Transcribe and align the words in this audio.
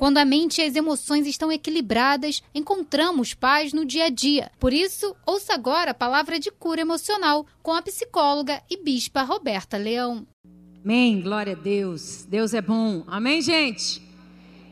Quando 0.00 0.16
a 0.16 0.24
mente 0.24 0.62
e 0.62 0.64
as 0.64 0.76
emoções 0.76 1.26
estão 1.26 1.52
equilibradas, 1.52 2.42
encontramos 2.54 3.34
paz 3.34 3.74
no 3.74 3.84
dia 3.84 4.06
a 4.06 4.08
dia. 4.08 4.50
Por 4.58 4.72
isso, 4.72 5.14
ouça 5.26 5.52
agora 5.52 5.90
a 5.90 5.94
palavra 5.94 6.38
de 6.38 6.50
cura 6.50 6.80
emocional 6.80 7.46
com 7.62 7.74
a 7.74 7.82
psicóloga 7.82 8.62
e 8.70 8.78
bispa 8.78 9.20
Roberta 9.20 9.76
Leão. 9.76 10.26
Amém, 10.82 11.20
glória 11.20 11.52
a 11.52 11.54
Deus. 11.54 12.24
Deus 12.24 12.54
é 12.54 12.62
bom. 12.62 13.04
Amém, 13.06 13.42
gente? 13.42 14.00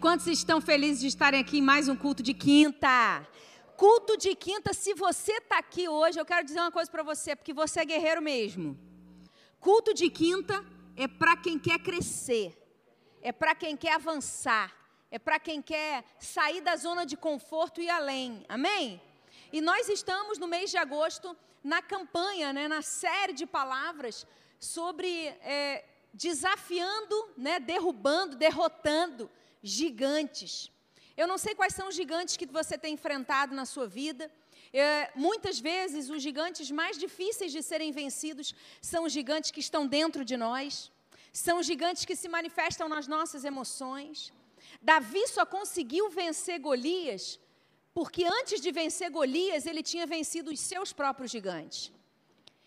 Quantos 0.00 0.26
estão 0.28 0.62
felizes 0.62 1.00
de 1.02 1.08
estarem 1.08 1.40
aqui 1.40 1.58
em 1.58 1.62
mais 1.62 1.90
um 1.90 1.94
culto 1.94 2.22
de 2.22 2.32
quinta? 2.32 3.28
Culto 3.76 4.16
de 4.16 4.34
quinta, 4.34 4.72
se 4.72 4.94
você 4.94 5.32
está 5.32 5.58
aqui 5.58 5.90
hoje, 5.90 6.18
eu 6.18 6.24
quero 6.24 6.42
dizer 6.42 6.60
uma 6.60 6.72
coisa 6.72 6.90
para 6.90 7.02
você, 7.02 7.36
porque 7.36 7.52
você 7.52 7.80
é 7.80 7.84
guerreiro 7.84 8.22
mesmo. 8.22 8.78
Culto 9.60 9.92
de 9.92 10.08
quinta 10.08 10.64
é 10.96 11.06
para 11.06 11.36
quem 11.36 11.58
quer 11.58 11.80
crescer, 11.80 12.56
é 13.20 13.30
para 13.30 13.54
quem 13.54 13.76
quer 13.76 13.92
avançar, 13.92 14.77
é 15.10 15.18
para 15.18 15.38
quem 15.38 15.60
quer 15.62 16.04
sair 16.18 16.60
da 16.60 16.76
zona 16.76 17.04
de 17.06 17.16
conforto 17.16 17.80
e 17.80 17.88
além. 17.88 18.44
Amém? 18.48 19.00
E 19.52 19.60
nós 19.60 19.88
estamos 19.88 20.38
no 20.38 20.46
mês 20.46 20.70
de 20.70 20.76
agosto 20.76 21.36
na 21.64 21.80
campanha, 21.82 22.52
né, 22.52 22.68
na 22.68 22.82
série 22.82 23.32
de 23.32 23.46
palavras 23.46 24.26
sobre 24.60 25.28
é, 25.42 25.84
desafiando, 26.12 27.30
né, 27.36 27.58
derrubando, 27.58 28.36
derrotando 28.36 29.30
gigantes. 29.62 30.70
Eu 31.16 31.26
não 31.26 31.38
sei 31.38 31.54
quais 31.54 31.74
são 31.74 31.88
os 31.88 31.94
gigantes 31.94 32.36
que 32.36 32.46
você 32.46 32.78
tem 32.78 32.94
enfrentado 32.94 33.54
na 33.54 33.64
sua 33.64 33.88
vida. 33.88 34.30
É, 34.72 35.10
muitas 35.14 35.58
vezes, 35.58 36.10
os 36.10 36.22
gigantes 36.22 36.70
mais 36.70 36.98
difíceis 36.98 37.50
de 37.50 37.62
serem 37.62 37.90
vencidos 37.90 38.54
são 38.80 39.04
os 39.04 39.12
gigantes 39.12 39.50
que 39.50 39.60
estão 39.60 39.86
dentro 39.86 40.24
de 40.24 40.36
nós, 40.36 40.92
são 41.32 41.58
os 41.58 41.66
gigantes 41.66 42.04
que 42.04 42.14
se 42.14 42.28
manifestam 42.28 42.88
nas 42.88 43.06
nossas 43.06 43.44
emoções. 43.44 44.32
Davi 44.80 45.26
só 45.28 45.44
conseguiu 45.44 46.10
vencer 46.10 46.58
Golias 46.58 47.38
porque 47.98 48.24
antes 48.24 48.60
de 48.60 48.70
vencer 48.70 49.10
Golias, 49.10 49.66
ele 49.66 49.82
tinha 49.82 50.06
vencido 50.06 50.52
os 50.52 50.60
seus 50.60 50.92
próprios 50.92 51.32
gigantes. 51.32 51.92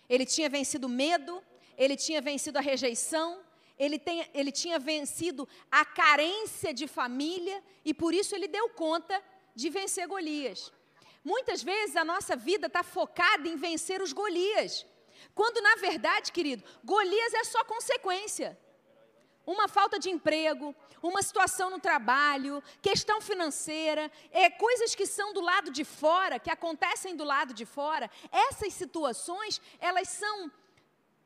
Ele 0.10 0.26
tinha 0.26 0.50
vencido 0.50 0.88
o 0.88 0.90
medo, 0.90 1.42
ele 1.78 1.96
tinha 1.96 2.20
vencido 2.20 2.58
a 2.58 2.62
rejeição, 2.62 3.42
ele, 3.80 3.98
tem, 3.98 4.30
ele 4.34 4.52
tinha 4.52 4.78
vencido 4.78 5.48
a 5.72 5.86
carência 5.86 6.74
de 6.74 6.86
família 6.86 7.64
e 7.86 7.94
por 7.94 8.14
isso 8.14 8.36
ele 8.36 8.46
deu 8.46 8.68
conta 8.72 9.24
de 9.56 9.70
vencer 9.70 10.06
Golias. 10.06 10.70
Muitas 11.24 11.64
vezes 11.64 11.96
a 11.96 12.04
nossa 12.04 12.36
vida 12.36 12.68
está 12.68 12.84
focada 12.84 13.48
em 13.48 13.56
vencer 13.56 14.02
os 14.02 14.12
Golias, 14.12 14.86
quando 15.34 15.62
na 15.62 15.76
verdade, 15.78 16.34
querido, 16.34 16.62
Golias 16.84 17.34
é 17.36 17.46
só 17.46 17.64
consequência 17.64 18.60
uma 19.46 19.68
falta 19.68 19.98
de 19.98 20.10
emprego, 20.10 20.76
uma 21.02 21.22
situação 21.22 21.70
no 21.70 21.80
trabalho, 21.80 22.64
questão 22.82 23.20
financeira, 23.20 24.12
é, 24.32 24.50
coisas 24.50 24.94
que 24.94 25.06
são 25.06 25.34
do 25.34 25.42
lado 25.42 25.72
de 25.72 25.84
fora, 25.84 26.40
que 26.40 26.50
acontecem 26.50 27.16
do 27.16 27.24
lado 27.24 27.54
de 27.54 27.66
fora, 27.66 28.10
essas 28.32 28.74
situações, 28.74 29.62
elas 29.80 30.08
são 30.10 30.52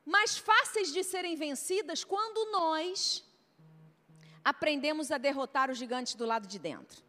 mais 0.04 0.38
fáceis 0.38 0.92
de 0.92 1.02
serem 1.02 1.36
vencidas 1.36 2.04
quando 2.04 2.50
nós 2.52 3.24
aprendemos 4.44 5.10
a 5.10 5.18
derrotar 5.18 5.70
os 5.70 5.76
gigantes 5.76 6.14
do 6.14 6.24
lado 6.24 6.46
de 6.46 6.58
dentro. 6.58 7.02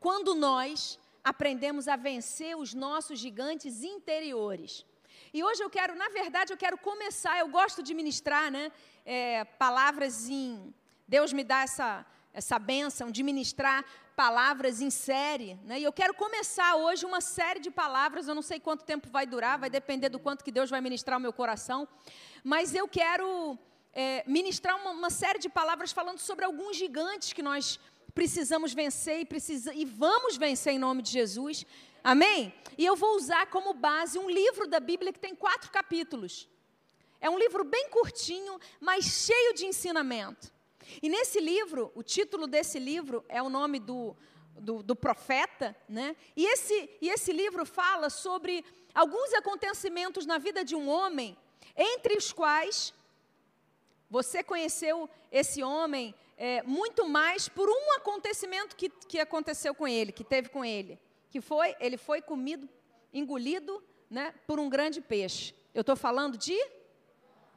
Quando 0.00 0.34
nós 0.34 0.98
aprendemos 1.22 1.88
a 1.88 1.96
vencer 1.96 2.56
os 2.56 2.72
nossos 2.72 3.18
gigantes 3.18 3.82
interiores. 3.82 4.84
E 5.34 5.42
hoje 5.42 5.62
eu 5.62 5.68
quero, 5.68 5.94
na 5.96 6.08
verdade, 6.08 6.52
eu 6.52 6.56
quero 6.56 6.78
começar, 6.78 7.38
eu 7.38 7.48
gosto 7.48 7.82
de 7.82 7.92
ministrar, 7.94 8.50
né? 8.50 8.70
É, 9.06 9.44
palavras 9.44 10.28
em. 10.28 10.74
Deus 11.06 11.32
me 11.32 11.44
dá 11.44 11.62
essa, 11.62 12.04
essa 12.34 12.58
bênção 12.58 13.10
de 13.10 13.22
ministrar 13.22 13.84
palavras 14.16 14.80
em 14.80 14.90
série. 14.90 15.54
Né? 15.64 15.80
E 15.80 15.84
eu 15.84 15.92
quero 15.92 16.12
começar 16.14 16.74
hoje 16.74 17.06
uma 17.06 17.20
série 17.20 17.60
de 17.60 17.70
palavras. 17.70 18.26
Eu 18.26 18.34
não 18.34 18.42
sei 18.42 18.58
quanto 18.58 18.84
tempo 18.84 19.08
vai 19.08 19.26
durar, 19.26 19.58
vai 19.58 19.70
depender 19.70 20.08
do 20.08 20.18
quanto 20.18 20.42
que 20.42 20.50
Deus 20.50 20.68
vai 20.68 20.80
ministrar 20.80 21.18
o 21.18 21.22
meu 21.22 21.32
coração. 21.32 21.86
Mas 22.42 22.74
eu 22.74 22.88
quero 22.88 23.56
é, 23.92 24.24
ministrar 24.26 24.74
uma, 24.80 24.90
uma, 24.90 25.10
série 25.10 25.38
de 25.38 25.48
palavras 25.48 25.92
falando 25.92 26.18
sobre 26.18 26.44
alguns 26.44 26.76
gigantes 26.76 27.32
que 27.32 27.42
nós 27.42 27.78
precisamos 28.14 28.74
vencer 28.74 29.20
e, 29.20 29.24
precisa, 29.24 29.72
e 29.72 29.84
vamos 29.84 30.36
vencer 30.36 30.72
em 30.72 30.78
nome 30.78 31.02
de 31.02 31.10
Jesus. 31.10 31.64
Amém? 32.02 32.52
E 32.76 32.84
eu 32.84 32.96
vou 32.96 33.16
usar 33.16 33.46
como 33.46 33.74
base 33.74 34.18
um 34.18 34.28
livro 34.28 34.66
da 34.66 34.80
Bíblia 34.80 35.12
que 35.12 35.20
tem 35.20 35.34
quatro 35.34 35.70
capítulos. 35.70 36.48
É 37.20 37.30
um 37.30 37.38
livro 37.38 37.64
bem 37.64 37.88
curtinho, 37.88 38.58
mas 38.80 39.04
cheio 39.04 39.54
de 39.54 39.66
ensinamento. 39.66 40.52
E 41.02 41.08
nesse 41.08 41.40
livro, 41.40 41.90
o 41.94 42.02
título 42.02 42.46
desse 42.46 42.78
livro 42.78 43.24
é 43.28 43.42
o 43.42 43.48
nome 43.48 43.78
do, 43.80 44.16
do, 44.54 44.82
do 44.82 44.94
profeta, 44.94 45.76
né? 45.88 46.16
E 46.36 46.46
esse, 46.46 46.90
e 47.00 47.08
esse 47.08 47.32
livro 47.32 47.66
fala 47.66 48.08
sobre 48.10 48.64
alguns 48.94 49.32
acontecimentos 49.34 50.26
na 50.26 50.38
vida 50.38 50.64
de 50.64 50.74
um 50.74 50.88
homem, 50.88 51.36
entre 51.76 52.16
os 52.16 52.32
quais 52.32 52.94
você 54.08 54.42
conheceu 54.42 55.10
esse 55.30 55.62
homem 55.62 56.14
é, 56.36 56.62
muito 56.62 57.08
mais 57.08 57.48
por 57.48 57.68
um 57.68 57.96
acontecimento 57.96 58.76
que, 58.76 58.88
que 58.88 59.18
aconteceu 59.18 59.74
com 59.74 59.88
ele, 59.88 60.12
que 60.12 60.24
teve 60.24 60.48
com 60.48 60.64
ele, 60.64 60.98
que 61.30 61.40
foi, 61.40 61.74
ele 61.80 61.96
foi 61.96 62.22
comido, 62.22 62.68
engolido, 63.12 63.82
né, 64.08 64.32
por 64.46 64.60
um 64.60 64.68
grande 64.68 65.00
peixe. 65.00 65.54
Eu 65.74 65.80
estou 65.80 65.96
falando 65.96 66.38
de 66.38 66.56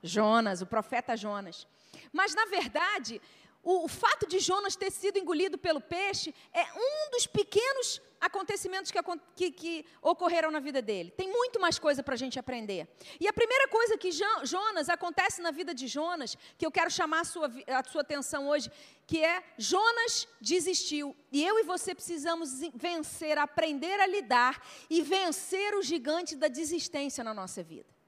Jonas, 0.02 0.62
o 0.62 0.66
profeta 0.66 1.16
Jonas. 1.16 1.68
Mas, 2.12 2.34
na 2.34 2.46
verdade, 2.46 3.22
o, 3.62 3.86
o, 3.86 3.88
fato 3.88 4.28
de 4.28 4.40
Jonas 4.40 4.76
ter 4.76 4.92
sido 4.92 5.18
engolido 5.18 5.58
pelo 5.58 5.82
peixe 5.82 6.34
é 6.54 6.64
um 6.64 7.12
dos 7.12 7.28
pequenos 7.28 8.02
acontecimentos 8.20 8.92
que, 8.92 9.00
que, 9.36 9.52
que 9.52 9.86
ocorreram 10.02 10.52
na 10.52 10.60
vida 10.60 10.82
dele. 10.82 11.12
Tem 11.12 11.30
muito 11.30 11.60
mais 11.60 11.78
coisa 11.78 12.02
para 12.02 12.14
a 12.14 12.18
gente 12.18 12.40
aprender. 12.40 12.88
E 13.20 13.28
a 13.28 13.34
primeira 13.34 13.68
coisa 13.68 13.98
que 13.98 14.12
Jonas 14.12 14.90
acontece 14.90 15.42
na 15.42 15.52
vida 15.52 15.74
de 15.74 15.88
Jonas, 15.88 16.38
que 16.58 16.66
eu 16.66 16.72
quero 16.72 16.90
chamar 16.90 17.22
a 17.22 17.26
sua, 17.26 17.52
a 17.68 17.84
sua 17.84 18.02
atenção 18.02 18.48
hoje, 18.48 18.72
que 19.06 19.24
é 19.24 19.44
Jonas 19.58 20.28
desistiu. 20.40 21.16
E 21.32 21.46
eu 21.46 21.60
e 21.60 21.64
você 21.64 21.94
precisamos 21.94 22.62
vencer, 22.74 23.38
aprender 23.38 24.00
a 24.00 24.08
lidar 24.08 24.62
e 24.90 25.02
vencer 25.02 25.76
o 25.76 25.82
gigante 25.82 26.36
da 26.36 26.48
desistência 26.48 27.24
na 27.24 27.34
nossa 27.34 27.62
vida. 27.62 27.99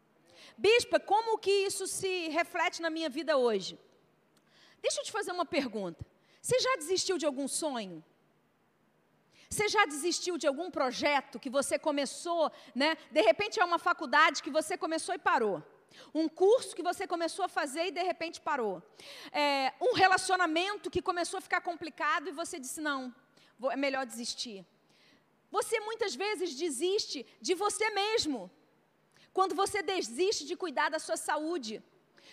Bispa, 0.62 1.00
como 1.00 1.40
que 1.40 1.50
isso 1.50 1.88
se 1.88 2.30
reflete 2.30 2.84
na 2.84 2.92
minha 2.92 3.10
vida 3.10 3.36
hoje? 3.36 3.80
Deixa 4.80 5.00
eu 5.00 5.06
te 5.06 5.12
fazer 5.12 5.32
uma 5.32 5.46
pergunta. 5.58 6.06
Você 6.40 6.60
já 6.60 6.76
desistiu 6.76 7.18
de 7.18 7.26
algum 7.26 7.48
sonho? 7.48 8.06
Você 9.50 9.68
já 9.68 9.84
desistiu 9.88 10.38
de 10.38 10.46
algum 10.46 10.70
projeto 10.70 11.40
que 11.40 11.50
você 11.50 11.80
começou, 11.80 12.52
né? 12.76 12.96
De 13.10 13.22
repente 13.22 13.60
é 13.60 13.66
uma 13.66 13.80
faculdade 13.80 14.44
que 14.44 14.52
você 14.52 14.78
começou 14.78 15.16
e 15.16 15.18
parou. 15.18 15.64
Um 16.14 16.30
curso 16.30 16.76
que 16.76 16.84
você 16.84 17.08
começou 17.08 17.44
a 17.46 17.50
fazer 17.50 17.88
e 17.88 17.92
de 17.92 18.04
repente 18.04 18.40
parou. 18.40 18.84
É, 19.32 19.74
um 19.82 19.94
relacionamento 19.94 20.92
que 20.92 21.02
começou 21.02 21.40
a 21.40 21.42
ficar 21.42 21.62
complicado 21.62 22.28
e 22.30 22.32
você 22.32 22.60
disse: 22.60 22.80
não, 22.80 23.14
vou, 23.58 23.72
é 23.72 23.76
melhor 23.76 24.06
desistir. 24.06 24.64
Você 25.50 25.80
muitas 25.80 26.14
vezes 26.14 26.54
desiste 26.54 27.26
de 27.42 27.56
você 27.56 27.90
mesmo 27.90 28.50
quando 29.34 29.56
você 29.56 29.82
desiste 29.82 30.46
de 30.46 30.56
cuidar 30.56 30.90
da 30.90 31.00
sua 31.00 31.18
saúde, 31.18 31.82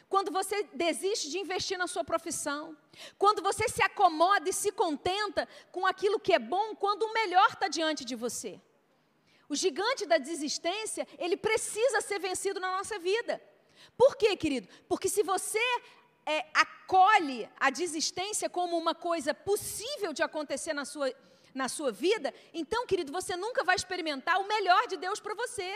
quando 0.08 0.30
você 0.32 0.62
desiste 0.72 1.30
de 1.30 1.38
investir 1.38 1.76
na 1.76 1.86
sua 1.86 2.02
profissão, 2.02 2.76
quando 3.18 3.42
você 3.42 3.68
se 3.68 3.82
acomoda 3.82 4.48
e 4.48 4.52
se 4.52 4.72
contenta 4.72 5.46
com 5.70 5.86
aquilo 5.86 6.18
que 6.18 6.32
é 6.32 6.38
bom, 6.38 6.74
quando 6.74 7.02
o 7.02 7.12
melhor 7.12 7.48
está 7.50 7.68
diante 7.68 8.04
de 8.04 8.14
você. 8.14 8.60
O 9.48 9.54
gigante 9.54 10.06
da 10.06 10.18
desistência, 10.18 11.06
ele 11.18 11.36
precisa 11.36 12.00
ser 12.00 12.18
vencido 12.18 12.60
na 12.60 12.76
nossa 12.76 12.98
vida. 12.98 13.42
Por 13.96 14.16
quê, 14.16 14.36
querido? 14.36 14.68
Porque 14.88 15.08
se 15.08 15.22
você 15.22 15.58
é, 16.26 16.46
acolhe 16.54 17.48
a 17.58 17.70
desistência 17.70 18.50
como 18.50 18.76
uma 18.76 18.94
coisa 18.94 19.32
possível 19.32 20.12
de 20.12 20.22
acontecer 20.22 20.72
na 20.72 20.84
sua, 20.84 21.12
na 21.54 21.68
sua 21.68 21.90
vida, 21.90 22.34
então, 22.52 22.86
querido, 22.86 23.10
você 23.10 23.36
nunca 23.36 23.64
vai 23.64 23.76
experimentar 23.76 24.38
o 24.40 24.46
melhor 24.46 24.86
de 24.86 24.96
Deus 24.96 25.20
para 25.20 25.34
você. 25.34 25.70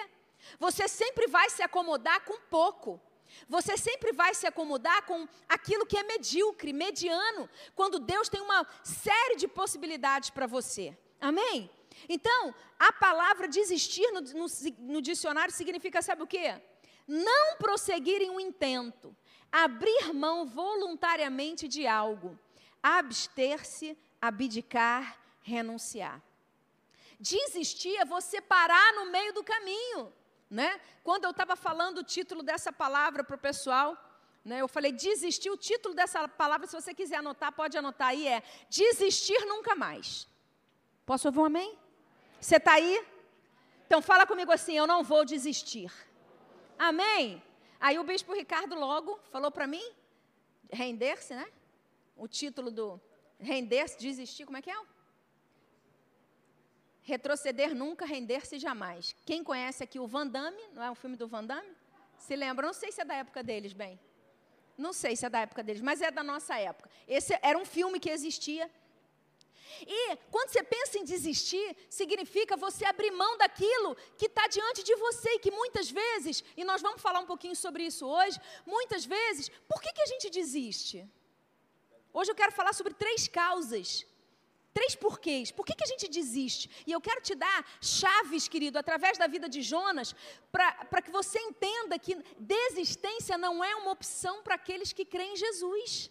Você 0.58 0.88
sempre 0.88 1.26
vai 1.26 1.50
se 1.50 1.62
acomodar 1.62 2.24
com 2.24 2.38
pouco. 2.50 3.00
Você 3.48 3.76
sempre 3.76 4.12
vai 4.12 4.34
se 4.34 4.46
acomodar 4.46 5.04
com 5.06 5.26
aquilo 5.48 5.86
que 5.86 5.96
é 5.96 6.02
medíocre, 6.02 6.72
mediano, 6.72 7.48
quando 7.74 7.98
Deus 7.98 8.28
tem 8.28 8.40
uma 8.40 8.66
série 8.82 9.36
de 9.36 9.48
possibilidades 9.48 10.30
para 10.30 10.46
você. 10.46 10.96
Amém? 11.20 11.70
Então, 12.08 12.54
a 12.78 12.92
palavra 12.92 13.48
desistir 13.48 14.10
no, 14.10 14.20
no, 14.20 14.46
no, 14.78 15.02
dicionário 15.02 15.52
significa, 15.54 16.02
sabe 16.02 16.22
o 16.22 16.26
quê? 16.26 16.60
Não 17.06 17.56
prosseguir 17.56 18.20
em 18.22 18.30
um 18.30 18.40
intento, 18.40 19.14
abrir 19.50 20.12
mão 20.12 20.46
voluntariamente 20.46 21.68
de 21.68 21.86
algo, 21.86 22.38
abster-se, 22.82 23.96
abdicar, 24.20 25.18
renunciar. 25.40 26.22
Desistir 27.20 27.96
é 27.96 28.04
você 28.04 28.40
parar 28.40 28.94
no 28.94 29.06
meio 29.06 29.32
do 29.32 29.44
caminho 29.44 30.12
né? 30.52 30.80
Quando 31.02 31.24
eu 31.24 31.30
estava 31.30 31.56
falando 31.56 31.98
o 31.98 32.04
título 32.04 32.42
dessa 32.42 32.70
palavra 32.70 33.24
para 33.24 33.36
o 33.36 33.38
pessoal, 33.38 33.96
Né? 34.44 34.60
Eu 34.60 34.68
falei 34.68 34.92
desistir, 34.92 35.50
o 35.50 35.56
título 35.56 35.94
dessa 35.94 36.26
palavra, 36.28 36.66
se 36.66 36.74
você 36.74 36.92
quiser 36.92 37.16
anotar, 37.16 37.52
pode 37.52 37.78
anotar 37.78 38.08
aí, 38.08 38.26
é 38.26 38.42
Desistir 38.68 39.40
Nunca 39.46 39.74
Mais. 39.74 40.26
Posso 41.06 41.28
ouvir 41.28 41.38
um 41.38 41.44
amém? 41.44 41.78
Você 42.40 42.56
está 42.56 42.72
aí? 42.72 43.06
Então 43.86 44.02
fala 44.02 44.26
comigo 44.26 44.50
assim, 44.50 44.76
eu 44.76 44.86
não 44.86 45.04
vou 45.04 45.24
desistir. 45.24 45.92
Amém? 46.78 47.42
Aí 47.78 47.98
o 47.98 48.04
bispo 48.04 48.34
Ricardo 48.34 48.74
logo 48.74 49.18
falou 49.30 49.50
para 49.50 49.66
mim, 49.66 49.84
render-se, 50.72 51.34
né? 51.34 51.46
O 52.16 52.26
título 52.26 52.70
do 52.70 53.00
render-se, 53.38 53.98
desistir, 53.98 54.44
como 54.44 54.56
é 54.56 54.62
que 54.62 54.70
é? 54.70 54.80
Retroceder 57.02 57.74
nunca, 57.74 58.06
render-se 58.06 58.58
jamais. 58.58 59.14
Quem 59.26 59.42
conhece 59.42 59.82
aqui 59.82 59.98
o 59.98 60.06
Van 60.06 60.26
Damme, 60.26 60.62
não 60.72 60.82
é 60.82 60.90
o 60.90 60.94
filme 60.94 61.16
do 61.16 61.26
Van 61.26 61.44
Damme? 61.44 61.70
Se 62.16 62.36
lembra? 62.36 62.66
Não 62.66 62.72
sei 62.72 62.92
se 62.92 63.00
é 63.00 63.04
da 63.04 63.14
época 63.14 63.42
deles, 63.42 63.72
bem. 63.72 63.98
Não 64.78 64.92
sei 64.92 65.16
se 65.16 65.26
é 65.26 65.28
da 65.28 65.40
época 65.40 65.62
deles, 65.62 65.82
mas 65.82 66.00
é 66.00 66.10
da 66.10 66.22
nossa 66.22 66.56
época. 66.56 66.88
Esse 67.06 67.36
era 67.42 67.58
um 67.58 67.64
filme 67.64 67.98
que 67.98 68.08
existia. 68.08 68.70
E 69.86 70.16
quando 70.30 70.50
você 70.50 70.62
pensa 70.62 70.98
em 70.98 71.04
desistir, 71.04 71.76
significa 71.90 72.56
você 72.56 72.84
abrir 72.84 73.10
mão 73.10 73.36
daquilo 73.36 73.96
que 74.16 74.26
está 74.26 74.46
diante 74.46 74.84
de 74.84 74.94
você 74.96 75.30
e 75.30 75.38
que 75.40 75.50
muitas 75.50 75.90
vezes, 75.90 76.44
e 76.56 76.62
nós 76.62 76.80
vamos 76.80 77.02
falar 77.02 77.20
um 77.20 77.26
pouquinho 77.26 77.56
sobre 77.56 77.84
isso 77.84 78.06
hoje, 78.06 78.40
muitas 78.64 79.04
vezes, 79.04 79.48
por 79.68 79.80
que, 79.82 79.92
que 79.92 80.02
a 80.02 80.06
gente 80.06 80.30
desiste? 80.30 81.08
Hoje 82.12 82.30
eu 82.30 82.34
quero 82.34 82.52
falar 82.52 82.74
sobre 82.74 82.94
três 82.94 83.26
causas 83.26 84.06
Três 84.72 84.94
porquês. 84.94 85.50
Por 85.50 85.66
que, 85.66 85.74
que 85.74 85.84
a 85.84 85.86
gente 85.86 86.08
desiste? 86.08 86.70
E 86.86 86.92
eu 86.92 87.00
quero 87.00 87.20
te 87.20 87.34
dar 87.34 87.64
chaves, 87.80 88.48
querido, 88.48 88.78
através 88.78 89.18
da 89.18 89.26
vida 89.26 89.48
de 89.48 89.60
Jonas, 89.60 90.14
para 90.50 91.02
que 91.02 91.10
você 91.10 91.38
entenda 91.38 91.98
que 91.98 92.16
desistência 92.38 93.36
não 93.36 93.62
é 93.62 93.74
uma 93.76 93.90
opção 93.90 94.42
para 94.42 94.54
aqueles 94.54 94.92
que 94.92 95.04
creem 95.04 95.34
em 95.34 95.36
Jesus. 95.36 96.10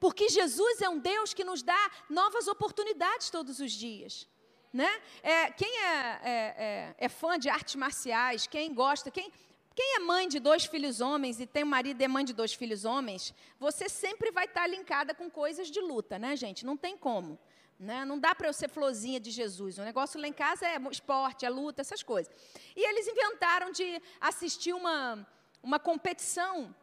Porque 0.00 0.28
Jesus 0.28 0.80
é 0.80 0.88
um 0.88 0.98
Deus 0.98 1.32
que 1.32 1.44
nos 1.44 1.62
dá 1.62 1.90
novas 2.08 2.48
oportunidades 2.48 3.30
todos 3.30 3.60
os 3.60 3.70
dias. 3.70 4.26
Né? 4.72 4.90
É, 5.22 5.50
quem 5.50 5.78
é, 5.78 6.20
é, 6.22 6.32
é, 6.32 6.94
é 6.98 7.08
fã 7.08 7.38
de 7.38 7.48
artes 7.48 7.74
marciais, 7.74 8.46
quem 8.46 8.72
gosta, 8.72 9.10
quem, 9.10 9.30
quem 9.74 9.96
é 9.96 9.98
mãe 10.00 10.28
de 10.28 10.38
dois 10.38 10.64
filhos 10.64 11.00
homens 11.00 11.38
e 11.38 11.46
tem 11.46 11.64
marido 11.64 12.00
e 12.00 12.04
é 12.04 12.08
mãe 12.08 12.24
de 12.24 12.32
dois 12.32 12.54
filhos 12.54 12.84
homens, 12.84 13.34
você 13.58 13.88
sempre 13.88 14.30
vai 14.30 14.46
estar 14.46 14.66
linkada 14.66 15.14
com 15.14 15.30
coisas 15.30 15.70
de 15.70 15.80
luta, 15.80 16.18
né, 16.18 16.34
gente? 16.34 16.64
Não 16.64 16.76
tem 16.76 16.96
como. 16.96 17.38
Né? 17.80 18.04
Não 18.04 18.18
dá 18.18 18.34
para 18.34 18.46
eu 18.46 18.52
ser 18.52 18.68
florzinha 18.68 19.18
de 19.18 19.30
Jesus. 19.30 19.78
O 19.78 19.82
negócio 19.82 20.20
lá 20.20 20.28
em 20.28 20.34
casa 20.34 20.66
é 20.66 20.78
esporte, 20.90 21.46
é 21.46 21.48
luta, 21.48 21.80
essas 21.80 22.02
coisas. 22.02 22.30
E 22.76 22.86
eles 22.86 23.08
inventaram 23.08 23.72
de 23.72 24.02
assistir 24.20 24.74
uma, 24.74 25.26
uma 25.62 25.78
competição 25.78 26.74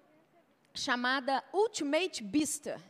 chamada 0.73 1.43
Ultimate 1.53 2.23
Beaster, 2.23 2.81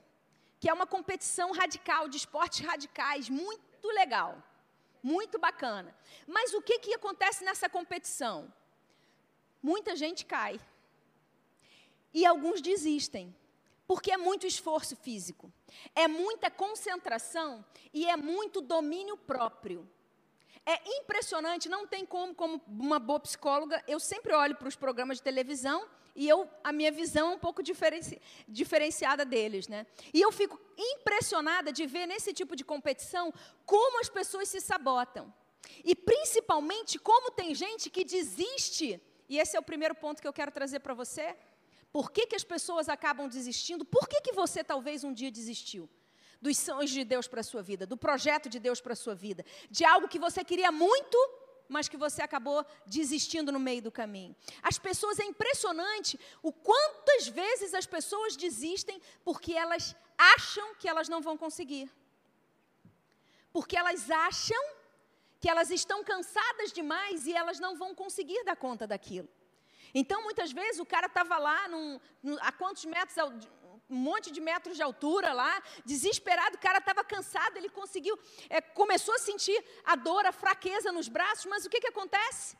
que 0.58 0.70
é 0.70 0.74
uma 0.74 0.88
competição 0.88 1.52
radical, 1.52 2.08
de 2.08 2.16
esportes 2.16 2.66
radicais, 2.66 3.28
muito 3.30 3.90
legal, 3.90 4.42
muito 5.04 5.38
bacana. 5.38 5.94
Mas 6.26 6.54
o 6.54 6.62
que, 6.62 6.80
que 6.80 6.94
acontece 6.94 7.44
nessa 7.44 7.68
competição? 7.68 8.52
Muita 9.62 9.98
gente 9.98 10.26
cai. 10.26 10.62
E 12.14 12.26
alguns 12.26 12.62
desistem. 12.62 13.36
Porque 13.88 14.12
é 14.12 14.18
muito 14.18 14.46
esforço 14.46 14.96
físico, 14.98 15.52
é 15.96 16.08
muita 16.08 16.52
concentração 16.52 17.66
e 17.94 18.06
é 18.06 18.18
muito 18.18 18.60
domínio 18.60 19.16
próprio. 19.16 19.90
É 20.66 20.78
impressionante, 20.98 21.70
não 21.70 21.88
tem 21.88 22.06
como, 22.06 22.36
como 22.36 22.62
uma 22.68 23.00
boa 23.00 23.22
psicóloga, 23.22 23.82
eu 23.88 24.02
sempre 24.02 24.34
olho 24.34 24.56
para 24.56 24.68
os 24.68 24.76
programas 24.76 25.18
de 25.18 25.24
televisão 25.24 25.88
e 26.14 26.28
eu, 26.28 26.50
a 26.64 26.74
minha 26.74 26.92
visão 26.92 27.32
é 27.32 27.36
um 27.36 27.40
pouco 27.40 27.64
diferenci, 27.64 28.20
diferenciada 28.48 29.24
deles. 29.24 29.68
Né? 29.68 29.86
E 30.14 30.20
eu 30.20 30.32
fico 30.32 30.60
impressionada 30.78 31.72
de 31.72 31.86
ver 31.86 32.08
nesse 32.08 32.34
tipo 32.34 32.56
de 32.56 32.66
competição 32.66 33.34
como 33.66 34.02
as 34.02 34.10
pessoas 34.10 34.50
se 34.50 34.60
sabotam. 34.60 35.34
E 35.86 35.96
principalmente 35.96 36.98
como 37.00 37.32
tem 37.32 37.54
gente 37.54 37.90
que 37.90 38.04
desiste, 38.04 39.00
e 39.30 39.38
esse 39.38 39.56
é 39.56 39.60
o 39.60 39.64
primeiro 39.64 39.94
ponto 39.96 40.22
que 40.22 40.28
eu 40.28 40.34
quero 40.34 40.52
trazer 40.52 40.80
para 40.80 40.94
você, 40.94 41.36
por 41.98 42.12
que, 42.12 42.28
que 42.28 42.36
as 42.36 42.44
pessoas 42.44 42.88
acabam 42.90 43.28
desistindo? 43.28 43.84
Por 43.84 44.08
que, 44.08 44.22
que 44.22 44.32
você 44.32 44.64
talvez 44.64 45.04
um 45.04 45.12
dia 45.12 45.32
desistiu? 45.32 45.90
Dos 46.40 46.56
sonhos 46.56 46.92
de 46.92 47.04
Deus 47.04 47.28
para 47.28 47.42
a 47.42 47.44
sua 47.52 47.64
vida, 47.70 47.88
do 47.88 47.98
projeto 47.98 48.48
de 48.48 48.60
Deus 48.60 48.80
para 48.80 48.94
a 48.94 48.96
sua 49.04 49.16
vida, 49.16 49.44
de 49.72 49.84
algo 49.84 50.08
que 50.08 50.20
você 50.20 50.44
queria 50.44 50.72
muito, 50.72 51.18
mas 51.68 51.90
que 51.90 51.98
você 51.98 52.22
acabou 52.22 52.64
desistindo 52.86 53.52
no 53.52 53.60
meio 53.60 53.82
do 53.82 53.92
caminho. 53.92 54.36
As 54.62 54.78
pessoas, 54.78 55.18
é 55.18 55.24
impressionante 55.24 56.20
o 56.44 56.54
quantas 56.54 57.28
vezes 57.30 57.74
as 57.74 57.88
pessoas 57.88 58.38
desistem 58.38 59.02
porque 59.26 59.54
elas 59.54 59.96
acham 60.36 60.76
que 60.76 60.88
elas 60.88 61.10
não 61.10 61.20
vão 61.20 61.36
conseguir. 61.36 61.90
Porque 63.52 63.76
elas 63.76 64.12
acham 64.12 64.64
que 65.40 65.50
elas 65.50 65.72
estão 65.72 66.04
cansadas 66.04 66.72
demais 66.72 67.26
e 67.26 67.34
elas 67.34 67.60
não 67.60 67.76
vão 67.76 67.96
conseguir 67.96 68.44
dar 68.44 68.56
conta 68.56 68.86
daquilo. 68.86 69.28
Então, 69.94 70.24
muitas 70.24 70.52
vezes, 70.52 70.80
o 70.80 70.86
cara 70.86 71.08
estava 71.08 71.38
lá, 71.38 71.68
num, 71.68 72.00
num, 72.22 72.38
a 72.42 72.52
quantos 72.52 72.86
metros, 72.86 73.16
um 73.90 73.96
monte 73.96 74.32
de 74.32 74.42
metros 74.42 74.76
de 74.76 74.84
altura 74.84 75.34
lá, 75.34 75.62
desesperado, 75.86 76.58
o 76.58 76.60
cara 76.60 76.80
estava 76.80 77.04
cansado, 77.04 77.58
ele 77.58 77.70
conseguiu, 77.70 78.18
é, 78.50 78.60
começou 78.60 79.14
a 79.16 79.20
sentir 79.20 79.64
a 79.84 79.96
dor, 79.96 80.26
a 80.26 80.32
fraqueza 80.32 80.92
nos 80.92 81.08
braços, 81.08 81.46
mas 81.46 81.66
o 81.66 81.70
que, 81.70 81.80
que 81.80 81.88
acontece? 81.88 82.58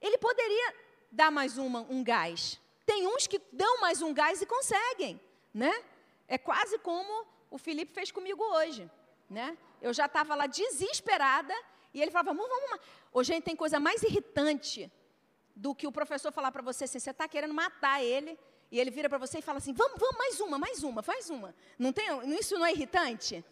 Ele 0.00 0.18
poderia 0.18 0.74
dar 1.10 1.30
mais 1.30 1.56
uma, 1.56 1.80
um 1.88 2.04
gás. 2.04 2.60
Tem 2.84 3.06
uns 3.06 3.26
que 3.26 3.40
dão 3.52 3.80
mais 3.80 4.02
um 4.02 4.12
gás 4.12 4.42
e 4.42 4.46
conseguem, 4.46 5.20
né? 5.52 5.72
É 6.28 6.36
quase 6.36 6.78
como 6.78 7.26
o 7.50 7.56
Felipe 7.56 7.94
fez 7.94 8.10
comigo 8.10 8.42
hoje, 8.42 8.90
né? 9.30 9.56
Eu 9.80 9.94
já 9.94 10.06
estava 10.06 10.34
lá 10.34 10.46
desesperada 10.46 11.54
e 11.94 12.02
ele 12.02 12.10
falava, 12.10 12.34
vamos, 12.34 12.48
vamos. 12.48 12.80
Hoje 13.12 13.32
gente 13.32 13.44
tem 13.44 13.56
coisa 13.56 13.80
mais 13.80 14.02
irritante 14.02 14.90
do 15.54 15.74
que 15.74 15.86
o 15.86 15.92
professor 15.92 16.32
falar 16.32 16.50
para 16.50 16.62
você 16.62 16.84
assim, 16.84 16.98
você 16.98 17.10
está 17.10 17.28
querendo 17.28 17.54
matar 17.54 18.02
ele, 18.02 18.38
e 18.70 18.80
ele 18.80 18.90
vira 18.90 19.08
para 19.08 19.18
você 19.18 19.38
e 19.38 19.42
fala 19.42 19.58
assim, 19.58 19.72
vamos, 19.72 19.98
vamos, 19.98 20.16
mais 20.18 20.40
uma, 20.40 20.58
mais 20.58 20.82
uma, 20.82 21.02
faz 21.02 21.30
uma. 21.30 21.54
Não 21.78 21.92
tem, 21.92 22.06
isso 22.38 22.58
não 22.58 22.66
é 22.66 22.72
irritante? 22.72 23.44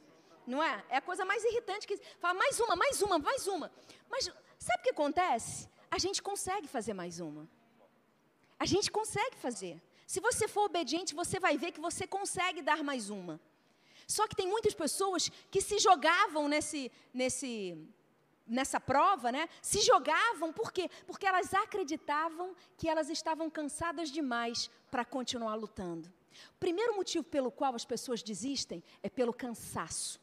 Não 0.46 0.62
é? 0.62 0.84
É 0.88 0.96
a 0.96 1.00
coisa 1.00 1.24
mais 1.24 1.44
irritante 1.44 1.86
que 1.86 1.96
fala, 2.18 2.34
mais 2.34 2.58
uma, 2.58 2.74
mais 2.74 3.00
uma, 3.02 3.18
mais 3.18 3.46
uma. 3.46 3.72
Mas 4.10 4.24
sabe 4.58 4.80
o 4.80 4.82
que 4.82 4.90
acontece? 4.90 5.68
A 5.90 5.98
gente 5.98 6.22
consegue 6.22 6.66
fazer 6.66 6.94
mais 6.94 7.20
uma. 7.20 7.48
A 8.58 8.66
gente 8.66 8.90
consegue 8.90 9.36
fazer. 9.36 9.80
Se 10.06 10.20
você 10.20 10.48
for 10.48 10.64
obediente, 10.64 11.14
você 11.14 11.38
vai 11.38 11.56
ver 11.56 11.72
que 11.72 11.80
você 11.80 12.06
consegue 12.06 12.60
dar 12.62 12.82
mais 12.82 13.08
uma. 13.08 13.40
Só 14.06 14.26
que 14.26 14.36
tem 14.36 14.46
muitas 14.46 14.74
pessoas 14.74 15.30
que 15.50 15.60
se 15.60 15.78
jogavam 15.78 16.48
nesse, 16.48 16.90
nesse, 17.14 17.76
nessa 18.52 18.78
prova, 18.78 19.32
né, 19.32 19.48
se 19.60 19.80
jogavam, 19.80 20.52
por 20.52 20.72
quê? 20.72 20.90
Porque 21.06 21.26
elas 21.26 21.52
acreditavam 21.54 22.54
que 22.76 22.88
elas 22.88 23.08
estavam 23.08 23.50
cansadas 23.50 24.10
demais 24.10 24.70
para 24.90 25.04
continuar 25.04 25.54
lutando. 25.54 26.12
O 26.54 26.58
primeiro 26.60 26.94
motivo 26.94 27.24
pelo 27.24 27.50
qual 27.50 27.74
as 27.74 27.84
pessoas 27.84 28.22
desistem 28.22 28.82
é 29.02 29.08
pelo 29.08 29.32
cansaço. 29.32 30.20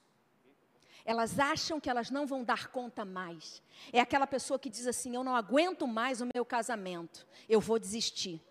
Elas 1.06 1.40
acham 1.40 1.80
que 1.80 1.90
elas 1.90 2.12
não 2.12 2.26
vão 2.26 2.44
dar 2.44 2.68
conta 2.68 3.04
mais. 3.04 3.64
É 3.92 4.00
aquela 4.00 4.28
pessoa 4.28 4.60
que 4.60 4.70
diz 4.70 4.86
assim: 4.86 5.16
Eu 5.16 5.24
não 5.24 5.36
aguento 5.36 5.88
mais 5.88 6.22
o 6.22 6.28
meu 6.34 6.46
casamento, 6.46 7.26
eu 7.48 7.60
vou 7.60 7.80
desistir. 7.80 8.42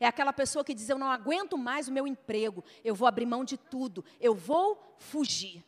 É 0.00 0.06
aquela 0.06 0.32
pessoa 0.32 0.64
que 0.64 0.74
diz: 0.74 0.88
Eu 0.88 0.98
não 0.98 1.10
aguento 1.10 1.58
mais 1.58 1.88
o 1.88 1.92
meu 1.92 2.06
emprego, 2.06 2.64
eu 2.84 2.94
vou 2.94 3.06
abrir 3.06 3.26
mão 3.26 3.44
de 3.44 3.56
tudo, 3.56 4.04
eu 4.20 4.34
vou 4.34 4.80
fugir. 4.96 5.64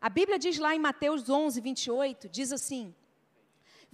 A 0.00 0.08
Bíblia 0.08 0.38
diz 0.38 0.58
lá 0.58 0.74
em 0.74 0.78
Mateus 0.78 1.28
11, 1.28 1.60
28, 1.60 2.28
diz 2.28 2.52
assim: 2.52 2.94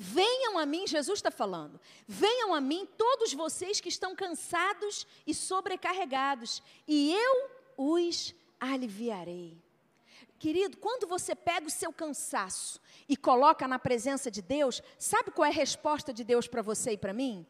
Venham 0.00 0.56
a 0.56 0.64
mim, 0.64 0.86
Jesus 0.86 1.18
está 1.18 1.28
falando, 1.28 1.80
venham 2.06 2.54
a 2.54 2.60
mim 2.60 2.86
todos 2.96 3.32
vocês 3.32 3.80
que 3.80 3.88
estão 3.88 4.14
cansados 4.14 5.04
e 5.26 5.34
sobrecarregados, 5.34 6.62
e 6.86 7.12
eu 7.12 7.50
os 7.76 8.32
aliviarei. 8.60 9.60
Querido, 10.38 10.76
quando 10.76 11.04
você 11.08 11.34
pega 11.34 11.66
o 11.66 11.70
seu 11.70 11.92
cansaço 11.92 12.80
e 13.08 13.16
coloca 13.16 13.66
na 13.66 13.76
presença 13.76 14.30
de 14.30 14.40
Deus, 14.40 14.80
sabe 14.96 15.32
qual 15.32 15.46
é 15.46 15.48
a 15.48 15.52
resposta 15.52 16.12
de 16.12 16.22
Deus 16.22 16.46
para 16.46 16.62
você 16.62 16.92
e 16.92 16.96
para 16.96 17.12
mim? 17.12 17.44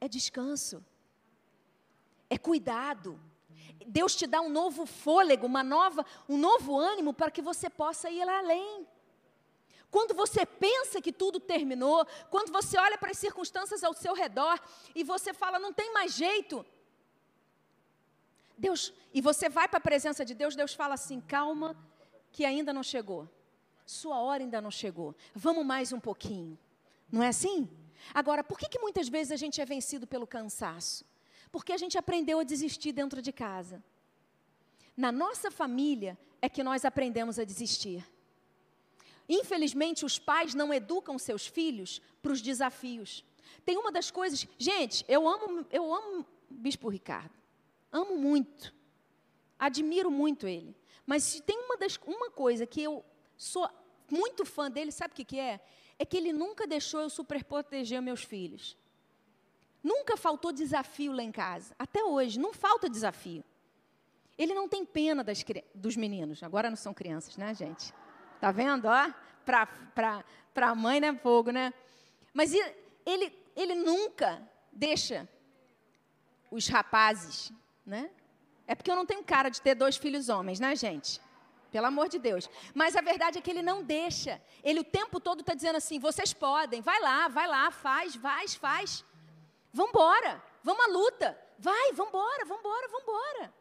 É 0.00 0.08
descanso, 0.08 0.82
é 2.30 2.38
cuidado, 2.38 3.20
Deus 3.86 4.16
te 4.16 4.26
dá 4.26 4.40
um 4.40 4.48
novo 4.48 4.86
fôlego, 4.86 5.44
uma 5.44 5.62
nova, 5.62 6.02
um 6.26 6.38
novo 6.38 6.78
ânimo 6.78 7.12
para 7.12 7.30
que 7.30 7.42
você 7.42 7.68
possa 7.68 8.08
ir 8.08 8.26
além. 8.26 8.86
Quando 9.90 10.14
você 10.14 10.44
pensa 10.44 11.00
que 11.00 11.12
tudo 11.12 11.40
terminou, 11.40 12.06
quando 12.30 12.52
você 12.52 12.78
olha 12.78 12.98
para 12.98 13.10
as 13.10 13.18
circunstâncias 13.18 13.82
ao 13.82 13.94
seu 13.94 14.14
redor 14.14 14.60
e 14.94 15.02
você 15.02 15.32
fala, 15.32 15.58
não 15.58 15.72
tem 15.72 15.92
mais 15.92 16.14
jeito. 16.14 16.64
Deus, 18.56 18.92
e 19.14 19.20
você 19.20 19.48
vai 19.48 19.68
para 19.68 19.78
a 19.78 19.80
presença 19.80 20.24
de 20.24 20.34
Deus, 20.34 20.56
Deus 20.56 20.74
fala 20.74 20.94
assim: 20.94 21.20
calma, 21.20 21.76
que 22.32 22.44
ainda 22.44 22.72
não 22.72 22.82
chegou. 22.82 23.28
Sua 23.86 24.20
hora 24.20 24.42
ainda 24.42 24.60
não 24.60 24.70
chegou. 24.70 25.14
Vamos 25.34 25.64
mais 25.64 25.92
um 25.92 26.00
pouquinho. 26.00 26.58
Não 27.10 27.22
é 27.22 27.28
assim? 27.28 27.68
Agora, 28.12 28.44
por 28.44 28.58
que, 28.58 28.68
que 28.68 28.78
muitas 28.78 29.08
vezes 29.08 29.32
a 29.32 29.36
gente 29.36 29.60
é 29.60 29.64
vencido 29.64 30.06
pelo 30.06 30.26
cansaço? 30.26 31.06
Porque 31.50 31.72
a 31.72 31.78
gente 31.78 31.96
aprendeu 31.96 32.40
a 32.40 32.44
desistir 32.44 32.92
dentro 32.92 33.22
de 33.22 33.32
casa. 33.32 33.82
Na 34.96 35.10
nossa 35.10 35.50
família 35.50 36.18
é 36.42 36.48
que 36.48 36.62
nós 36.62 36.84
aprendemos 36.84 37.38
a 37.38 37.44
desistir. 37.44 38.04
Infelizmente, 39.28 40.04
os 40.04 40.18
pais 40.18 40.54
não 40.54 40.72
educam 40.72 41.18
seus 41.18 41.46
filhos 41.46 42.00
para 42.22 42.32
os 42.32 42.40
desafios. 42.40 43.24
Tem 43.64 43.76
uma 43.76 43.92
das 43.92 44.10
coisas, 44.10 44.46
gente, 44.56 45.04
eu 45.06 45.28
amo, 45.28 45.66
eu 45.70 45.92
amo 45.92 46.26
Bispo 46.48 46.88
Ricardo. 46.88 47.36
Amo 47.92 48.16
muito. 48.16 48.74
Admiro 49.58 50.10
muito 50.10 50.46
ele. 50.46 50.74
Mas 51.04 51.24
se 51.24 51.42
tem 51.42 51.58
uma, 51.58 51.76
das, 51.76 51.98
uma 52.06 52.30
coisa 52.30 52.66
que 52.66 52.82
eu 52.82 53.04
sou 53.36 53.68
muito 54.10 54.44
fã 54.44 54.70
dele, 54.70 54.90
sabe 54.92 55.12
o 55.12 55.16
que, 55.16 55.24
que 55.24 55.38
é? 55.38 55.60
É 55.98 56.04
que 56.04 56.16
ele 56.16 56.32
nunca 56.32 56.66
deixou 56.66 57.00
eu 57.00 57.10
superproteger 57.10 58.00
meus 58.00 58.22
filhos. 58.22 58.76
Nunca 59.82 60.16
faltou 60.16 60.52
desafio 60.52 61.12
lá 61.12 61.22
em 61.22 61.32
casa. 61.32 61.74
Até 61.78 62.02
hoje, 62.02 62.38
não 62.38 62.52
falta 62.52 62.88
desafio. 62.88 63.44
Ele 64.36 64.54
não 64.54 64.68
tem 64.68 64.84
pena 64.84 65.24
das, 65.24 65.44
dos 65.74 65.96
meninos. 65.96 66.42
Agora 66.42 66.70
não 66.70 66.76
são 66.76 66.94
crianças, 66.94 67.36
né, 67.36 67.54
gente? 67.54 67.92
Tá 68.40 68.50
vendo? 68.50 68.86
Ó, 68.86 69.12
para 69.44 70.24
a 70.56 70.74
mãe, 70.74 71.00
né, 71.00 71.14
fogo, 71.14 71.50
né? 71.50 71.72
Mas 72.32 72.52
ele, 73.04 73.36
ele 73.56 73.74
nunca 73.74 74.42
deixa 74.72 75.28
os 76.50 76.68
rapazes, 76.68 77.52
né? 77.84 78.10
É 78.66 78.74
porque 78.74 78.90
eu 78.90 78.96
não 78.96 79.06
tenho 79.06 79.24
cara 79.24 79.48
de 79.48 79.60
ter 79.60 79.74
dois 79.74 79.96
filhos 79.96 80.28
homens, 80.28 80.60
né, 80.60 80.76
gente? 80.76 81.20
Pelo 81.70 81.86
amor 81.86 82.08
de 82.08 82.18
Deus. 82.18 82.48
Mas 82.74 82.96
a 82.96 83.00
verdade 83.00 83.38
é 83.38 83.40
que 83.40 83.50
ele 83.50 83.62
não 83.62 83.82
deixa. 83.82 84.40
Ele 84.62 84.80
o 84.80 84.84
tempo 84.84 85.20
todo 85.20 85.40
está 85.40 85.54
dizendo 85.54 85.76
assim: 85.76 85.98
vocês 85.98 86.32
podem, 86.32 86.80
vai 86.80 87.00
lá, 87.00 87.28
vai 87.28 87.46
lá, 87.46 87.70
faz, 87.70 88.14
faz, 88.16 88.54
faz. 88.54 89.04
Vambora, 89.72 90.42
vamos 90.62 90.84
à 90.84 90.88
luta. 90.88 91.38
Vai, 91.58 91.92
vambora, 91.92 92.44
vambora, 92.44 92.88
vambora. 92.88 93.54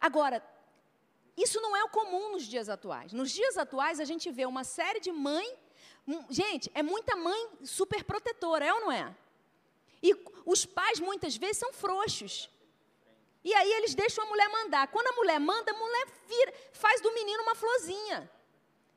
Agora, 0.00 0.42
isso 1.42 1.60
não 1.60 1.76
é 1.76 1.84
o 1.84 1.88
comum 1.88 2.32
nos 2.32 2.44
dias 2.44 2.68
atuais. 2.68 3.12
Nos 3.12 3.30
dias 3.30 3.56
atuais, 3.56 4.00
a 4.00 4.04
gente 4.04 4.30
vê 4.30 4.46
uma 4.46 4.64
série 4.64 5.00
de 5.00 5.12
mãe. 5.12 5.56
Gente, 6.28 6.70
é 6.74 6.82
muita 6.82 7.16
mãe 7.16 7.48
super 7.64 8.04
protetora, 8.04 8.64
é 8.64 8.74
ou 8.74 8.80
não 8.80 8.92
é? 8.92 9.14
E 10.02 10.14
os 10.44 10.64
pais, 10.66 10.98
muitas 10.98 11.36
vezes, 11.36 11.58
são 11.58 11.72
frouxos. 11.72 12.50
E 13.42 13.54
aí 13.54 13.72
eles 13.72 13.94
deixam 13.94 14.24
a 14.24 14.26
mulher 14.26 14.48
mandar. 14.48 14.88
Quando 14.88 15.08
a 15.08 15.12
mulher 15.12 15.38
manda, 15.40 15.70
a 15.72 15.78
mulher 15.78 16.06
vira, 16.28 16.54
faz 16.72 17.00
do 17.00 17.12
menino 17.12 17.42
uma 17.42 17.54
florzinha. 17.54 18.30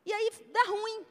E 0.05 0.11
aí 0.11 0.31
dá 0.51 0.63
ruim. 0.63 1.05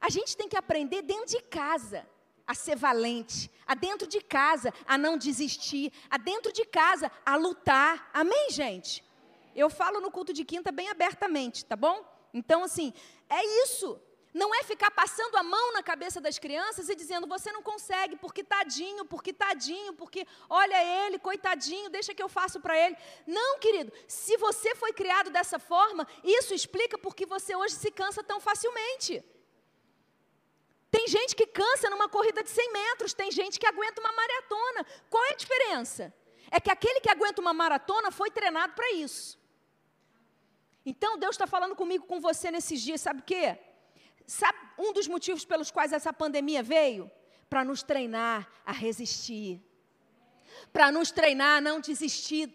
A 0.00 0.10
gente 0.10 0.36
tem 0.36 0.48
que 0.48 0.56
aprender 0.56 1.02
dentro 1.02 1.26
de 1.26 1.40
casa 1.42 2.06
a 2.46 2.54
ser 2.54 2.76
valente, 2.76 3.50
a 3.66 3.74
dentro 3.74 4.06
de 4.06 4.20
casa 4.20 4.74
a 4.86 4.98
não 4.98 5.16
desistir, 5.16 5.92
a 6.10 6.18
dentro 6.18 6.52
de 6.52 6.64
casa 6.64 7.10
a 7.24 7.36
lutar. 7.36 8.10
Amém, 8.12 8.50
gente? 8.50 9.04
Eu 9.54 9.70
falo 9.70 10.00
no 10.00 10.10
culto 10.10 10.32
de 10.32 10.44
quinta 10.44 10.70
bem 10.70 10.88
abertamente, 10.88 11.64
tá 11.64 11.76
bom? 11.76 12.04
Então, 12.32 12.62
assim, 12.64 12.92
é 13.28 13.44
isso. 13.64 14.00
Não 14.32 14.54
é 14.54 14.62
ficar 14.62 14.90
passando 14.92 15.36
a 15.36 15.42
mão 15.42 15.72
na 15.72 15.82
cabeça 15.82 16.20
das 16.20 16.38
crianças 16.38 16.88
e 16.88 16.94
dizendo, 16.94 17.26
você 17.26 17.50
não 17.50 17.62
consegue, 17.62 18.14
porque 18.16 18.44
tadinho, 18.44 19.04
porque 19.04 19.32
tadinho, 19.32 19.92
porque 19.94 20.24
olha 20.48 21.06
ele, 21.06 21.18
coitadinho, 21.18 21.90
deixa 21.90 22.14
que 22.14 22.22
eu 22.22 22.28
faço 22.28 22.60
para 22.60 22.78
ele. 22.78 22.96
Não, 23.26 23.58
querido, 23.58 23.92
se 24.06 24.36
você 24.36 24.74
foi 24.76 24.92
criado 24.92 25.30
dessa 25.30 25.58
forma, 25.58 26.06
isso 26.22 26.54
explica 26.54 26.96
porque 26.96 27.26
você 27.26 27.56
hoje 27.56 27.74
se 27.74 27.90
cansa 27.90 28.22
tão 28.22 28.38
facilmente. 28.38 29.24
Tem 30.92 31.08
gente 31.08 31.34
que 31.34 31.46
cansa 31.46 31.90
numa 31.90 32.08
corrida 32.08 32.42
de 32.42 32.50
100 32.50 32.72
metros, 32.72 33.12
tem 33.12 33.32
gente 33.32 33.58
que 33.58 33.66
aguenta 33.66 34.00
uma 34.00 34.12
maratona. 34.12 34.86
Qual 35.08 35.24
é 35.24 35.30
a 35.30 35.36
diferença? 35.36 36.14
É 36.52 36.60
que 36.60 36.70
aquele 36.70 37.00
que 37.00 37.10
aguenta 37.10 37.40
uma 37.40 37.52
maratona 37.52 38.12
foi 38.12 38.30
treinado 38.30 38.74
para 38.74 38.92
isso. 38.92 39.39
Então, 40.90 41.16
Deus 41.16 41.34
está 41.36 41.46
falando 41.46 41.76
comigo, 41.76 42.04
com 42.04 42.18
você 42.20 42.50
nesses 42.50 42.80
dias, 42.86 43.00
sabe 43.00 43.20
o 43.20 43.22
quê? 43.22 43.56
Sabe 44.26 44.58
um 44.76 44.92
dos 44.92 45.06
motivos 45.06 45.44
pelos 45.44 45.70
quais 45.70 45.92
essa 45.92 46.12
pandemia 46.12 46.64
veio? 46.64 47.08
Para 47.48 47.64
nos 47.64 47.80
treinar 47.90 48.50
a 48.66 48.72
resistir. 48.72 49.62
Para 50.72 50.90
nos 50.90 51.12
treinar 51.12 51.58
a 51.58 51.60
não 51.60 51.78
desistir. 51.80 52.52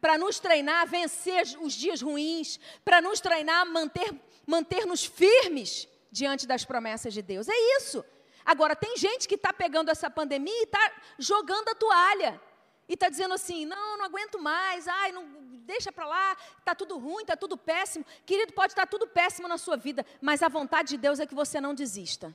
Para 0.00 0.16
nos 0.16 0.38
treinar 0.38 0.82
a 0.82 0.84
vencer 0.84 1.42
os 1.60 1.72
dias 1.72 2.00
ruins. 2.00 2.60
Para 2.84 3.00
nos 3.00 3.18
treinar 3.20 3.62
a 3.62 3.64
manter, 3.64 4.14
manter-nos 4.46 5.04
firmes 5.04 5.88
diante 6.08 6.46
das 6.46 6.64
promessas 6.64 7.12
de 7.12 7.20
Deus. 7.20 7.48
É 7.48 7.58
isso. 7.78 8.04
Agora, 8.44 8.76
tem 8.76 8.96
gente 8.96 9.26
que 9.26 9.34
está 9.34 9.52
pegando 9.52 9.90
essa 9.90 10.08
pandemia 10.08 10.60
e 10.60 10.64
está 10.70 10.92
jogando 11.18 11.68
a 11.68 11.74
toalha. 11.74 12.40
E 12.88 12.94
está 12.94 13.08
dizendo 13.08 13.34
assim: 13.34 13.64
não, 13.64 13.96
não 13.96 14.04
aguento 14.04 14.38
mais, 14.38 14.88
ai, 14.88 15.12
não, 15.12 15.24
deixa 15.64 15.90
para 15.92 16.06
lá, 16.06 16.36
está 16.58 16.74
tudo 16.74 16.98
ruim, 16.98 17.22
está 17.22 17.36
tudo 17.36 17.56
péssimo. 17.56 18.04
Querido, 18.26 18.52
pode 18.52 18.72
estar 18.72 18.82
tá 18.82 18.90
tudo 18.90 19.06
péssimo 19.06 19.48
na 19.48 19.58
sua 19.58 19.76
vida, 19.76 20.04
mas 20.20 20.42
a 20.42 20.48
vontade 20.48 20.90
de 20.90 20.98
Deus 20.98 21.20
é 21.20 21.26
que 21.26 21.34
você 21.34 21.60
não 21.60 21.74
desista. 21.74 22.34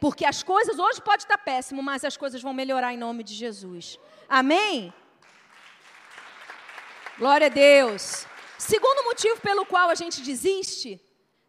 Porque 0.00 0.24
as 0.24 0.42
coisas, 0.42 0.78
hoje 0.78 1.00
pode 1.00 1.22
estar 1.22 1.38
tá 1.38 1.44
péssimo, 1.44 1.82
mas 1.82 2.04
as 2.04 2.16
coisas 2.16 2.42
vão 2.42 2.52
melhorar 2.52 2.92
em 2.92 2.96
nome 2.96 3.22
de 3.22 3.34
Jesus. 3.34 3.98
Amém? 4.28 4.92
Glória 7.18 7.46
a 7.46 7.50
Deus. 7.50 8.26
Segundo 8.58 9.04
motivo 9.04 9.40
pelo 9.40 9.66
qual 9.66 9.90
a 9.90 9.94
gente 9.94 10.22
desiste, 10.22 11.00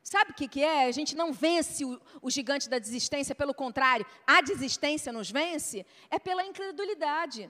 sabe 0.04 0.32
o 0.32 0.34
que, 0.34 0.48
que 0.48 0.64
é? 0.64 0.86
A 0.86 0.92
gente 0.92 1.16
não 1.16 1.32
vence 1.32 1.86
o, 1.86 2.00
o 2.22 2.30
gigante 2.30 2.70
da 2.70 2.78
desistência, 2.78 3.34
pelo 3.34 3.54
contrário, 3.54 4.06
a 4.28 4.42
desistência 4.42 5.12
nos 5.12 5.32
vence, 5.32 5.86
é 6.10 6.20
pela 6.20 6.44
incredulidade. 6.44 7.50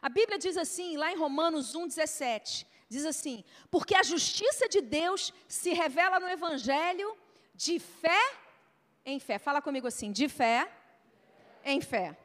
A 0.00 0.08
Bíblia 0.08 0.38
diz 0.38 0.56
assim, 0.56 0.96
lá 0.96 1.12
em 1.12 1.16
Romanos 1.16 1.74
1,17: 1.74 2.66
diz 2.88 3.04
assim: 3.04 3.44
Porque 3.70 3.94
a 3.94 4.02
justiça 4.02 4.68
de 4.68 4.80
Deus 4.80 5.32
se 5.46 5.72
revela 5.72 6.18
no 6.20 6.28
Evangelho 6.28 7.16
de 7.54 7.78
fé 7.78 8.22
em 9.04 9.18
fé. 9.18 9.38
Fala 9.38 9.60
comigo 9.60 9.86
assim: 9.86 10.10
de 10.12 10.28
fé 10.28 10.70
em 11.64 11.80
fé. 11.80 12.16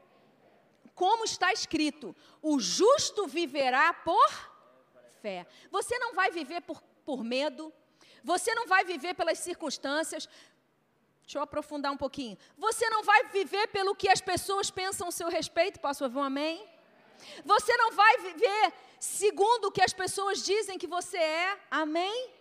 Como 0.96 1.26
está 1.26 1.52
escrito: 1.52 2.16
o 2.42 2.60
justo 2.60 3.28
viverá 3.28 3.94
por 3.94 4.30
fé. 5.22 5.46
Você 5.72 5.98
não 5.98 6.14
vai 6.14 6.32
viver 6.32 6.62
por, 6.62 6.82
por 7.06 7.24
medo, 7.24 7.74
você 8.24 8.54
não 8.56 8.68
vai 8.68 8.84
viver 8.86 9.14
pelas 9.14 9.40
circunstâncias. 9.40 10.30
Deixa 11.22 11.38
eu 11.38 11.42
aprofundar 11.42 11.92
um 11.92 11.98
pouquinho. 11.98 12.38
Você 12.58 12.90
não 12.90 13.02
vai 13.02 13.24
viver 13.30 13.68
pelo 13.68 13.96
que 13.96 14.10
as 14.10 14.20
pessoas 14.20 14.70
pensam 14.70 15.08
a 15.08 15.12
seu 15.12 15.30
respeito. 15.30 15.80
Posso 15.80 16.04
ouvir 16.04 16.18
um 16.18 16.24
amém? 16.24 16.68
Você 17.46 17.76
não 17.78 17.92
vai 17.92 18.18
viver 18.20 18.74
segundo 19.00 19.66
o 19.66 19.72
que 19.72 19.82
as 19.82 19.94
pessoas 19.94 20.44
dizem 20.44 20.78
que 20.78 20.88
você 20.88 21.18
é. 21.18 21.58
Amém? 21.70 22.32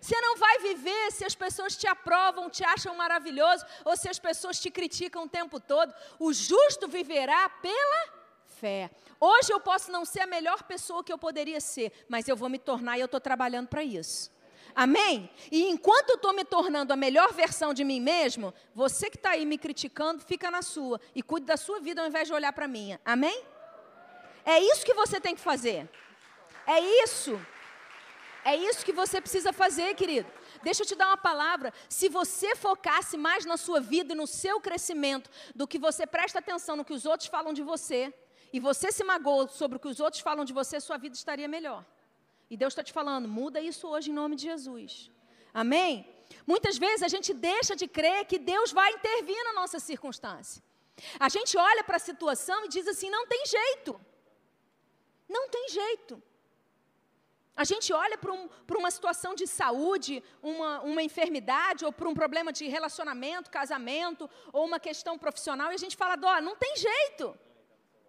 Você 0.00 0.20
não 0.20 0.36
vai 0.36 0.58
viver 0.60 1.12
se 1.12 1.24
as 1.24 1.34
pessoas 1.34 1.76
te 1.76 1.86
aprovam, 1.86 2.48
te 2.48 2.64
acham 2.64 2.94
maravilhoso, 2.94 3.64
ou 3.84 3.96
se 3.96 4.08
as 4.08 4.18
pessoas 4.18 4.60
te 4.60 4.70
criticam 4.70 5.24
o 5.24 5.28
tempo 5.28 5.58
todo. 5.58 5.92
O 6.18 6.32
justo 6.32 6.86
viverá 6.86 7.48
pela 7.48 8.18
fé. 8.46 8.90
Hoje 9.20 9.52
eu 9.52 9.60
posso 9.60 9.90
não 9.90 10.04
ser 10.04 10.20
a 10.20 10.26
melhor 10.26 10.62
pessoa 10.62 11.02
que 11.02 11.12
eu 11.12 11.18
poderia 11.18 11.60
ser, 11.60 11.92
mas 12.08 12.28
eu 12.28 12.36
vou 12.36 12.48
me 12.48 12.58
tornar 12.58 12.96
e 12.96 13.00
eu 13.00 13.06
estou 13.06 13.20
trabalhando 13.20 13.68
para 13.68 13.82
isso. 13.82 14.30
Amém? 14.74 15.28
E 15.50 15.64
enquanto 15.64 16.10
eu 16.10 16.16
estou 16.16 16.32
me 16.32 16.44
tornando 16.44 16.92
a 16.92 16.96
melhor 16.96 17.32
versão 17.32 17.74
de 17.74 17.82
mim 17.82 18.00
mesmo, 18.00 18.54
você 18.74 19.10
que 19.10 19.16
está 19.16 19.30
aí 19.30 19.44
me 19.44 19.58
criticando, 19.58 20.22
fica 20.22 20.50
na 20.50 20.62
sua 20.62 21.00
e 21.14 21.22
cuide 21.22 21.46
da 21.46 21.56
sua 21.56 21.80
vida 21.80 22.00
ao 22.00 22.06
invés 22.06 22.28
de 22.28 22.34
olhar 22.34 22.52
para 22.52 22.66
a 22.66 22.68
minha. 22.68 23.00
Amém? 23.04 23.44
É 24.44 24.58
isso 24.60 24.84
que 24.84 24.94
você 24.94 25.20
tem 25.20 25.34
que 25.34 25.40
fazer. 25.40 25.88
É 26.66 26.80
isso. 27.04 27.40
É 28.44 28.56
isso 28.56 28.84
que 28.84 28.92
você 28.92 29.20
precisa 29.20 29.52
fazer, 29.52 29.94
querido. 29.94 30.30
Deixa 30.62 30.82
eu 30.82 30.86
te 30.86 30.94
dar 30.94 31.08
uma 31.08 31.16
palavra. 31.16 31.72
Se 31.88 32.08
você 32.08 32.56
focasse 32.56 33.16
mais 33.16 33.44
na 33.44 33.56
sua 33.56 33.80
vida 33.80 34.12
e 34.12 34.16
no 34.16 34.26
seu 34.26 34.60
crescimento 34.60 35.30
do 35.54 35.66
que 35.66 35.78
você 35.78 36.06
presta 36.06 36.38
atenção 36.38 36.76
no 36.76 36.84
que 36.84 36.92
os 36.92 37.04
outros 37.04 37.28
falam 37.28 37.52
de 37.52 37.62
você, 37.62 38.12
e 38.52 38.58
você 38.58 38.90
se 38.90 39.04
magoa 39.04 39.48
sobre 39.48 39.76
o 39.76 39.80
que 39.80 39.88
os 39.88 40.00
outros 40.00 40.22
falam 40.22 40.44
de 40.44 40.52
você, 40.52 40.80
sua 40.80 40.96
vida 40.96 41.14
estaria 41.14 41.46
melhor. 41.46 41.84
E 42.50 42.56
Deus 42.56 42.72
está 42.72 42.82
te 42.82 42.92
falando, 42.92 43.28
muda 43.28 43.60
isso 43.60 43.86
hoje 43.86 44.10
em 44.10 44.14
nome 44.14 44.36
de 44.36 44.44
Jesus. 44.44 45.10
Amém? 45.52 46.06
Muitas 46.46 46.78
vezes 46.78 47.02
a 47.02 47.08
gente 47.08 47.34
deixa 47.34 47.76
de 47.76 47.86
crer 47.86 48.24
que 48.24 48.38
Deus 48.38 48.72
vai 48.72 48.90
intervir 48.92 49.42
na 49.44 49.52
nossa 49.52 49.78
circunstância. 49.78 50.62
A 51.20 51.28
gente 51.28 51.56
olha 51.56 51.84
para 51.84 51.96
a 51.96 52.00
situação 52.00 52.64
e 52.64 52.68
diz 52.68 52.86
assim: 52.88 53.10
não 53.10 53.26
tem 53.26 53.44
jeito. 53.46 54.00
Não 55.28 55.48
tem 55.48 55.68
jeito. 55.68 56.22
A 57.56 57.64
gente 57.64 57.92
olha 57.92 58.16
para 58.16 58.32
um, 58.32 58.48
uma 58.78 58.90
situação 58.90 59.34
de 59.34 59.44
saúde, 59.44 60.22
uma, 60.40 60.80
uma 60.82 61.02
enfermidade, 61.02 61.84
ou 61.84 61.92
para 61.92 62.08
um 62.08 62.14
problema 62.14 62.52
de 62.52 62.68
relacionamento, 62.68 63.50
casamento, 63.50 64.30
ou 64.52 64.64
uma 64.64 64.78
questão 64.78 65.18
profissional, 65.18 65.72
e 65.72 65.74
a 65.74 65.78
gente 65.78 65.96
fala, 65.96 66.16
ó, 66.22 66.40
não 66.40 66.54
tem 66.54 66.76
jeito. 66.76 67.36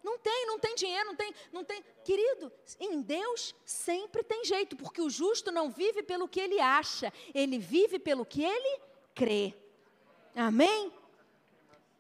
Não 0.04 0.18
tem, 0.20 0.46
não 0.46 0.60
tem 0.60 0.76
dinheiro, 0.76 1.06
não 1.08 1.16
tem, 1.16 1.34
não 1.52 1.64
tem. 1.64 1.84
Querido, 2.06 2.52
em 2.80 3.02
Deus 3.02 3.56
sempre 3.66 4.24
tem 4.24 4.46
jeito, 4.46 4.76
porque 4.76 5.02
o 5.02 5.10
justo 5.10 5.52
não 5.52 5.70
vive 5.70 6.04
pelo 6.04 6.28
que 6.28 6.40
ele 6.40 6.60
acha, 6.60 7.12
ele 7.34 7.58
vive 7.58 7.98
pelo 8.00 8.26
que 8.26 8.44
ele 8.44 8.82
crê. 9.16 9.54
Amém? 10.36 10.94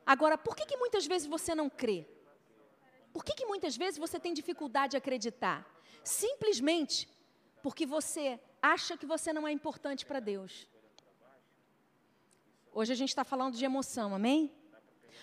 Agora, 0.05 0.37
por 0.37 0.55
que, 0.55 0.65
que 0.65 0.77
muitas 0.77 1.05
vezes 1.05 1.27
você 1.27 1.53
não 1.53 1.69
crê? 1.69 2.07
Por 3.13 3.23
que, 3.23 3.33
que 3.33 3.45
muitas 3.45 3.75
vezes 3.75 3.97
você 3.97 4.19
tem 4.19 4.33
dificuldade 4.33 4.91
de 4.91 4.97
acreditar? 4.97 5.65
Simplesmente 6.03 7.07
porque 7.61 7.85
você 7.85 8.39
acha 8.61 8.97
que 8.97 9.05
você 9.05 9.33
não 9.33 9.47
é 9.47 9.51
importante 9.51 10.05
para 10.05 10.19
Deus. 10.19 10.67
Hoje 12.71 12.93
a 12.93 12.95
gente 12.95 13.09
está 13.09 13.23
falando 13.23 13.57
de 13.57 13.65
emoção, 13.65 14.13
amém? 14.13 14.53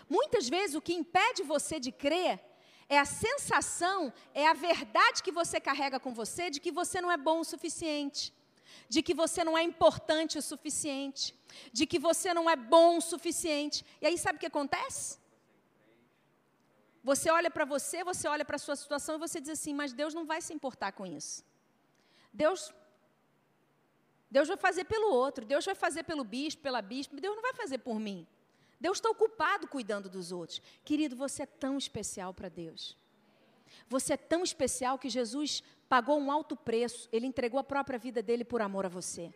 Muitas 0.08 0.48
vezes 0.48 0.74
o 0.76 0.80
que 0.80 0.92
impede 0.92 1.42
você 1.42 1.78
de 1.80 1.90
crer 1.90 2.40
é 2.88 2.98
a 2.98 3.04
sensação, 3.04 4.12
é 4.34 4.46
a 4.46 4.52
verdade 4.52 5.22
que 5.22 5.32
você 5.32 5.60
carrega 5.60 5.98
com 5.98 6.12
você 6.12 6.50
de 6.50 6.60
que 6.60 6.70
você 6.70 7.00
não 7.00 7.10
é 7.10 7.16
bom 7.16 7.40
o 7.40 7.44
suficiente, 7.44 8.32
de 8.88 9.02
que 9.02 9.14
você 9.14 9.42
não 9.42 9.56
é 9.56 9.62
importante 9.62 10.38
o 10.38 10.42
suficiente, 10.42 11.34
de 11.72 11.86
que 11.86 11.98
você 11.98 12.32
não 12.32 12.48
é 12.48 12.56
bom 12.56 12.98
o 12.98 13.00
suficiente. 13.00 13.84
E 14.00 14.06
aí 14.06 14.16
sabe 14.18 14.36
o 14.36 14.40
que 14.40 14.46
acontece? 14.46 15.18
Você 17.10 17.30
olha 17.30 17.50
para 17.56 17.64
você, 17.64 18.02
você 18.02 18.26
olha 18.26 18.44
para 18.44 18.56
a 18.56 18.58
sua 18.58 18.74
situação 18.74 19.14
e 19.14 19.18
você 19.18 19.40
diz 19.40 19.50
assim: 19.50 19.72
Mas 19.72 19.92
Deus 19.92 20.12
não 20.12 20.26
vai 20.26 20.40
se 20.42 20.52
importar 20.52 20.90
com 20.90 21.06
isso. 21.06 21.44
Deus 22.32 22.74
Deus 24.28 24.48
vai 24.48 24.56
fazer 24.56 24.84
pelo 24.84 25.12
outro, 25.12 25.44
Deus 25.44 25.64
vai 25.64 25.76
fazer 25.76 26.02
pelo 26.02 26.24
bispo, 26.24 26.60
pela 26.62 26.82
bispa, 26.82 27.14
Deus 27.16 27.36
não 27.36 27.42
vai 27.42 27.54
fazer 27.54 27.78
por 27.78 28.00
mim. 28.00 28.26
Deus 28.80 28.98
está 28.98 29.08
ocupado 29.08 29.68
cuidando 29.68 30.08
dos 30.08 30.32
outros. 30.32 30.60
Querido, 30.84 31.14
você 31.14 31.44
é 31.44 31.46
tão 31.46 31.78
especial 31.78 32.34
para 32.34 32.48
Deus. 32.48 32.96
Você 33.88 34.14
é 34.14 34.16
tão 34.16 34.42
especial 34.42 34.98
que 34.98 35.08
Jesus 35.08 35.62
pagou 35.88 36.18
um 36.18 36.32
alto 36.32 36.56
preço, 36.56 37.08
ele 37.12 37.26
entregou 37.26 37.60
a 37.60 37.64
própria 37.64 38.00
vida 38.00 38.20
dele 38.20 38.44
por 38.44 38.60
amor 38.60 38.84
a 38.84 38.88
você. 38.88 39.32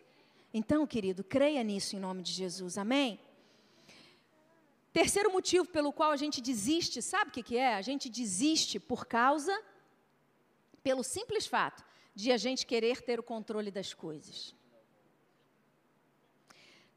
Então, 0.53 0.85
querido, 0.85 1.23
creia 1.23 1.63
nisso 1.63 1.95
em 1.95 1.99
nome 1.99 2.21
de 2.21 2.33
Jesus, 2.33 2.77
amém? 2.77 3.17
Terceiro 4.93 5.31
motivo 5.31 5.65
pelo 5.65 5.93
qual 5.93 6.11
a 6.11 6.17
gente 6.17 6.41
desiste, 6.41 7.01
sabe 7.01 7.29
o 7.29 7.33
que, 7.33 7.57
é? 7.57 7.75
A 7.75 7.81
gente 7.81 8.09
desiste 8.09 8.79
por 8.79 9.05
causa, 9.05 9.57
pelo 10.83 11.03
simples 11.03 11.47
fato 11.47 11.83
de 12.13 12.31
a 12.31 12.37
gente 12.37 12.65
querer 12.65 13.01
ter 13.01 13.19
o 13.19 13.23
controle 13.23 13.71
das 13.71 13.93
coisas. 13.93 14.53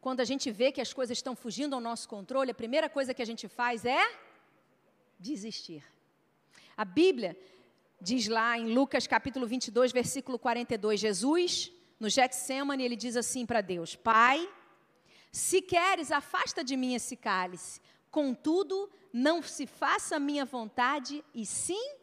Quando 0.00 0.20
a 0.20 0.24
gente 0.24 0.50
vê 0.50 0.72
que 0.72 0.80
as 0.80 0.92
coisas 0.92 1.16
estão 1.16 1.36
fugindo 1.36 1.74
ao 1.74 1.80
nosso 1.80 2.08
controle, 2.08 2.50
a 2.50 2.54
primeira 2.54 2.90
coisa 2.90 3.14
que 3.14 3.22
a 3.22 3.24
gente 3.24 3.46
faz 3.48 3.84
é 3.84 4.02
desistir. 5.18 5.82
A 6.76 6.84
Bíblia 6.84 7.38
diz 8.00 8.26
lá 8.26 8.58
em 8.58 8.74
Lucas 8.74 9.06
capítulo 9.06 9.46
22, 9.46 9.92
versículo 9.92 10.38
42, 10.38 11.00
Jesus, 11.00 11.72
no 11.98 12.10
Getsemane, 12.10 12.84
ele 12.84 12.96
diz 12.96 13.16
assim 13.16 13.46
para 13.46 13.60
Deus: 13.60 13.94
Pai, 13.94 14.46
se 15.34 15.60
queres, 15.60 16.12
afasta 16.12 16.62
de 16.62 16.76
mim 16.76 16.94
esse 16.94 17.16
cálice. 17.16 17.80
Contudo, 18.08 18.88
não 19.12 19.42
se 19.42 19.66
faça 19.66 20.14
a 20.14 20.20
minha 20.20 20.44
vontade, 20.44 21.24
e 21.34 21.44
sim 21.44 21.96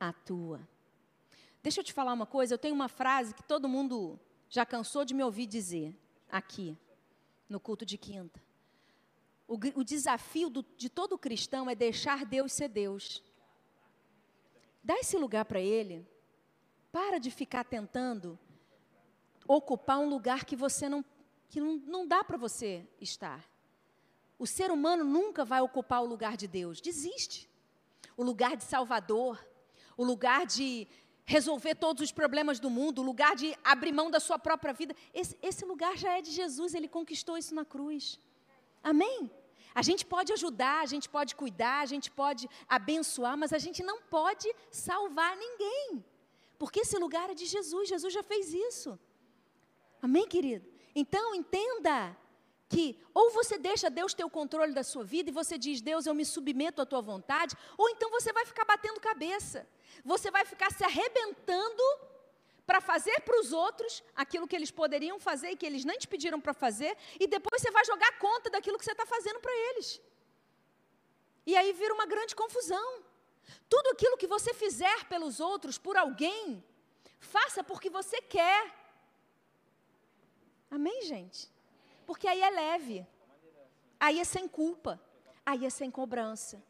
a 0.00 0.10
tua. 0.10 0.66
Deixa 1.62 1.80
eu 1.80 1.84
te 1.84 1.92
falar 1.92 2.14
uma 2.14 2.24
coisa, 2.24 2.54
eu 2.54 2.58
tenho 2.58 2.74
uma 2.74 2.88
frase 2.88 3.34
que 3.34 3.42
todo 3.42 3.68
mundo 3.68 4.18
já 4.48 4.64
cansou 4.64 5.04
de 5.04 5.12
me 5.12 5.22
ouvir 5.22 5.44
dizer 5.44 5.94
aqui, 6.30 6.74
no 7.46 7.60
culto 7.60 7.84
de 7.84 7.98
quinta. 7.98 8.42
O, 9.46 9.58
o 9.74 9.84
desafio 9.84 10.48
do, 10.48 10.64
de 10.74 10.88
todo 10.88 11.18
cristão 11.18 11.68
é 11.68 11.74
deixar 11.74 12.24
Deus 12.24 12.54
ser 12.54 12.68
Deus. 12.68 13.22
Dá 14.82 14.94
esse 14.94 15.18
lugar 15.18 15.44
para 15.44 15.60
Ele. 15.60 16.08
Para 16.90 17.18
de 17.18 17.30
ficar 17.30 17.64
tentando 17.64 18.38
ocupar 19.46 19.98
um 19.98 20.08
lugar 20.08 20.46
que 20.46 20.56
você 20.56 20.88
não, 20.88 21.04
que 21.52 21.60
não, 21.60 21.74
não 21.86 22.06
dá 22.06 22.24
para 22.24 22.38
você 22.38 22.88
estar. 22.98 23.46
O 24.38 24.46
ser 24.46 24.70
humano 24.70 25.04
nunca 25.04 25.44
vai 25.44 25.60
ocupar 25.60 26.02
o 26.02 26.06
lugar 26.06 26.34
de 26.34 26.48
Deus. 26.48 26.80
Desiste. 26.80 27.46
O 28.16 28.24
lugar 28.24 28.56
de 28.56 28.64
Salvador, 28.64 29.38
o 29.94 30.02
lugar 30.02 30.46
de 30.46 30.88
resolver 31.26 31.74
todos 31.74 32.02
os 32.02 32.10
problemas 32.10 32.58
do 32.58 32.70
mundo, 32.70 33.02
o 33.02 33.04
lugar 33.04 33.36
de 33.36 33.54
abrir 33.62 33.92
mão 33.92 34.10
da 34.10 34.18
sua 34.18 34.38
própria 34.38 34.72
vida. 34.72 34.96
Esse, 35.12 35.36
esse 35.42 35.62
lugar 35.66 35.94
já 35.98 36.16
é 36.16 36.22
de 36.22 36.30
Jesus, 36.30 36.72
ele 36.74 36.88
conquistou 36.88 37.36
isso 37.36 37.54
na 37.54 37.66
cruz. 37.66 38.18
Amém? 38.82 39.30
A 39.74 39.82
gente 39.82 40.06
pode 40.06 40.32
ajudar, 40.32 40.80
a 40.80 40.86
gente 40.86 41.06
pode 41.06 41.36
cuidar, 41.36 41.80
a 41.80 41.86
gente 41.86 42.10
pode 42.10 42.48
abençoar, 42.66 43.36
mas 43.36 43.52
a 43.52 43.58
gente 43.58 43.82
não 43.82 44.00
pode 44.00 44.50
salvar 44.70 45.36
ninguém. 45.36 46.02
Porque 46.58 46.80
esse 46.80 46.96
lugar 46.96 47.28
é 47.28 47.34
de 47.34 47.44
Jesus, 47.44 47.90
Jesus 47.90 48.14
já 48.14 48.22
fez 48.22 48.54
isso. 48.54 48.98
Amém, 50.00 50.26
querido? 50.26 50.71
Então, 50.94 51.34
entenda 51.34 52.16
que 52.68 52.98
ou 53.12 53.30
você 53.30 53.58
deixa 53.58 53.90
Deus 53.90 54.14
ter 54.14 54.24
o 54.24 54.30
controle 54.30 54.72
da 54.72 54.82
sua 54.82 55.04
vida 55.04 55.28
e 55.28 55.32
você 55.32 55.58
diz, 55.58 55.80
Deus, 55.80 56.06
eu 56.06 56.14
me 56.14 56.24
submeto 56.24 56.80
à 56.80 56.86
tua 56.86 57.02
vontade, 57.02 57.54
ou 57.76 57.88
então 57.90 58.10
você 58.10 58.32
vai 58.32 58.46
ficar 58.46 58.64
batendo 58.64 58.98
cabeça. 59.00 59.68
Você 60.04 60.30
vai 60.30 60.44
ficar 60.44 60.72
se 60.72 60.82
arrebentando 60.82 61.82
para 62.66 62.80
fazer 62.80 63.20
para 63.20 63.38
os 63.40 63.52
outros 63.52 64.02
aquilo 64.16 64.46
que 64.48 64.56
eles 64.56 64.70
poderiam 64.70 65.18
fazer 65.18 65.50
e 65.50 65.56
que 65.56 65.66
eles 65.66 65.84
nem 65.84 65.98
te 65.98 66.08
pediram 66.08 66.40
para 66.40 66.54
fazer, 66.54 66.96
e 67.20 67.26
depois 67.26 67.60
você 67.60 67.70
vai 67.70 67.84
jogar 67.84 68.18
conta 68.18 68.48
daquilo 68.48 68.78
que 68.78 68.84
você 68.84 68.92
está 68.92 69.04
fazendo 69.04 69.40
para 69.40 69.52
eles. 69.68 70.00
E 71.44 71.56
aí 71.56 71.72
vira 71.72 71.92
uma 71.92 72.06
grande 72.06 72.34
confusão. 72.34 73.02
Tudo 73.68 73.88
aquilo 73.90 74.16
que 74.16 74.26
você 74.26 74.54
fizer 74.54 75.04
pelos 75.06 75.40
outros, 75.40 75.76
por 75.76 75.96
alguém, 75.96 76.64
faça 77.18 77.62
porque 77.64 77.90
você 77.90 78.20
quer. 78.20 78.81
Amém, 80.76 81.02
gente? 81.02 81.40
Porque 82.06 82.26
aí 82.26 82.40
é 82.40 82.48
leve, 82.48 83.06
aí 84.00 84.18
é 84.18 84.24
sem 84.24 84.48
culpa, 84.48 84.98
aí 85.44 85.66
é 85.66 85.70
sem 85.70 85.90
cobrança. 85.90 86.62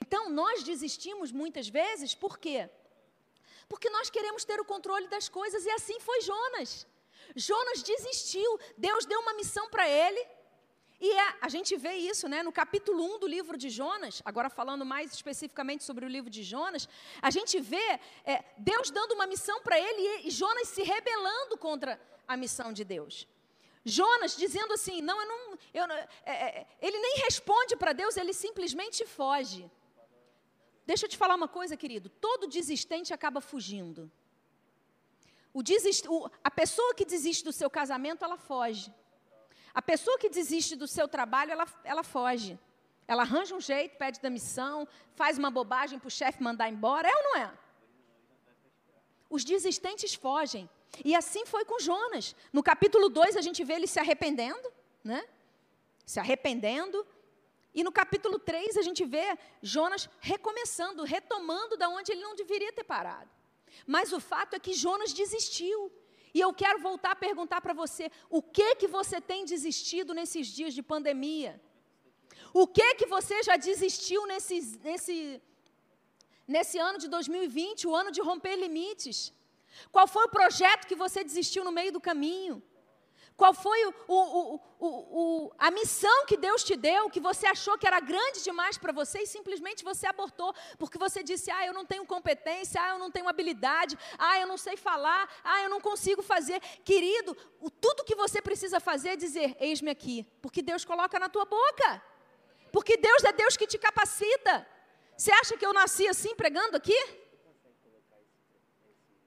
Então, 0.00 0.30
nós 0.30 0.62
desistimos 0.62 1.30
muitas 1.30 1.68
vezes, 1.68 2.14
por 2.14 2.38
quê? 2.38 2.70
Porque 3.68 3.90
nós 3.90 4.08
queremos 4.08 4.46
ter 4.46 4.58
o 4.60 4.64
controle 4.64 5.06
das 5.08 5.28
coisas 5.28 5.66
e 5.66 5.70
assim 5.72 6.00
foi 6.00 6.22
Jonas. 6.22 6.86
Jonas 7.36 7.82
desistiu, 7.82 8.50
Deus 8.78 9.04
deu 9.04 9.20
uma 9.20 9.34
missão 9.34 9.68
para 9.68 9.86
ele. 9.86 10.26
E 10.98 11.18
a, 11.18 11.36
a, 11.42 11.48
gente 11.50 11.76
vê 11.76 11.92
isso 11.96 12.28
né, 12.28 12.42
no 12.42 12.52
capítulo 12.52 13.04
1 13.16 13.18
do 13.18 13.26
livro 13.26 13.58
de 13.58 13.68
Jonas, 13.68 14.22
agora 14.24 14.48
falando 14.48 14.86
mais 14.86 15.12
especificamente 15.12 15.84
sobre 15.84 16.06
o 16.06 16.08
livro 16.08 16.30
de 16.30 16.42
Jonas, 16.42 16.88
a 17.20 17.30
gente 17.30 17.60
vê 17.60 18.00
é, 18.24 18.42
Deus 18.56 18.90
dando 18.90 19.12
uma 19.12 19.26
missão 19.26 19.60
para 19.62 19.78
ele 19.78 20.00
e, 20.00 20.28
e 20.28 20.30
Jonas 20.30 20.68
se 20.68 20.82
rebelando 20.82 21.58
contra 21.58 22.00
a 22.26 22.38
missão 22.38 22.72
de 22.72 22.84
Deus. 22.84 23.26
Jonas 23.84 24.36
dizendo 24.36 24.72
assim: 24.74 25.00
não, 25.00 25.20
eu 25.20 25.28
não. 25.28 25.58
Eu, 25.72 25.84
é, 26.24 26.32
é, 26.32 26.66
ele 26.80 26.98
nem 26.98 27.18
responde 27.24 27.76
para 27.76 27.92
Deus, 27.92 28.16
ele 28.16 28.32
simplesmente 28.32 29.06
foge. 29.06 29.70
Deixa 30.86 31.06
eu 31.06 31.08
te 31.08 31.16
falar 31.16 31.34
uma 31.34 31.48
coisa, 31.48 31.76
querido. 31.76 32.08
Todo 32.08 32.48
desistente 32.48 33.14
acaba 33.14 33.40
fugindo. 33.40 34.10
O 35.52 35.62
desist, 35.62 36.06
o, 36.08 36.30
a 36.42 36.50
pessoa 36.50 36.94
que 36.94 37.04
desiste 37.04 37.44
do 37.44 37.52
seu 37.52 37.70
casamento, 37.70 38.24
ela 38.24 38.36
foge. 38.36 38.92
A 39.72 39.82
pessoa 39.82 40.18
que 40.18 40.28
desiste 40.28 40.76
do 40.76 40.86
seu 40.86 41.06
trabalho, 41.08 41.52
ela, 41.52 41.66
ela 41.84 42.02
foge. 42.02 42.58
Ela 43.06 43.22
arranja 43.22 43.54
um 43.54 43.60
jeito, 43.60 43.96
pede 43.96 44.20
demissão, 44.20 44.86
faz 45.14 45.38
uma 45.38 45.50
bobagem 45.50 45.98
para 45.98 46.08
o 46.08 46.10
chefe 46.10 46.42
mandar 46.42 46.68
embora. 46.68 47.08
É 47.08 47.16
ou 47.16 47.22
não 47.22 47.36
é? 47.36 47.58
Os 49.28 49.44
desistentes 49.44 50.14
fogem. 50.14 50.68
E 51.04 51.14
assim 51.14 51.46
foi 51.46 51.64
com 51.64 51.78
Jonas. 51.78 52.34
No 52.52 52.62
capítulo 52.62 53.08
2, 53.08 53.36
a 53.36 53.40
gente 53.40 53.62
vê 53.64 53.74
ele 53.74 53.86
se 53.86 53.98
arrependendo, 53.98 54.72
né? 55.04 55.24
Se 56.04 56.18
arrependendo, 56.18 57.06
e 57.74 57.84
no 57.84 57.92
capítulo 57.92 58.38
3 58.38 58.76
a 58.76 58.82
gente 58.82 59.04
vê 59.04 59.38
Jonas 59.62 60.08
recomeçando, 60.20 61.04
retomando 61.04 61.76
da 61.76 61.88
onde 61.88 62.10
ele 62.12 62.22
não 62.22 62.34
deveria 62.34 62.72
ter 62.72 62.84
parado. 62.84 63.30
Mas 63.86 64.12
o 64.12 64.20
fato 64.20 64.54
é 64.54 64.58
que 64.58 64.72
Jonas 64.72 65.12
desistiu. 65.12 65.92
E 66.34 66.40
eu 66.40 66.52
quero 66.52 66.80
voltar 66.80 67.12
a 67.12 67.16
perguntar 67.16 67.60
para 67.60 67.72
você, 67.72 68.10
o 68.28 68.42
que 68.42 68.74
que 68.76 68.88
você 68.88 69.20
tem 69.20 69.44
desistido 69.44 70.14
nesses 70.14 70.46
dias 70.48 70.74
de 70.74 70.82
pandemia? 70.82 71.60
O 72.52 72.66
que 72.66 72.94
que 72.96 73.06
você 73.06 73.42
já 73.42 73.56
desistiu 73.56 74.26
nesse, 74.26 74.60
nesse, 74.82 75.42
nesse 76.46 76.78
ano 76.78 76.98
de 76.98 77.08
2020, 77.08 77.86
o 77.86 77.94
ano 77.94 78.10
de 78.10 78.20
romper 78.20 78.56
limites? 78.56 79.32
Qual 79.90 80.06
foi 80.06 80.24
o 80.24 80.30
projeto 80.30 80.86
que 80.86 80.94
você 80.94 81.22
desistiu 81.24 81.64
no 81.64 81.72
meio 81.72 81.92
do 81.92 82.00
caminho? 82.00 82.62
Qual 83.40 83.54
foi 83.54 83.86
o, 83.86 83.94
o, 84.06 84.60
o, 84.78 85.52
a 85.58 85.70
missão 85.70 86.26
que 86.26 86.36
Deus 86.36 86.62
te 86.62 86.76
deu, 86.76 87.08
que 87.08 87.18
você 87.18 87.46
achou 87.46 87.78
que 87.78 87.86
era 87.86 87.98
grande 87.98 88.42
demais 88.42 88.76
para 88.76 88.92
você 88.92 89.20
e 89.20 89.26
simplesmente 89.26 89.82
você 89.82 90.06
abortou, 90.06 90.54
porque 90.78 90.98
você 90.98 91.22
disse: 91.22 91.50
ah, 91.50 91.64
eu 91.64 91.72
não 91.72 91.86
tenho 91.86 92.04
competência, 92.04 92.78
ah, 92.82 92.90
eu 92.90 92.98
não 92.98 93.10
tenho 93.10 93.26
habilidade, 93.26 93.98
ah, 94.18 94.38
eu 94.38 94.46
não 94.46 94.58
sei 94.58 94.76
falar, 94.76 95.26
ah, 95.42 95.62
eu 95.62 95.70
não 95.70 95.80
consigo 95.80 96.20
fazer. 96.20 96.60
Querido, 96.84 97.34
tudo 97.80 98.04
que 98.04 98.14
você 98.14 98.42
precisa 98.42 98.78
fazer 98.78 99.10
é 99.10 99.16
dizer: 99.16 99.56
eis-me 99.58 99.90
aqui, 99.90 100.26
porque 100.42 100.60
Deus 100.60 100.84
coloca 100.84 101.18
na 101.18 101.30
tua 101.30 101.46
boca, 101.46 102.02
porque 102.70 102.98
Deus 102.98 103.24
é 103.24 103.32
Deus 103.32 103.56
que 103.56 103.66
te 103.66 103.78
capacita. 103.78 104.66
Você 105.16 105.32
acha 105.32 105.56
que 105.56 105.64
eu 105.64 105.72
nasci 105.72 106.06
assim 106.06 106.34
pregando 106.34 106.76
aqui? 106.76 107.19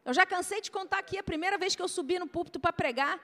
Eu 0.06 0.14
já 0.14 0.26
cansei 0.26 0.60
de 0.62 0.70
contar 0.70 1.00
aqui 1.00 1.18
a 1.18 1.24
primeira 1.24 1.58
vez 1.58 1.76
que 1.76 1.82
eu 1.82 1.88
subi 1.88 2.20
no 2.20 2.28
púlpito 2.28 2.60
para 2.60 2.74
pregar. 2.74 3.20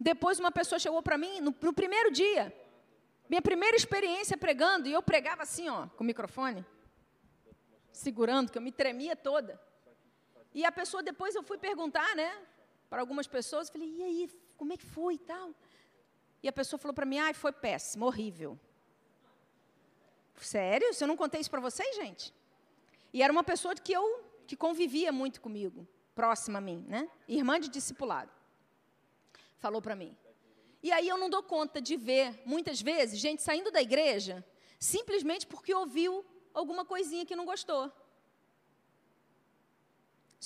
Depois 0.00 0.38
uma 0.38 0.50
pessoa 0.50 0.78
chegou 0.78 1.02
para 1.02 1.18
mim 1.18 1.40
no, 1.40 1.54
no, 1.60 1.72
primeiro 1.72 2.10
dia, 2.10 2.54
minha 3.28 3.42
primeira 3.42 3.76
experiência 3.76 4.36
pregando, 4.36 4.88
e 4.88 4.92
eu 4.92 5.02
pregava 5.02 5.42
assim, 5.42 5.68
ó, 5.68 5.86
com 5.88 6.04
o 6.04 6.06
microfone. 6.06 6.64
segurando, 7.92 8.50
que 8.50 8.58
eu 8.58 8.62
me 8.62 8.72
tremia 8.72 9.16
toda. 9.16 9.60
E 10.54 10.64
a 10.64 10.72
pessoa, 10.72 11.02
depois 11.02 11.34
eu 11.34 11.42
fui 11.42 11.58
perguntar, 11.58 12.14
né, 12.14 12.32
para 12.88 13.00
algumas 13.00 13.26
pessoas, 13.26 13.68
falei, 13.68 13.88
e 13.88 14.02
aí, 14.02 14.30
como 14.56 14.72
é 14.72 14.76
que 14.76 14.86
foi 14.86 15.14
e 15.14 15.18
tal? 15.18 15.52
E 16.42 16.48
a 16.48 16.52
pessoa 16.52 16.78
falou 16.78 16.94
para 16.94 17.04
mim, 17.04 17.18
ai, 17.18 17.34
foi 17.34 17.52
péssimo, 17.52 18.06
horrível. 18.06 18.58
Sério? 20.36 20.88
Eu 20.98 21.06
não 21.06 21.16
contei 21.16 21.40
isso 21.40 21.50
para 21.50 21.60
vocês, 21.60 21.96
gente? 21.96 22.32
E 23.12 23.22
era 23.22 23.32
uma 23.32 23.42
pessoa 23.42 23.74
que 23.74 23.92
eu 23.92 24.24
que 24.46 24.56
convivia 24.56 25.12
muito 25.12 25.40
comigo, 25.40 25.86
próxima 26.20 26.58
a 26.58 26.60
mim, 26.68 26.84
né? 26.88 27.08
Irmã 27.28 27.60
de 27.60 27.68
discipulado. 27.68 28.32
Falou 29.64 29.80
para 29.80 29.94
mim. 30.02 30.12
E 30.82 30.90
aí 30.90 31.08
eu 31.12 31.18
não 31.22 31.30
dou 31.34 31.42
conta 31.54 31.80
de 31.88 31.96
ver, 31.96 32.26
muitas 32.54 32.80
vezes, 32.90 33.20
gente 33.26 33.40
saindo 33.40 33.70
da 33.70 33.80
igreja 33.80 34.44
simplesmente 34.94 35.44
porque 35.52 35.72
ouviu 35.74 36.24
alguma 36.54 36.84
coisinha 36.84 37.26
que 37.28 37.36
não 37.40 37.44
gostou. 37.44 37.84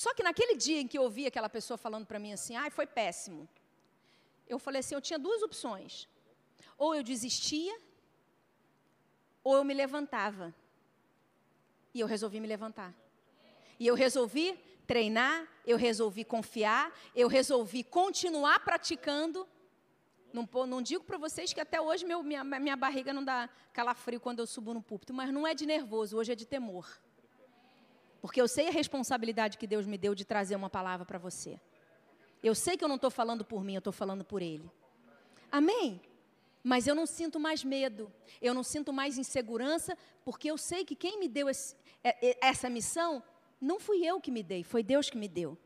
Só 0.02 0.10
que 0.14 0.22
naquele 0.22 0.56
dia 0.56 0.80
em 0.80 0.88
que 0.88 0.98
eu 0.98 1.04
ouvi 1.08 1.26
aquela 1.26 1.48
pessoa 1.48 1.76
falando 1.76 2.06
para 2.06 2.18
mim 2.18 2.32
assim, 2.32 2.54
ai, 2.56 2.70
foi 2.70 2.86
péssimo. 2.86 3.48
Eu 4.46 4.58
falei 4.58 4.80
assim, 4.80 4.94
eu 4.94 5.00
tinha 5.00 5.18
duas 5.18 5.42
opções. 5.42 6.08
Ou 6.78 6.94
eu 6.94 7.02
desistia, 7.02 7.74
ou 9.44 9.56
eu 9.56 9.64
me 9.64 9.74
levantava. 9.74 10.54
E 11.94 12.00
eu 12.00 12.06
resolvi 12.06 12.40
me 12.40 12.48
levantar. 12.48 12.94
E 13.78 13.86
eu 13.86 13.94
resolvi 13.94 14.46
treinar, 14.92 15.48
eu 15.66 15.78
resolvi 15.78 16.22
confiar, 16.22 16.92
eu 17.16 17.26
resolvi 17.26 17.82
continuar 17.82 18.60
praticando. 18.60 19.48
Não, 20.34 20.46
não 20.66 20.82
digo 20.82 21.02
para 21.02 21.16
vocês 21.16 21.50
que 21.50 21.60
até 21.60 21.80
hoje 21.80 22.04
meu, 22.04 22.22
minha, 22.22 22.44
minha 22.44 22.76
barriga 22.76 23.10
não 23.10 23.24
dá 23.24 23.48
calafrio 23.72 24.20
quando 24.20 24.40
eu 24.40 24.46
subo 24.46 24.74
no 24.74 24.82
púlpito, 24.82 25.14
mas 25.14 25.32
não 25.32 25.46
é 25.46 25.54
de 25.54 25.64
nervoso, 25.64 26.18
hoje 26.18 26.32
é 26.32 26.34
de 26.34 26.44
temor. 26.44 26.86
Porque 28.20 28.38
eu 28.38 28.46
sei 28.46 28.68
a 28.68 28.70
responsabilidade 28.70 29.56
que 29.56 29.66
Deus 29.66 29.86
me 29.86 29.96
deu 29.96 30.14
de 30.14 30.26
trazer 30.26 30.56
uma 30.56 30.68
palavra 30.68 31.06
para 31.06 31.18
você. 31.18 31.58
Eu 32.42 32.54
sei 32.54 32.76
que 32.76 32.84
eu 32.84 32.88
não 32.88 32.96
estou 32.96 33.10
falando 33.10 33.46
por 33.46 33.64
mim, 33.64 33.72
eu 33.76 33.78
estou 33.78 33.94
falando 33.94 34.22
por 34.22 34.42
Ele. 34.42 34.70
Amém? 35.50 36.02
Mas 36.62 36.86
eu 36.86 36.94
não 36.94 37.06
sinto 37.06 37.40
mais 37.40 37.64
medo, 37.64 38.12
eu 38.42 38.52
não 38.52 38.62
sinto 38.62 38.92
mais 38.92 39.16
insegurança, 39.16 39.96
porque 40.22 40.50
eu 40.50 40.58
sei 40.58 40.84
que 40.84 40.94
quem 40.94 41.18
me 41.18 41.28
deu 41.28 41.48
esse, 41.48 41.74
é, 42.04 42.28
é, 42.28 42.38
essa 42.42 42.68
missão 42.68 43.22
não 43.62 43.78
fui 43.80 44.04
eu 44.04 44.20
que 44.20 44.30
me 44.30 44.42
dei, 44.42 44.62
foi 44.62 44.82
Deus 44.82 45.08
que 45.08 45.16
me 45.16 45.28
deu. 45.28 45.56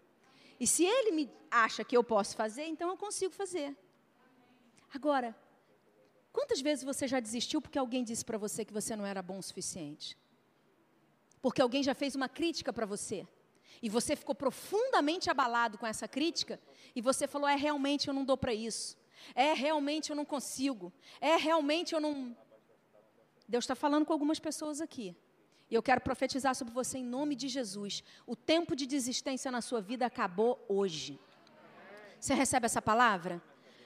E 0.61 0.66
se 0.66 0.85
Ele 0.85 1.11
me 1.11 1.30
acha 1.50 1.85
que 1.85 1.96
eu 1.96 2.04
posso 2.04 2.37
fazer, 2.37 2.66
então 2.66 2.88
eu 2.90 2.96
consigo 2.96 3.32
fazer. 3.32 3.76
Agora, 4.94 5.37
quantas 6.32 6.61
vezes 6.61 6.85
você 6.85 7.09
já 7.09 7.18
desistiu 7.18 7.61
porque 7.61 7.78
alguém 7.78 8.04
disse 8.04 8.24
para 8.24 8.38
você 8.38 8.64
que 8.64 8.72
você 8.72 8.94
não 8.94 9.04
era 9.04 9.22
bom 9.22 9.38
o 9.38 9.42
suficiente? 9.42 10.16
porque 11.46 11.62
alguém 11.62 11.80
já 11.80 11.94
fez 11.94 12.16
uma 12.16 12.28
crítica 12.28 12.72
para 12.72 12.85
você. 12.85 13.24
E 13.80 13.88
você 13.88 14.16
ficou 14.16 14.35
profundamente 14.35 15.30
abalado 15.30 15.78
com 15.78 15.87
essa 15.87 16.09
crítica, 16.09 16.61
e 16.92 17.00
você 17.00 17.28
falou: 17.28 17.48
é 17.48 17.54
realmente 17.54 18.09
eu 18.09 18.14
não 18.14 18.24
dou 18.24 18.37
para 18.37 18.52
isso. 18.52 18.98
É 19.32 19.52
realmente 19.52 20.11
eu 20.11 20.16
não 20.16 20.24
consigo. 20.24 20.92
É 21.20 21.37
realmente 21.37 21.94
eu 21.94 22.00
não. 22.00 22.37
Deus 23.48 23.62
está 23.62 23.76
falando 23.76 24.04
com 24.04 24.12
algumas 24.12 24.40
pessoas 24.40 24.80
aqui. 24.80 25.14
E 25.70 25.74
eu 25.74 25.83
quero 25.83 26.00
profetizar 26.00 26.55
sobre 26.55 26.72
você 26.72 26.98
em 26.98 27.05
nome 27.05 27.35
de 27.35 27.48
Jesus. 27.48 28.02
O 28.26 28.37
tempo 28.37 28.76
de 28.76 28.87
desistência 28.87 29.50
na 29.50 29.61
sua 29.61 29.81
vida 29.81 30.07
acabou 30.07 30.64
hoje. 30.68 31.18
Você 32.20 32.35
recebe 32.35 32.66
essa 32.66 32.81
palavra? 32.81 33.42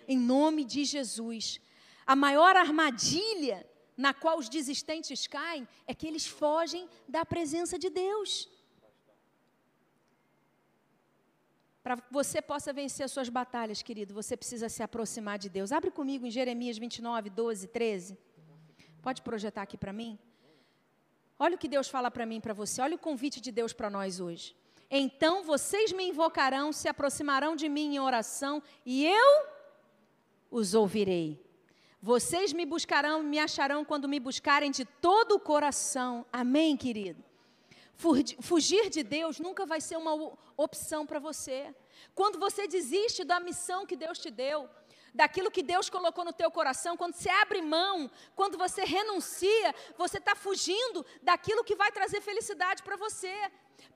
Em 0.07 0.19
nome 0.19 0.65
de 0.65 0.85
Jesus. 0.85 1.61
A 2.07 2.15
maior 2.15 2.55
armadilha 2.57 3.67
na 3.97 4.13
qual 4.13 4.39
os 4.39 4.49
desistentes 4.49 5.27
caem 5.27 5.67
é 5.87 5.95
que 5.95 6.07
eles 6.07 6.27
fogem 6.27 6.89
da 7.09 7.25
presença 7.25 7.79
de 7.79 7.91
Deus. 7.91 8.49
Para 11.83 11.97
que 11.97 12.13
você 12.13 12.43
possa 12.43 12.73
vencer 12.73 13.05
as 13.05 13.13
suas 13.13 13.29
batalhas, 13.29 13.83
querido, 13.83 14.13
você 14.13 14.37
precisa 14.37 14.69
se 14.69 14.83
aproximar 14.83 15.39
de 15.39 15.49
Deus. 15.49 15.73
Abre 15.73 15.91
comigo 15.91 16.27
em 16.27 16.31
Jeremias 16.31 16.77
29, 16.77 17.31
12, 17.31 17.69
13. 17.69 18.19
Pode 19.01 19.23
projetar 19.23 19.63
aqui 19.63 19.79
para 19.79 19.93
mim? 19.93 20.19
Olha 21.43 21.55
o 21.55 21.59
que 21.59 21.69
Deus 21.69 21.89
fala 21.89 22.11
para 22.11 22.27
mim 22.27 22.37
e 22.37 22.41
para 22.41 22.53
você. 22.53 22.83
Olha 22.83 22.97
o 22.97 22.99
convite 22.99 23.41
de 23.41 23.51
Deus 23.51 23.73
para 23.73 23.89
nós 23.89 24.21
hoje. 24.21 24.55
Então 24.91 25.43
vocês 25.43 25.91
me 25.91 26.07
invocarão, 26.07 26.71
se 26.71 26.87
aproximarão 26.87 27.57
de 27.57 27.67
mim 27.67 27.95
em 27.95 27.99
oração, 27.99 28.63
e 28.85 29.07
eu 29.07 29.47
os 30.51 30.75
ouvirei. 30.75 31.43
Vocês 32.03 32.53
me 32.53 32.67
buscarão, 32.67 33.23
me 33.23 33.39
acharão 33.39 33.87
quando 33.87 34.07
me 34.07 34.21
buscarem 34.21 34.71
de 34.71 34.85
todo 34.85 35.37
o 35.37 35.41
coração. 35.41 36.27
Amém, 36.31 36.77
querido? 36.77 37.25
Fugir 38.41 38.91
de 38.91 39.03
Deus 39.03 39.41
nunca 39.41 39.65
vai 39.65 39.81
ser 39.81 39.97
uma 39.97 40.13
opção 40.57 41.07
para 41.07 41.19
você. 41.19 41.75
Quando 42.15 42.39
você 42.39 42.69
desiste 42.69 43.25
da 43.25 43.41
missão 43.41 43.87
que 43.87 43.97
Deus 43.97 44.19
te 44.19 44.31
deu, 44.31 44.69
daquilo 45.15 45.51
que 45.51 45.63
Deus 45.63 45.91
colocou 45.91 46.25
no 46.25 46.33
teu 46.33 46.51
coração, 46.51 46.97
quando 46.97 47.15
você 47.15 47.31
abre 47.31 47.61
mão, 47.63 48.11
quando 48.35 48.57
você 48.57 48.85
renuncia, 48.85 49.75
você 49.97 50.19
está 50.19 50.35
fugindo 50.35 51.05
daquilo 51.23 51.65
que 51.65 51.75
vai 51.75 51.91
trazer 51.91 52.21
felicidade 52.21 52.83
para 52.83 52.97
você. 52.97 53.35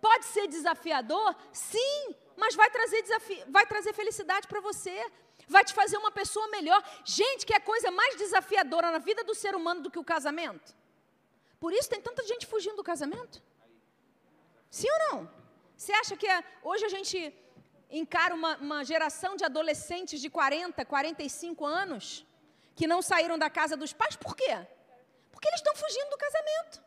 Pode 0.00 0.24
ser 0.26 0.46
desafiador? 0.48 1.34
Sim, 1.52 2.14
mas 2.36 2.54
vai 2.54 2.70
trazer, 2.70 3.04
vai 3.48 3.66
trazer 3.66 3.92
felicidade 3.92 4.46
para 4.48 4.60
você 4.60 5.04
vai 5.48 5.64
te 5.64 5.74
fazer 5.74 5.96
uma 5.98 6.10
pessoa 6.10 6.48
melhor. 6.48 6.82
Gente, 7.04 7.44
que 7.44 7.54
é 7.54 7.60
coisa 7.60 7.90
mais 7.90 8.16
desafiadora 8.16 8.90
na 8.90 8.98
vida 8.98 9.22
do 9.24 9.34
ser 9.34 9.54
humano 9.54 9.82
do 9.82 9.90
que 9.90 9.98
o 9.98 10.04
casamento. 10.04 10.74
Por 11.60 11.72
isso 11.72 11.88
tem 11.88 12.00
tanta 12.00 12.22
gente 12.26 12.46
fugindo 12.46 12.76
do 12.76 12.84
casamento. 12.84 13.42
Sim 14.70 14.88
ou 14.90 14.98
não? 15.08 15.30
Você 15.76 15.92
acha 15.92 16.16
que 16.16 16.26
é, 16.26 16.42
hoje 16.62 16.84
a 16.84 16.88
gente 16.88 17.16
encara 17.98 18.34
uma, 18.34 18.56
uma 18.56 18.84
geração 18.84 19.36
de 19.36 19.44
adolescentes 19.44 20.20
de 20.20 20.28
40, 20.28 20.84
45 20.84 21.64
anos 21.64 22.26
que 22.74 22.86
não 22.86 23.00
saíram 23.00 23.38
da 23.38 23.48
casa 23.48 23.76
dos 23.76 23.92
pais? 23.92 24.16
Por 24.16 24.34
quê? 24.36 24.66
Porque 25.30 25.48
eles 25.48 25.60
estão 25.60 25.74
fugindo 25.76 26.10
do 26.10 26.18
casamento. 26.18 26.82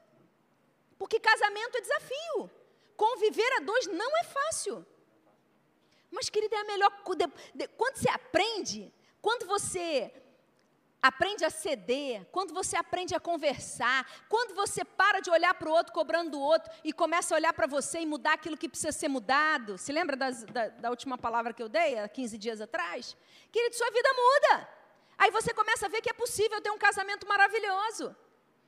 Porque 0.97 1.19
casamento 1.19 1.77
é 1.77 1.81
desafio. 1.81 2.51
Conviver 2.95 3.51
a 3.57 3.59
dois 3.61 3.87
não 3.87 4.17
é 4.17 4.23
fácil. 4.23 4.85
Mas, 6.11 6.29
querida, 6.29 6.55
é 6.55 6.59
a 6.59 6.63
melhor. 6.63 6.91
Quando 7.03 7.31
você 7.95 8.09
aprende, 8.09 8.93
quando 9.21 9.45
você 9.45 10.11
aprende 11.01 11.45
a 11.45 11.49
ceder, 11.49 12.25
quando 12.31 12.53
você 12.53 12.75
aprende 12.75 13.15
a 13.15 13.19
conversar, 13.19 14.05
quando 14.27 14.55
você 14.55 14.83
para 14.83 15.19
de 15.19 15.29
olhar 15.29 15.53
para 15.53 15.69
o 15.69 15.71
outro 15.71 15.93
cobrando 15.93 16.31
do 16.31 16.39
outro 16.39 16.71
e 16.83 16.91
começa 16.91 17.33
a 17.33 17.37
olhar 17.37 17.53
para 17.53 17.67
você 17.67 17.99
e 17.99 18.05
mudar 18.05 18.33
aquilo 18.33 18.57
que 18.57 18.67
precisa 18.67 18.91
ser 18.91 19.07
mudado. 19.07 19.77
Se 19.77 19.91
lembra 19.91 20.15
das, 20.15 20.43
da, 20.45 20.67
da 20.69 20.89
última 20.89 21.17
palavra 21.17 21.53
que 21.53 21.61
eu 21.61 21.69
dei, 21.69 21.97
há 21.99 22.07
15 22.07 22.37
dias 22.37 22.61
atrás? 22.61 23.15
Querido, 23.51 23.75
sua 23.75 23.89
vida 23.91 24.09
muda. 24.13 24.69
Aí 25.17 25.31
você 25.31 25.53
começa 25.53 25.85
a 25.85 25.89
ver 25.89 26.01
que 26.01 26.09
é 26.09 26.13
possível 26.13 26.61
ter 26.61 26.71
um 26.71 26.77
casamento 26.77 27.27
maravilhoso. 27.27 28.15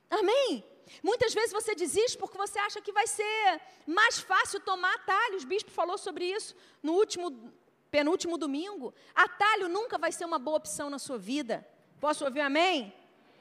Amém? 0.09 0.65
Muitas 1.03 1.33
vezes 1.33 1.51
você 1.51 1.75
desiste 1.75 2.17
porque 2.17 2.37
você 2.37 2.57
acha 2.59 2.81
que 2.81 2.91
vai 2.91 3.05
ser 3.05 3.61
mais 3.85 4.19
fácil 4.19 4.59
tomar 4.59 4.93
atalhos. 4.95 5.43
O 5.43 5.47
bispo 5.47 5.69
falou 5.69 5.97
sobre 5.97 6.25
isso 6.25 6.55
no 6.81 6.93
último, 6.93 7.53
penúltimo 7.91 8.37
domingo. 8.37 8.93
Atalho 9.13 9.67
nunca 9.67 9.97
vai 9.97 10.11
ser 10.11 10.25
uma 10.25 10.39
boa 10.39 10.57
opção 10.57 10.89
na 10.89 10.97
sua 10.97 11.17
vida. 11.17 11.65
Posso 11.99 12.23
ouvir 12.25 12.41
amém? 12.41 12.93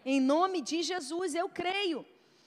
Em 0.05 0.21
nome 0.21 0.61
de 0.61 0.83
Jesus, 0.83 1.35
eu 1.35 1.49
creio. 1.49 2.05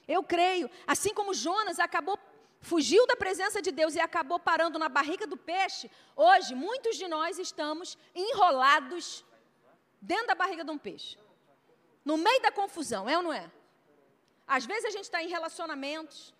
Eu 0.08 0.24
creio. 0.24 0.70
Assim 0.86 1.14
como 1.14 1.34
Jonas 1.34 1.80
acabou, 1.80 2.20
fugiu 2.60 3.06
da 3.08 3.16
presença 3.16 3.62
de 3.62 3.72
Deus 3.72 3.96
e 3.96 4.00
acabou 4.00 4.40
parando 4.40 4.78
na 4.78 4.90
barriga 4.90 5.26
do 5.26 5.38
peixe, 5.38 5.90
hoje 6.16 6.54
muitos 6.54 6.98
de 6.98 7.08
nós 7.08 7.40
estamos 7.40 7.98
enrolados 8.14 9.26
dentro 10.02 10.28
da 10.28 10.36
barriga 10.36 10.64
de 10.64 10.72
um 10.72 10.78
peixe. 10.78 11.18
No 12.04 12.18
meio 12.18 12.42
da 12.42 12.52
confusão, 12.52 13.08
é 13.08 13.16
ou 13.16 13.24
não 13.24 13.34
é? 13.34 13.50
Às 14.48 14.66
vezes 14.66 14.86
a 14.86 14.90
gente 14.90 15.06
está 15.06 15.24
em 15.24 15.30
relacionamentos, 15.30 16.34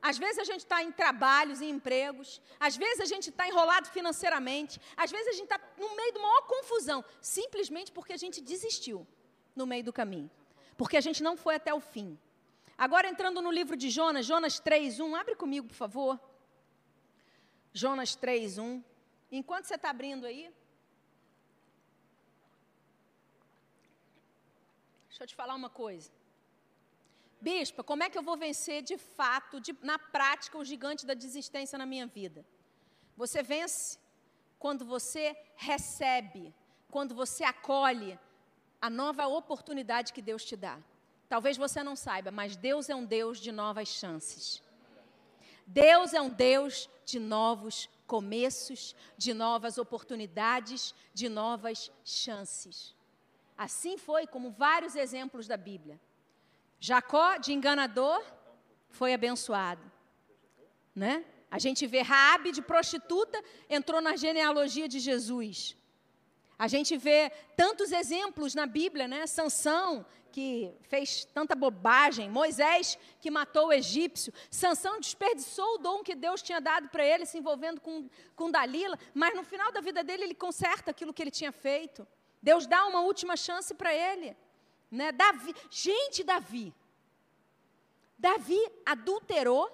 às 0.00 0.18
vezes 0.18 0.38
a 0.38 0.44
gente 0.44 0.60
está 0.60 0.82
em 0.82 0.92
trabalhos, 0.92 1.60
em 1.60 1.70
empregos, 1.70 2.40
às 2.60 2.76
vezes 2.76 3.00
a 3.00 3.06
gente 3.06 3.30
está 3.30 3.48
enrolado 3.48 3.88
financeiramente, 3.88 4.80
às 4.96 5.10
vezes 5.10 5.28
a 5.28 5.32
gente 5.32 5.50
está 5.50 5.60
no 5.78 5.96
meio 5.96 6.12
de 6.12 6.18
uma 6.18 6.28
maior 6.28 6.42
confusão, 6.42 7.04
simplesmente 7.20 7.90
porque 7.90 8.12
a 8.12 8.16
gente 8.16 8.40
desistiu 8.40 9.06
no 9.56 9.66
meio 9.66 9.82
do 9.82 9.92
caminho, 9.92 10.30
porque 10.76 10.96
a 10.96 11.00
gente 11.00 11.22
não 11.22 11.36
foi 11.36 11.54
até 11.56 11.72
o 11.72 11.80
fim. 11.80 12.18
Agora 12.76 13.08
entrando 13.08 13.40
no 13.40 13.50
livro 13.50 13.76
de 13.76 13.88
Jonas, 13.88 14.26
Jonas 14.26 14.60
3:1, 14.60 15.14
abre 15.14 15.34
comigo, 15.34 15.66
por 15.66 15.74
favor. 15.74 16.20
Jonas 17.72 18.14
3:1. 18.14 18.84
Enquanto 19.32 19.64
você 19.64 19.76
está 19.76 19.90
abrindo 19.90 20.26
aí, 20.26 20.52
deixa 25.08 25.24
eu 25.24 25.26
te 25.26 25.34
falar 25.34 25.54
uma 25.54 25.70
coisa. 25.70 26.10
Bispa, 27.40 27.82
como 27.82 28.02
é 28.02 28.10
que 28.10 28.18
eu 28.18 28.22
vou 28.22 28.36
vencer 28.36 28.82
de 28.82 28.96
fato, 28.98 29.60
de, 29.60 29.74
na 29.82 29.98
prática, 29.98 30.58
o 30.58 30.64
gigante 30.64 31.06
da 31.06 31.14
desistência 31.14 31.78
na 31.78 31.86
minha 31.86 32.06
vida? 32.06 32.44
Você 33.16 33.42
vence 33.42 33.98
quando 34.58 34.84
você 34.84 35.36
recebe, 35.54 36.54
quando 36.90 37.14
você 37.14 37.44
acolhe 37.44 38.18
a 38.86 38.90
nova 38.90 39.26
oportunidade 39.26 40.12
que 40.12 40.22
Deus 40.22 40.44
te 40.44 40.56
dá. 40.56 40.78
Talvez 41.28 41.56
você 41.56 41.82
não 41.82 41.96
saiba, 41.96 42.30
mas 42.30 42.54
Deus 42.54 42.88
é 42.88 42.94
um 42.94 43.04
Deus 43.04 43.40
de 43.40 43.50
novas 43.50 43.88
chances. 43.88 44.62
Deus 45.66 46.14
é 46.14 46.20
um 46.20 46.30
Deus 46.30 46.88
de 47.04 47.18
novos 47.18 47.90
começos, 48.06 48.94
de 49.18 49.34
novas 49.34 49.76
oportunidades, 49.76 50.94
de 51.12 51.28
novas 51.28 51.90
chances. 52.04 52.94
Assim 53.58 53.98
foi 53.98 54.24
como 54.24 54.52
vários 54.52 54.94
exemplos 54.94 55.48
da 55.48 55.56
Bíblia. 55.56 56.00
Jacó, 56.78 57.38
de 57.38 57.52
enganador, 57.52 58.22
foi 58.88 59.12
abençoado. 59.12 59.82
Né? 60.94 61.24
A 61.50 61.58
gente 61.58 61.88
vê 61.88 62.02
Raabe 62.02 62.52
de 62.52 62.62
prostituta, 62.62 63.42
entrou 63.68 64.00
na 64.00 64.14
genealogia 64.14 64.88
de 64.88 65.00
Jesus. 65.00 65.76
A 66.58 66.68
gente 66.68 66.96
vê 66.96 67.30
tantos 67.56 67.92
exemplos 67.92 68.54
na 68.54 68.66
Bíblia, 68.66 69.06
né? 69.06 69.26
Sansão, 69.26 70.06
que 70.36 70.70
fez 70.82 71.24
tanta 71.24 71.54
bobagem, 71.54 72.28
Moisés, 72.28 72.98
que 73.22 73.30
matou 73.30 73.68
o 73.68 73.72
egípcio, 73.72 74.32
Sansão 74.50 75.00
desperdiçou 75.00 75.76
o 75.76 75.78
dom 75.78 76.02
que 76.02 76.14
Deus 76.14 76.42
tinha 76.42 76.60
dado 76.60 76.90
para 76.90 77.02
ele, 77.02 77.24
se 77.24 77.38
envolvendo 77.38 77.80
com, 77.80 78.06
com 78.34 78.50
Dalila, 78.50 78.98
mas 79.14 79.34
no 79.34 79.42
final 79.42 79.72
da 79.72 79.80
vida 79.80 80.04
dele 80.04 80.24
ele 80.24 80.34
conserta 80.34 80.90
aquilo 80.90 81.14
que 81.14 81.22
ele 81.22 81.30
tinha 81.30 81.50
feito. 81.50 82.06
Deus 82.42 82.66
dá 82.66 82.86
uma 82.86 83.00
última 83.00 83.34
chance 83.34 83.74
para 83.74 83.94
ele. 83.94 84.36
Né? 84.90 85.10
Davi, 85.10 85.54
gente, 85.70 86.22
Davi. 86.22 86.74
Davi 88.18 88.60
adulterou 88.84 89.70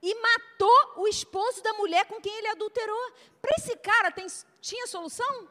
e 0.00 0.14
matou 0.14 0.92
o 0.98 1.08
esposo 1.08 1.62
da 1.64 1.72
mulher 1.74 2.06
com 2.06 2.20
quem 2.20 2.32
ele 2.32 2.48
adulterou. 2.48 3.12
Para 3.42 3.56
esse 3.58 3.76
cara, 3.76 4.12
tem, 4.12 4.26
tinha 4.60 4.86
solução? 4.86 5.48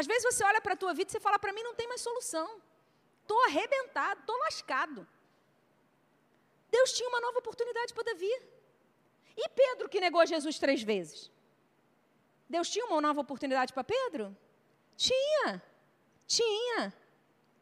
Às 0.00 0.06
vezes 0.10 0.24
você 0.30 0.42
olha 0.44 0.60
para 0.60 0.74
a 0.74 0.80
tua 0.82 0.92
vida 0.98 1.08
e 1.08 1.12
você 1.12 1.20
fala, 1.26 1.38
para 1.38 1.54
mim 1.56 1.62
não 1.68 1.74
tem 1.74 1.88
mais 1.88 2.02
solução. 2.08 2.48
Estou 3.22 3.38
arrebentado, 3.44 4.20
estou 4.20 4.36
lascado. 4.46 5.08
Deus 6.70 6.92
tinha 6.96 7.08
uma 7.08 7.20
nova 7.26 7.38
oportunidade 7.38 7.94
para 7.94 8.04
Davi. 8.10 8.34
E 9.42 9.48
Pedro, 9.60 9.88
que 9.88 9.98
negou 10.06 10.24
Jesus 10.34 10.58
três 10.58 10.82
vezes? 10.82 11.30
Deus 12.48 12.68
tinha 12.68 12.84
uma 12.84 13.00
nova 13.00 13.22
oportunidade 13.22 13.72
para 13.72 13.84
Pedro? 13.84 14.36
Tinha, 14.96 15.62
tinha. 16.26 16.94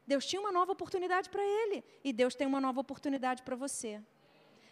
Deus 0.05 0.27
tinha 0.27 0.41
uma 0.41 0.53
nova 0.59 0.73
oportunidade 0.73 1.31
para 1.31 1.45
ele. 1.61 1.85
E 2.03 2.13
Deus 2.13 2.35
tem 2.35 2.49
uma 2.49 2.61
nova 2.61 2.81
oportunidade 2.81 3.45
para 3.45 3.55
você. 3.55 4.03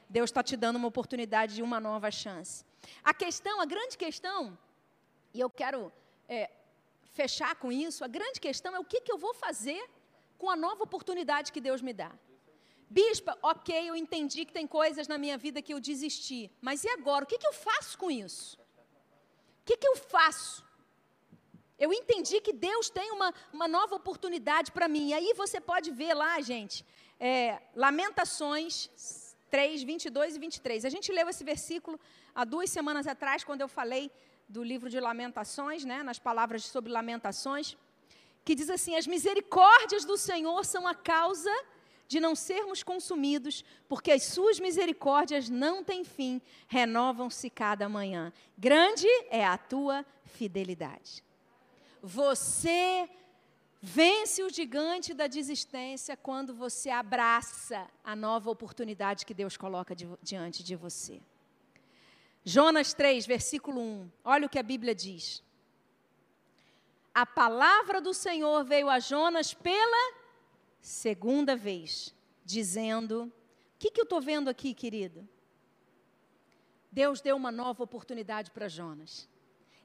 Deus 0.09 0.31
está 0.31 0.43
te 0.43 0.57
dando 0.57 0.77
uma 0.77 0.89
oportunidade 0.89 1.55
de 1.55 1.63
uma 1.63 1.79
nova 1.79 2.11
chance. 2.11 2.65
A 3.05 3.15
questão, 3.15 3.61
a 3.61 3.65
grande 3.65 3.97
questão, 3.97 4.59
e 5.33 5.39
eu 5.41 5.49
quero 5.49 5.93
é, 6.29 6.51
fechar 7.13 7.55
com 7.57 7.71
isso, 7.71 8.05
a 8.05 8.09
grande 8.09 8.41
questão 8.41 8.75
é 8.75 8.81
o 8.81 8.85
que, 8.85 9.01
que 9.01 9.13
eu 9.13 9.19
vou 9.19 9.35
fazer 9.35 9.83
com 10.39 10.51
a 10.51 10.57
nova 10.57 10.83
oportunidade 10.83 11.53
que 11.53 11.61
Deus 11.61 11.81
me 11.83 11.93
dá. 11.93 12.11
Bispa, 12.89 13.39
ok, 13.43 13.89
eu 13.89 13.97
entendi 13.97 14.45
que 14.45 14.53
tem 14.53 14.67
coisas 14.67 15.09
na 15.09 15.17
minha 15.17 15.39
vida 15.39 15.63
que 15.63 15.73
eu 15.73 15.81
desisti, 15.81 16.51
mas 16.61 16.85
e 16.85 16.89
agora? 16.89 17.25
O 17.25 17.29
que, 17.29 17.39
que 17.39 17.47
eu 17.47 17.53
faço 17.53 17.97
com 17.97 18.11
isso? 18.11 18.59
O 19.61 19.65
que, 19.65 19.77
que 19.77 19.87
eu 19.87 19.97
faço? 19.97 20.65
Eu 21.79 21.93
entendi 21.93 22.41
que 22.41 22.53
Deus 22.53 22.91
tem 22.91 23.11
uma, 23.13 23.33
uma 23.53 23.67
nova 23.67 23.95
oportunidade 23.97 24.71
para 24.73 24.89
mim. 24.89 25.09
E 25.09 25.15
aí 25.15 25.33
você 25.35 25.61
pode 25.61 25.91
ver 25.91 26.15
lá, 26.15 26.41
gente, 26.41 26.85
é, 27.19 27.61
Lamentações 27.75 28.91
3, 29.51 29.83
22 29.83 30.37
e 30.37 30.39
23. 30.39 30.85
A 30.85 30.91
gente 30.91 31.11
leu 31.13 31.29
esse 31.29 31.45
versículo 31.45 31.99
há 32.35 32.45
duas 32.45 32.71
semanas 32.71 33.07
atrás, 33.07 33.45
quando 33.45 33.63
eu 33.63 33.69
falei 33.69 34.11
do 34.53 34.63
livro 34.63 34.91
de 34.91 35.01
Lamentações, 35.01 35.83
né, 35.83 36.03
nas 36.03 36.19
palavras 36.19 36.65
sobre 36.67 36.93
Lamentações, 36.93 37.75
que 38.45 38.55
diz 38.55 38.69
assim: 38.69 38.95
As 38.95 39.07
misericórdias 39.07 40.05
do 40.05 40.19
Senhor 40.19 40.63
são 40.65 40.87
a 40.87 40.95
causa 40.95 41.51
de 42.07 42.21
não 42.21 42.35
sermos 42.35 42.83
consumidos, 42.83 43.65
porque 43.89 44.13
as 44.13 44.25
suas 44.25 44.61
misericórdias 44.61 45.49
não 45.49 45.83
têm 45.83 46.05
fim, 46.05 46.43
renovam-se 46.69 47.49
cada 47.49 47.89
manhã. 47.89 48.31
Grande 48.59 49.09
é 49.31 49.43
a 49.43 49.57
tua 49.57 50.05
fidelidade. 50.27 51.25
Você 52.03 53.09
vence 53.81 54.43
o 54.43 54.51
gigante 54.51 55.15
da 55.15 55.27
desistência 55.27 56.15
quando 56.15 56.55
você 56.55 56.91
abraça 56.91 57.89
a 58.05 58.15
nova 58.15 58.51
oportunidade 58.51 59.25
que 59.25 59.33
Deus 59.33 59.57
coloca 59.57 59.97
di 59.97 60.07
diante 60.23 60.63
de 60.63 60.77
você. 60.77 61.23
Jonas 62.45 62.93
3, 62.93 63.27
versículo 63.27 63.81
1. 63.81 64.11
Olha 64.25 64.47
o 64.47 64.49
que 64.49 64.59
a 64.59 64.63
Bíblia 64.63 64.95
diz. 64.95 65.43
A 67.15 67.25
palavra 67.25 68.01
do 68.01 68.13
Senhor 68.13 68.65
veio 68.65 68.89
a 68.89 68.99
Jonas 68.99 69.55
pela 69.55 70.15
segunda 70.81 71.55
vez, 71.55 72.15
dizendo: 72.45 73.25
O 73.25 73.33
que, 73.79 73.91
que 73.91 74.01
eu 74.01 74.05
estou 74.05 74.21
vendo 74.21 74.49
aqui, 74.49 74.75
querido? 74.75 75.29
Deus 76.91 77.21
deu 77.21 77.37
uma 77.37 77.53
nova 77.53 77.83
oportunidade 77.83 78.51
para 78.51 78.69
Jonas. 78.69 79.29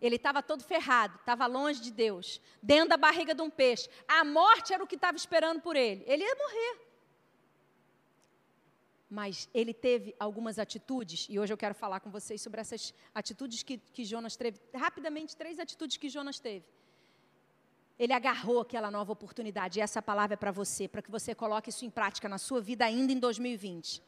Ele 0.02 0.16
estava 0.16 0.44
todo 0.44 0.64
ferrado, 0.64 1.16
estava 1.18 1.46
longe 1.48 1.82
de 1.82 1.92
Deus, 1.92 2.40
dentro 2.62 2.90
da 2.90 2.98
barriga 2.98 3.34
de 3.34 3.42
um 3.42 3.50
peixe. 3.50 3.90
A 4.08 4.24
morte 4.24 4.74
era 4.74 4.84
o 4.84 4.88
que 4.88 4.96
estava 4.96 5.18
esperando 5.18 5.62
por 5.62 5.76
ele. 5.76 6.04
Ele 6.06 6.24
ia 6.24 6.36
morrer. 6.36 6.87
Mas 9.10 9.48
ele 9.54 9.74
teve 9.74 10.14
algumas 10.20 10.60
atitudes, 10.60 11.28
e 11.30 11.40
hoje 11.40 11.54
eu 11.54 11.58
quero 11.58 11.74
falar 11.74 12.02
com 12.02 12.10
vocês 12.10 12.42
sobre 12.42 12.60
essas 12.60 12.94
atitudes 13.16 13.64
que, 13.64 13.78
que 13.78 14.04
Jonas 14.04 14.36
teve. 14.36 14.60
Rapidamente, 14.74 15.36
três 15.36 15.60
atitudes 15.60 15.96
que 15.96 16.10
Jonas 16.10 16.40
teve. 16.40 16.66
Ele 17.98 18.14
agarrou 18.14 18.60
aquela 18.60 18.92
nova 18.92 19.14
oportunidade, 19.14 19.80
e 19.80 19.82
essa 19.82 20.02
palavra 20.02 20.34
é 20.34 20.38
para 20.38 20.52
você, 20.52 20.88
para 20.88 21.02
que 21.02 21.10
você 21.10 21.34
coloque 21.34 21.70
isso 21.70 21.86
em 21.86 21.90
prática 21.90 22.28
na 22.28 22.38
sua 22.38 22.60
vida 22.60 22.86
ainda 22.86 23.14
em 23.14 23.20
2020. 23.20 24.04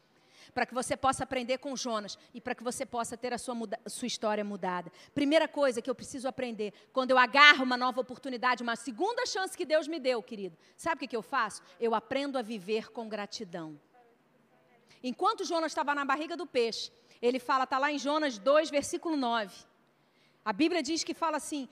Para 0.54 0.66
que 0.66 0.74
você 0.74 0.98
possa 0.98 1.24
aprender 1.24 1.60
com 1.60 1.76
Jonas 1.76 2.18
e 2.34 2.42
para 2.42 2.54
que 2.54 2.64
você 2.64 2.86
possa 2.86 3.16
ter 3.16 3.34
a 3.34 3.38
sua, 3.38 3.56
muda, 3.56 3.80
sua 3.88 4.08
história 4.08 4.44
mudada. 4.44 4.92
Primeira 5.14 5.48
coisa 5.48 5.82
que 5.82 5.90
eu 5.90 5.96
preciso 5.96 6.28
aprender, 6.28 6.74
quando 6.92 7.12
eu 7.12 7.18
agarro 7.18 7.64
uma 7.64 7.78
nova 7.78 8.02
oportunidade, 8.02 8.64
uma 8.64 8.76
segunda 8.76 9.26
chance 9.26 9.56
que 9.56 9.66
Deus 9.66 9.88
me 9.88 10.00
deu, 10.00 10.22
querido, 10.22 10.58
sabe 10.76 10.96
o 10.96 11.00
que, 11.00 11.08
que 11.08 11.16
eu 11.16 11.22
faço? 11.22 11.62
Eu 11.80 11.96
aprendo 11.96 12.38
a 12.38 12.42
viver 12.42 12.92
com 12.92 13.08
gratidão. 13.08 13.80
Enquanto 15.04 15.46
Jonas 15.46 15.72
estava 15.72 15.96
na 15.96 16.04
barriga 16.04 16.36
do 16.36 16.46
peixe, 16.46 16.92
ele 17.22 17.40
fala, 17.40 17.64
está 17.64 17.78
lá 17.78 17.92
em 17.92 18.00
Jonas 18.00 18.38
2, 18.38 18.70
versículo 18.70 19.16
9. 19.16 19.66
A 20.44 20.54
Bíblia 20.54 20.82
diz 20.82 21.04
que 21.04 21.14
fala 21.14 21.38
assim: 21.38 21.68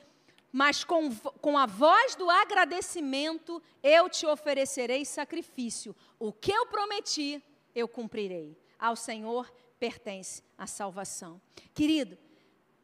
Mas 0.52 0.84
com, 0.84 1.14
com 1.16 1.58
a 1.58 1.66
voz 1.66 2.16
do 2.16 2.30
agradecimento 2.30 3.62
eu 3.82 4.10
te 4.10 4.26
oferecerei 4.26 5.06
sacrifício. 5.06 5.96
O 6.20 6.32
que 6.32 6.52
eu 6.52 6.68
prometi, 6.68 7.44
eu 7.74 7.88
cumprirei. 7.88 8.58
Ao 8.78 8.96
Senhor 8.96 9.52
pertence 9.80 10.44
a 10.58 10.68
salvação. 10.68 11.42
Querido, 11.74 12.18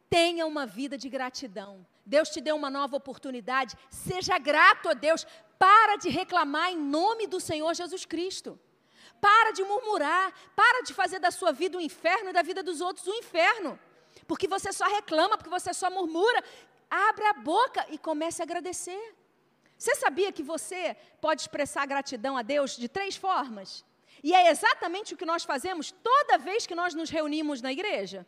tenha 0.08 0.46
uma 0.46 0.66
vida 0.66 0.96
de 0.96 1.08
gratidão. 1.08 1.86
Deus 2.06 2.28
te 2.28 2.40
deu 2.40 2.56
uma 2.56 2.70
nova 2.70 2.96
oportunidade. 2.96 3.76
Seja 3.90 4.38
grato 4.38 4.88
a 4.88 4.94
Deus. 4.94 5.26
Para 5.58 5.96
de 5.96 6.08
reclamar 6.08 6.70
em 6.70 6.78
nome 6.78 7.26
do 7.26 7.40
Senhor 7.40 7.72
Jesus 7.74 8.04
Cristo. 8.04 8.58
Para 9.20 9.52
de 9.52 9.62
murmurar, 9.64 10.32
para 10.54 10.82
de 10.82 10.92
fazer 10.94 11.18
da 11.18 11.30
sua 11.30 11.52
vida 11.52 11.78
um 11.78 11.80
inferno 11.80 12.30
e 12.30 12.32
da 12.32 12.42
vida 12.42 12.62
dos 12.62 12.80
outros 12.80 13.06
um 13.06 13.14
inferno. 13.14 13.78
Porque 14.26 14.48
você 14.48 14.72
só 14.72 14.86
reclama, 14.86 15.36
porque 15.36 15.50
você 15.50 15.72
só 15.74 15.90
murmura. 15.90 16.42
Abra 16.90 17.30
a 17.30 17.34
boca 17.34 17.86
e 17.90 17.98
comece 17.98 18.42
a 18.42 18.44
agradecer. 18.44 19.14
Você 19.76 19.94
sabia 19.96 20.32
que 20.32 20.42
você 20.42 20.96
pode 21.20 21.42
expressar 21.42 21.86
gratidão 21.86 22.36
a 22.36 22.42
Deus 22.42 22.76
de 22.76 22.88
três 22.88 23.16
formas? 23.16 23.84
E 24.22 24.32
é 24.32 24.50
exatamente 24.50 25.14
o 25.14 25.16
que 25.16 25.26
nós 25.26 25.44
fazemos 25.44 25.90
toda 25.90 26.38
vez 26.38 26.66
que 26.66 26.74
nós 26.74 26.94
nos 26.94 27.10
reunimos 27.10 27.60
na 27.60 27.72
igreja. 27.72 28.26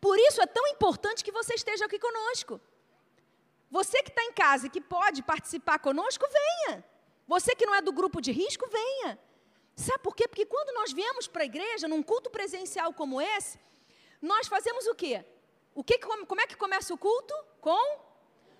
Por 0.00 0.18
isso 0.18 0.40
é 0.40 0.46
tão 0.46 0.66
importante 0.68 1.22
que 1.22 1.32
você 1.32 1.54
esteja 1.54 1.84
aqui 1.84 1.98
conosco. 1.98 2.60
Você 3.70 4.02
que 4.02 4.10
está 4.10 4.24
em 4.24 4.32
casa 4.32 4.66
e 4.66 4.70
que 4.70 4.80
pode 4.80 5.22
participar 5.22 5.78
conosco, 5.78 6.26
venha. 6.26 6.84
Você 7.28 7.54
que 7.54 7.66
não 7.66 7.74
é 7.74 7.82
do 7.82 7.92
grupo 7.92 8.20
de 8.20 8.32
risco, 8.32 8.66
venha. 8.68 9.18
Sabe 9.80 10.00
por 10.02 10.14
quê? 10.14 10.28
Porque 10.28 10.44
quando 10.44 10.74
nós 10.74 10.92
viemos 10.92 11.26
para 11.26 11.42
a 11.42 11.46
igreja, 11.46 11.88
num 11.88 12.02
culto 12.02 12.28
presencial 12.28 12.92
como 12.92 13.20
esse, 13.20 13.58
nós 14.20 14.46
fazemos 14.46 14.86
o 14.86 14.94
quê? 14.94 15.24
O 15.74 15.82
que, 15.82 15.98
como 15.98 16.40
é 16.40 16.46
que 16.46 16.56
começa 16.56 16.92
o 16.92 16.98
culto? 16.98 17.34
Com 17.60 18.00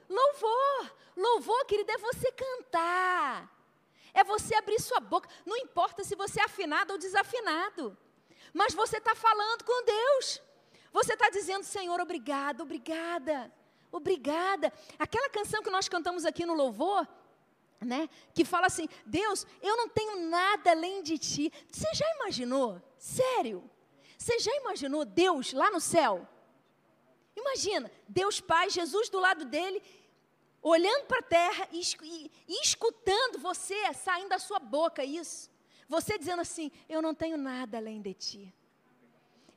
louvor. 0.09 0.97
Louvor, 1.15 1.67
querido, 1.67 1.93
é 1.93 1.99
você 1.99 2.33
cantar. 2.33 3.55
É 4.15 4.25
você 4.25 4.55
abrir 4.55 4.81
sua 4.81 4.99
boca. 4.99 5.29
Não 5.45 5.57
importa 5.59 6.03
se 6.03 6.17
você 6.17 6.41
é 6.41 6.45
afinado 6.45 6.95
ou 6.95 6.99
desafinado. 6.99 7.97
Mas 8.55 8.73
você 8.73 8.97
está 8.97 9.15
falando 9.15 9.63
com 9.63 9.85
Deus. 9.85 10.41
Você 10.91 11.13
está 11.13 11.29
dizendo, 11.29 11.65
Senhor, 11.65 12.01
obrigado, 12.01 12.63
obrigada, 12.63 13.53
obrigada. 13.93 14.73
Aquela 14.99 15.29
canção 15.29 15.63
que 15.63 15.71
nós 15.71 15.87
cantamos 15.87 16.25
aqui 16.25 16.47
no 16.47 16.55
louvor, 16.55 17.07
né? 17.81 18.09
Que 18.35 18.45
fala 18.45 18.67
assim: 18.67 18.89
Deus, 19.07 19.47
eu 19.63 19.77
não 19.77 19.89
tenho 19.89 20.29
nada 20.29 20.71
além 20.71 21.03
de 21.03 21.19
ti. 21.19 21.53
Você 21.71 21.89
já 21.95 22.05
imaginou? 22.17 22.81
Sério? 22.99 23.69
Você 24.19 24.39
já 24.39 24.55
imaginou 24.57 25.05
Deus 25.05 25.53
lá 25.53 25.71
no 25.71 25.81
céu? 25.81 26.29
Imagina, 27.35 27.91
Deus 28.07 28.41
Pai, 28.41 28.69
Jesus 28.69 29.09
do 29.09 29.19
lado 29.19 29.47
dele, 29.47 29.83
olhando 30.61 31.07
para 31.07 31.21
a 31.21 31.23
terra 31.23 31.69
e, 31.73 31.81
e, 32.03 32.31
e 32.47 32.63
escutando 32.63 33.39
você 33.39 33.93
saindo 33.95 34.29
da 34.29 34.39
sua 34.39 34.59
boca 34.59 35.03
isso. 35.03 35.51
Você 35.89 36.19
dizendo 36.19 36.41
assim: 36.41 36.71
Eu 36.89 37.01
não 37.01 37.15
tenho 37.15 37.37
nada 37.37 37.79
além 37.79 38.01
de 38.01 38.15
ti. 38.15 38.55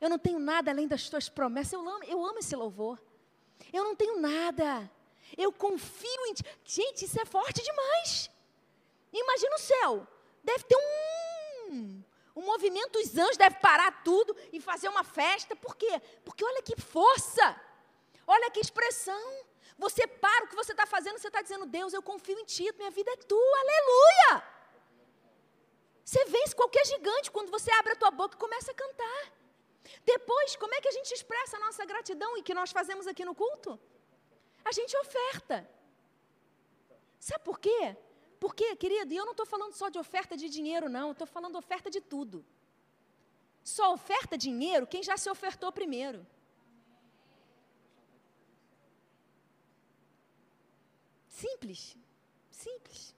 Eu 0.00 0.08
não 0.08 0.18
tenho 0.18 0.38
nada 0.38 0.70
além 0.70 0.88
das 0.88 1.08
tuas 1.08 1.28
promessas. 1.28 1.72
Eu 1.74 1.88
amo, 1.88 2.04
eu 2.04 2.24
amo 2.24 2.38
esse 2.38 2.56
louvor. 2.56 3.00
Eu 3.72 3.84
não 3.84 3.94
tenho 3.94 4.20
nada. 4.20 4.90
Eu 5.36 5.52
confio 5.52 6.26
em 6.26 6.34
ti. 6.34 6.44
Gente, 6.64 7.04
isso 7.04 7.20
é 7.20 7.24
forte 7.24 7.62
demais. 7.62 8.30
Imagina 9.12 9.54
o 9.54 9.58
céu. 9.58 10.08
Deve 10.42 10.64
ter 10.64 10.76
um, 10.76 12.02
um 12.36 12.42
movimento, 12.42 12.98
os 12.98 13.16
anjos 13.16 13.36
devem 13.36 13.58
parar 13.60 14.02
tudo 14.02 14.36
e 14.52 14.60
fazer 14.60 14.88
uma 14.88 15.04
festa. 15.04 15.56
Por 15.56 15.76
quê? 15.76 16.00
Porque 16.24 16.44
olha 16.44 16.62
que 16.62 16.80
força. 16.80 17.60
Olha 18.26 18.50
que 18.50 18.60
expressão. 18.60 19.44
Você 19.78 20.06
para 20.06 20.44
o 20.44 20.48
que 20.48 20.54
você 20.54 20.72
está 20.72 20.86
fazendo, 20.86 21.18
você 21.18 21.28
está 21.28 21.42
dizendo, 21.42 21.66
Deus, 21.66 21.92
eu 21.92 22.02
confio 22.02 22.38
em 22.38 22.44
Ti, 22.44 22.72
minha 22.76 22.90
vida 22.90 23.10
é 23.10 23.16
tua, 23.16 23.58
aleluia. 23.60 24.54
Você 26.04 26.24
vence 26.26 26.54
qualquer 26.54 26.84
gigante 26.86 27.30
quando 27.30 27.50
você 27.50 27.70
abre 27.72 27.92
a 27.92 27.96
tua 27.96 28.10
boca 28.10 28.36
e 28.36 28.38
começa 28.38 28.70
a 28.70 28.74
cantar. 28.74 29.32
Depois, 30.04 30.54
como 30.56 30.74
é 30.74 30.80
que 30.80 30.88
a 30.88 30.92
gente 30.92 31.12
expressa 31.12 31.56
a 31.56 31.60
nossa 31.60 31.84
gratidão 31.84 32.36
e 32.36 32.42
que 32.42 32.54
nós 32.54 32.70
fazemos 32.70 33.06
aqui 33.06 33.24
no 33.24 33.34
culto? 33.34 33.80
A 34.64 34.72
gente 34.72 34.96
oferta. 34.96 35.68
Sabe 37.18 37.44
por 37.44 37.58
quê? 37.58 37.96
Porque, 38.40 38.76
querido, 38.76 39.12
e 39.12 39.16
eu 39.16 39.24
não 39.24 39.32
estou 39.32 39.46
falando 39.46 39.74
só 39.74 39.88
de 39.88 39.98
oferta 39.98 40.36
de 40.36 40.48
dinheiro, 40.48 40.88
não, 40.88 41.12
estou 41.12 41.26
falando 41.26 41.56
oferta 41.56 41.90
de 41.90 42.00
tudo. 42.00 42.44
Só 43.62 43.92
oferta 43.92 44.36
dinheiro 44.36 44.86
quem 44.86 45.02
já 45.02 45.16
se 45.16 45.28
ofertou 45.30 45.72
primeiro. 45.72 46.26
Simples. 51.28 51.96
Simples. 52.50 53.14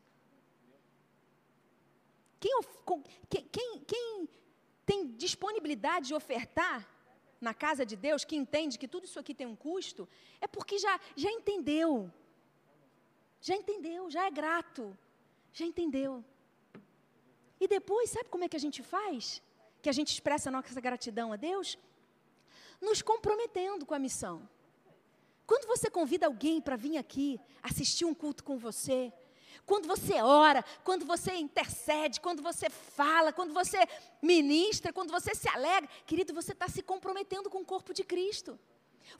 Quem, 2.38 2.60
quem, 3.50 3.80
quem 3.80 4.28
tem 4.84 5.06
disponibilidade 5.16 6.08
de 6.08 6.14
ofertar 6.14 6.88
na 7.40 7.54
casa 7.54 7.84
de 7.84 7.96
Deus, 7.96 8.24
que 8.24 8.36
entende 8.36 8.78
que 8.78 8.88
tudo 8.88 9.04
isso 9.04 9.18
aqui 9.18 9.34
tem 9.34 9.46
um 9.46 9.56
custo, 9.56 10.08
é 10.40 10.46
porque 10.46 10.78
já, 10.78 10.98
já 11.14 11.30
entendeu. 11.30 12.10
Já 13.40 13.54
entendeu, 13.54 14.10
já 14.10 14.26
é 14.26 14.30
grato. 14.30 14.96
Já 15.52 15.64
entendeu. 15.64 16.24
E 17.60 17.66
depois, 17.66 18.10
sabe 18.10 18.28
como 18.28 18.44
é 18.44 18.48
que 18.48 18.56
a 18.56 18.60
gente 18.60 18.82
faz? 18.82 19.42
Que 19.80 19.88
a 19.88 19.92
gente 19.92 20.12
expressa 20.12 20.48
a 20.48 20.52
nossa 20.52 20.80
gratidão 20.80 21.32
a 21.32 21.36
Deus? 21.36 21.78
Nos 22.80 23.00
comprometendo 23.02 23.86
com 23.86 23.94
a 23.94 23.98
missão. 23.98 24.46
Quando 25.46 25.66
você 25.66 25.88
convida 25.88 26.26
alguém 26.26 26.60
para 26.60 26.76
vir 26.76 26.98
aqui 26.98 27.40
assistir 27.62 28.04
um 28.04 28.12
culto 28.12 28.42
com 28.42 28.58
você, 28.58 29.12
quando 29.64 29.86
você 29.86 30.20
ora, 30.20 30.64
quando 30.84 31.04
você 31.04 31.34
intercede, 31.34 32.20
quando 32.20 32.42
você 32.42 32.68
fala, 32.68 33.32
quando 33.32 33.52
você 33.54 33.78
ministra, 34.20 34.92
quando 34.92 35.10
você 35.10 35.34
se 35.34 35.48
alegra, 35.48 35.88
querido, 36.06 36.34
você 36.34 36.52
está 36.52 36.68
se 36.68 36.82
comprometendo 36.82 37.48
com 37.48 37.60
o 37.60 37.64
corpo 37.64 37.94
de 37.94 38.04
Cristo. 38.04 38.58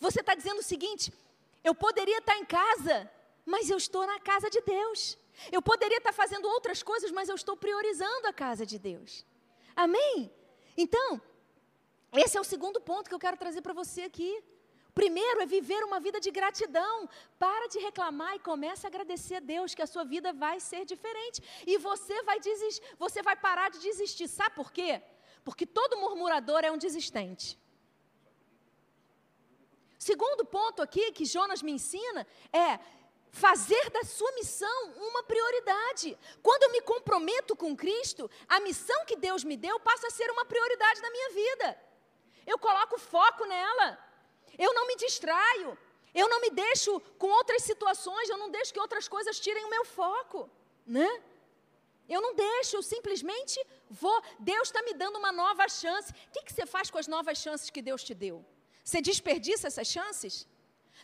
Você 0.01 0.21
está 0.21 0.35
dizendo 0.35 0.59
o 0.59 0.63
seguinte: 0.63 1.13
eu 1.65 1.75
poderia 1.75 2.19
estar 2.19 2.37
em 2.37 2.45
casa, 2.45 3.11
mas 3.45 3.71
eu 3.71 3.77
estou 3.77 4.07
na 4.07 4.19
casa 4.21 4.51
de 4.51 4.61
Deus. 4.61 5.19
Eu 5.53 5.61
poderia 5.61 5.99
estar 5.99 6.13
fazendo 6.13 6.47
outras 6.49 6.83
coisas, 6.83 7.11
mas 7.11 7.29
eu 7.29 7.35
estou 7.35 7.57
priorizando 7.57 8.27
a 8.27 8.33
casa 8.33 8.65
de 8.65 8.79
Deus. 8.79 9.25
Amém? 9.75 10.33
Então, 10.77 11.21
esse 12.13 12.37
é 12.37 12.41
o 12.41 12.45
segundo 12.45 12.81
ponto 12.81 13.09
que 13.09 13.15
eu 13.15 13.19
quero 13.19 13.37
trazer 13.37 13.61
para 13.61 13.75
você 13.75 14.03
aqui. 14.03 14.43
Primeiro 15.01 15.43
é 15.43 15.47
viver 15.57 15.83
uma 15.85 15.99
vida 16.05 16.19
de 16.27 16.31
gratidão. 16.39 16.95
Para 17.39 17.67
de 17.73 17.79
reclamar 17.87 18.35
e 18.35 18.45
comece 18.49 18.87
a 18.87 18.89
agradecer 18.89 19.37
a 19.37 19.47
Deus 19.55 19.75
que 19.75 19.85
a 19.87 19.91
sua 19.95 20.05
vida 20.05 20.33
vai 20.45 20.59
ser 20.59 20.83
diferente. 20.93 21.43
E 21.67 21.77
você 21.77 22.23
vai 22.23 22.39
desistir, 22.41 22.83
você 23.05 23.21
vai 23.29 23.37
parar 23.37 23.69
de 23.75 23.79
desistir. 23.79 24.27
Sabe 24.27 24.55
por 24.61 24.73
quê? 24.73 25.03
Porque 25.45 25.67
todo 25.67 25.99
murmurador 25.99 26.61
é 26.65 26.71
um 26.73 26.79
desistente. 26.79 27.47
Segundo 29.99 30.47
ponto 30.47 30.81
aqui 30.87 31.13
que 31.13 31.27
Jonas 31.27 31.61
me 31.67 31.73
ensina 31.73 32.27
é 32.51 32.81
fazer 33.31 33.91
da 33.91 34.03
sua 34.03 34.33
missão 34.33 34.79
uma 35.09 35.23
prioridade. 35.25 36.19
Quando 36.43 36.63
eu 36.63 36.73
me 36.73 36.81
comprometo 36.81 37.55
com 37.55 37.77
Cristo, 37.77 38.31
a 38.49 38.61
missão 38.61 39.05
que 39.05 39.17
Deus 39.17 39.45
me 39.45 39.59
deu 39.59 39.79
passa 39.79 40.07
a 40.07 40.15
ser 40.19 40.31
uma 40.31 40.47
prioridade 40.47 41.03
na 41.03 41.11
minha 41.11 41.31
vida. 41.43 41.79
Eu 42.47 42.59
coloco 42.59 42.99
foco 42.99 43.45
nela. 43.45 44.06
Eu 44.59 44.73
não 44.75 44.87
me 44.87 44.97
distraio. 44.97 45.77
Eu 46.15 46.29
não 46.33 46.41
me 46.41 46.51
deixo 46.51 46.99
com 47.19 47.29
outras 47.29 47.63
situações, 47.63 48.29
eu 48.31 48.39
não 48.39 48.51
deixo 48.51 48.73
que 48.73 48.81
outras 48.81 49.07
coisas 49.07 49.39
tirem 49.39 49.65
o 49.67 49.71
meu 49.71 49.85
foco, 49.85 50.51
né? 50.87 51.09
Eu 52.09 52.21
não 52.23 52.35
deixo, 52.35 52.77
eu 52.77 52.83
simplesmente 52.83 53.59
vou. 53.91 54.23
Deus 54.39 54.69
está 54.69 54.81
me 54.83 54.95
dando 54.95 55.19
uma 55.19 55.31
nova 55.31 55.69
chance. 55.69 56.11
O 56.13 56.31
que, 56.33 56.43
que 56.47 56.53
você 56.55 56.65
faz 56.65 56.91
com 56.91 56.99
as 56.99 57.07
novas 57.07 57.37
chances 57.37 57.69
que 57.69 57.83
Deus 57.83 58.03
te 58.03 58.15
deu? 58.15 58.43
Você 58.83 59.03
desperdiça 59.03 59.67
essas 59.67 59.89
chances? 59.89 60.47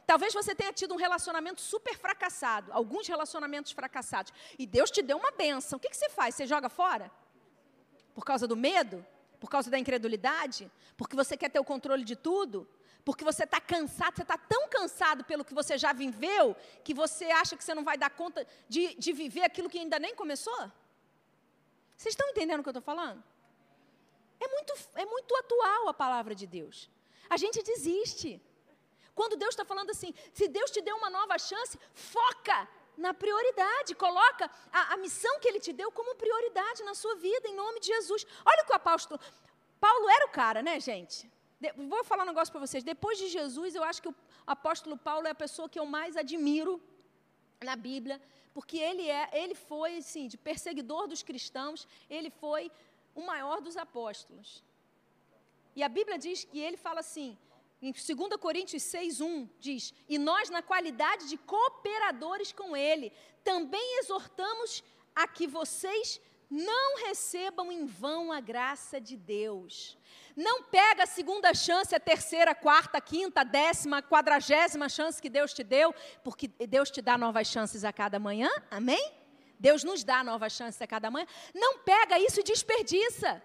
Talvez 0.06 0.32
você 0.32 0.54
tenha 0.54 0.72
tido 0.72 0.94
um 0.94 0.96
relacionamento 0.96 1.60
super 1.60 1.96
fracassado, 1.98 2.72
alguns 2.72 3.06
relacionamentos 3.06 3.72
fracassados, 3.72 4.32
e 4.58 4.66
Deus 4.66 4.90
te 4.90 5.02
deu 5.02 5.16
uma 5.18 5.30
benção. 5.30 5.76
O 5.76 5.80
que, 5.80 5.90
que 5.90 5.96
você 5.96 6.08
faz? 6.08 6.34
Você 6.34 6.46
joga 6.46 6.68
fora? 6.68 7.10
Por 8.14 8.24
causa 8.24 8.46
do 8.46 8.56
medo? 8.56 9.04
Por 9.42 9.50
causa 9.50 9.68
da 9.68 9.78
incredulidade? 9.82 10.70
Porque 10.96 11.16
você 11.16 11.36
quer 11.36 11.50
ter 11.54 11.58
o 11.58 11.64
controle 11.72 12.04
de 12.04 12.16
tudo? 12.28 12.58
porque 13.04 13.24
você 13.24 13.42
está 13.42 13.60
cansado, 13.60 14.14
você 14.14 14.22
está 14.22 14.38
tão 14.38 14.68
cansado 14.68 15.24
pelo 15.24 15.44
que 15.44 15.52
você 15.52 15.76
já 15.76 15.92
viveu, 15.92 16.54
que 16.84 16.94
você 16.94 17.24
acha 17.42 17.56
que 17.56 17.64
você 17.64 17.74
não 17.74 17.82
vai 17.82 17.96
dar 17.98 18.10
conta 18.10 18.46
de, 18.68 18.94
de 18.94 19.12
viver 19.12 19.42
aquilo 19.42 19.68
que 19.68 19.80
ainda 19.80 19.98
nem 19.98 20.14
começou? 20.14 20.60
Vocês 21.96 22.12
estão 22.12 22.28
entendendo 22.28 22.60
o 22.60 22.62
que 22.62 22.68
eu 22.68 22.76
estou 22.78 22.88
falando? 22.92 23.20
É 24.38 24.46
muito, 24.46 24.72
é 24.94 25.04
muito 25.04 25.34
atual 25.34 25.88
a 25.88 25.94
palavra 26.04 26.32
de 26.32 26.46
Deus. 26.46 26.88
A 27.28 27.36
gente 27.36 27.60
desiste. 27.70 28.40
Quando 29.16 29.36
Deus 29.36 29.52
está 29.52 29.64
falando 29.64 29.90
assim, 29.90 30.14
se 30.32 30.46
Deus 30.46 30.70
te 30.70 30.80
deu 30.80 30.96
uma 30.96 31.10
nova 31.10 31.36
chance, 31.40 31.76
foca 31.92 32.68
na 33.06 33.12
prioridade, 33.22 33.94
coloca 34.06 34.44
a, 34.78 34.94
a, 34.94 34.96
missão 35.04 35.34
que 35.40 35.48
Ele 35.50 35.60
te 35.66 35.72
deu 35.80 35.90
como 35.98 36.14
prioridade 36.22 36.80
na 36.88 36.94
sua 37.02 37.14
vida, 37.26 37.48
em 37.48 37.56
nome 37.62 37.78
de 37.80 37.88
Jesus. 37.94 38.24
Olha 38.50 38.62
o 38.62 38.66
que 38.66 38.72
o 38.72 38.80
apóstolo. 38.82 39.20
Paulo 39.86 40.06
era 40.16 40.24
o 40.26 40.32
cara, 40.40 40.60
né, 40.68 40.74
gente? 40.90 41.18
vou 41.92 42.02
falar 42.10 42.22
um 42.24 42.32
negócio 42.32 42.52
para 42.54 42.64
vocês. 42.66 42.82
Depois 42.92 43.16
de 43.22 43.28
Jesus, 43.36 43.74
eu 43.74 43.84
acho 43.90 44.00
que 44.02 44.08
o 44.08 44.14
apóstolo 44.56 44.96
Paulo 45.08 45.26
é 45.28 45.32
a 45.32 45.42
pessoa 45.44 45.68
que 45.72 45.80
eu 45.82 45.86
mais 45.86 46.16
admiro 46.16 46.72
na 47.68 47.76
Bíblia, 47.88 48.16
porque 48.54 48.78
ele 48.88 49.04
é, 49.08 49.24
ele 49.42 49.54
foi, 49.54 49.98
assim, 49.98 50.26
de 50.32 50.36
perseguidor 50.48 51.06
dos 51.12 51.22
cristãos, 51.28 51.86
ele 52.16 52.30
foi 52.30 52.62
o 53.14 53.22
maior 53.32 53.60
dos 53.66 53.76
apóstolos. 53.76 54.48
E 55.76 55.82
a 55.88 55.88
Bíblia 55.88 56.18
diz 56.26 56.44
que 56.50 56.58
ele 56.66 56.76
fala 56.76 57.00
assim, 57.00 57.38
em 57.82 57.92
2 57.92 58.36
Coríntios 58.38 58.82
6:1 58.84 59.48
diz: 59.58 59.92
"E 60.08 60.16
nós 60.18 60.48
na 60.48 60.62
qualidade 60.62 61.28
de 61.28 61.36
cooperadores 61.36 62.52
com 62.52 62.76
ele, 62.76 63.12
também 63.42 63.98
exortamos 63.98 64.84
a 65.14 65.26
que 65.26 65.46
vocês 65.46 66.20
não 66.52 66.98
recebam 67.06 67.72
em 67.72 67.86
vão 67.86 68.30
a 68.30 68.38
graça 68.38 69.00
de 69.00 69.16
Deus. 69.16 69.96
Não 70.36 70.62
pega 70.64 71.04
a 71.04 71.06
segunda 71.06 71.54
chance, 71.54 71.94
a 71.94 72.00
terceira, 72.00 72.50
a 72.50 72.54
quarta, 72.54 72.98
a 72.98 73.00
quinta, 73.00 73.40
a 73.40 73.44
décima, 73.44 73.98
a 73.98 74.02
quadragésima 74.02 74.86
chance 74.88 75.20
que 75.20 75.30
Deus 75.30 75.54
te 75.54 75.64
deu, 75.64 75.94
porque 76.22 76.48
Deus 76.48 76.90
te 76.90 77.00
dá 77.00 77.16
novas 77.16 77.46
chances 77.46 77.84
a 77.84 77.92
cada 77.92 78.18
manhã, 78.18 78.50
amém? 78.70 79.12
Deus 79.58 79.82
nos 79.82 80.04
dá 80.04 80.22
novas 80.22 80.52
chances 80.52 80.80
a 80.82 80.86
cada 80.86 81.10
manhã. 81.10 81.26
Não 81.54 81.78
pega 81.78 82.18
isso 82.18 82.40
e 82.40 82.42
desperdiça. 82.42 83.42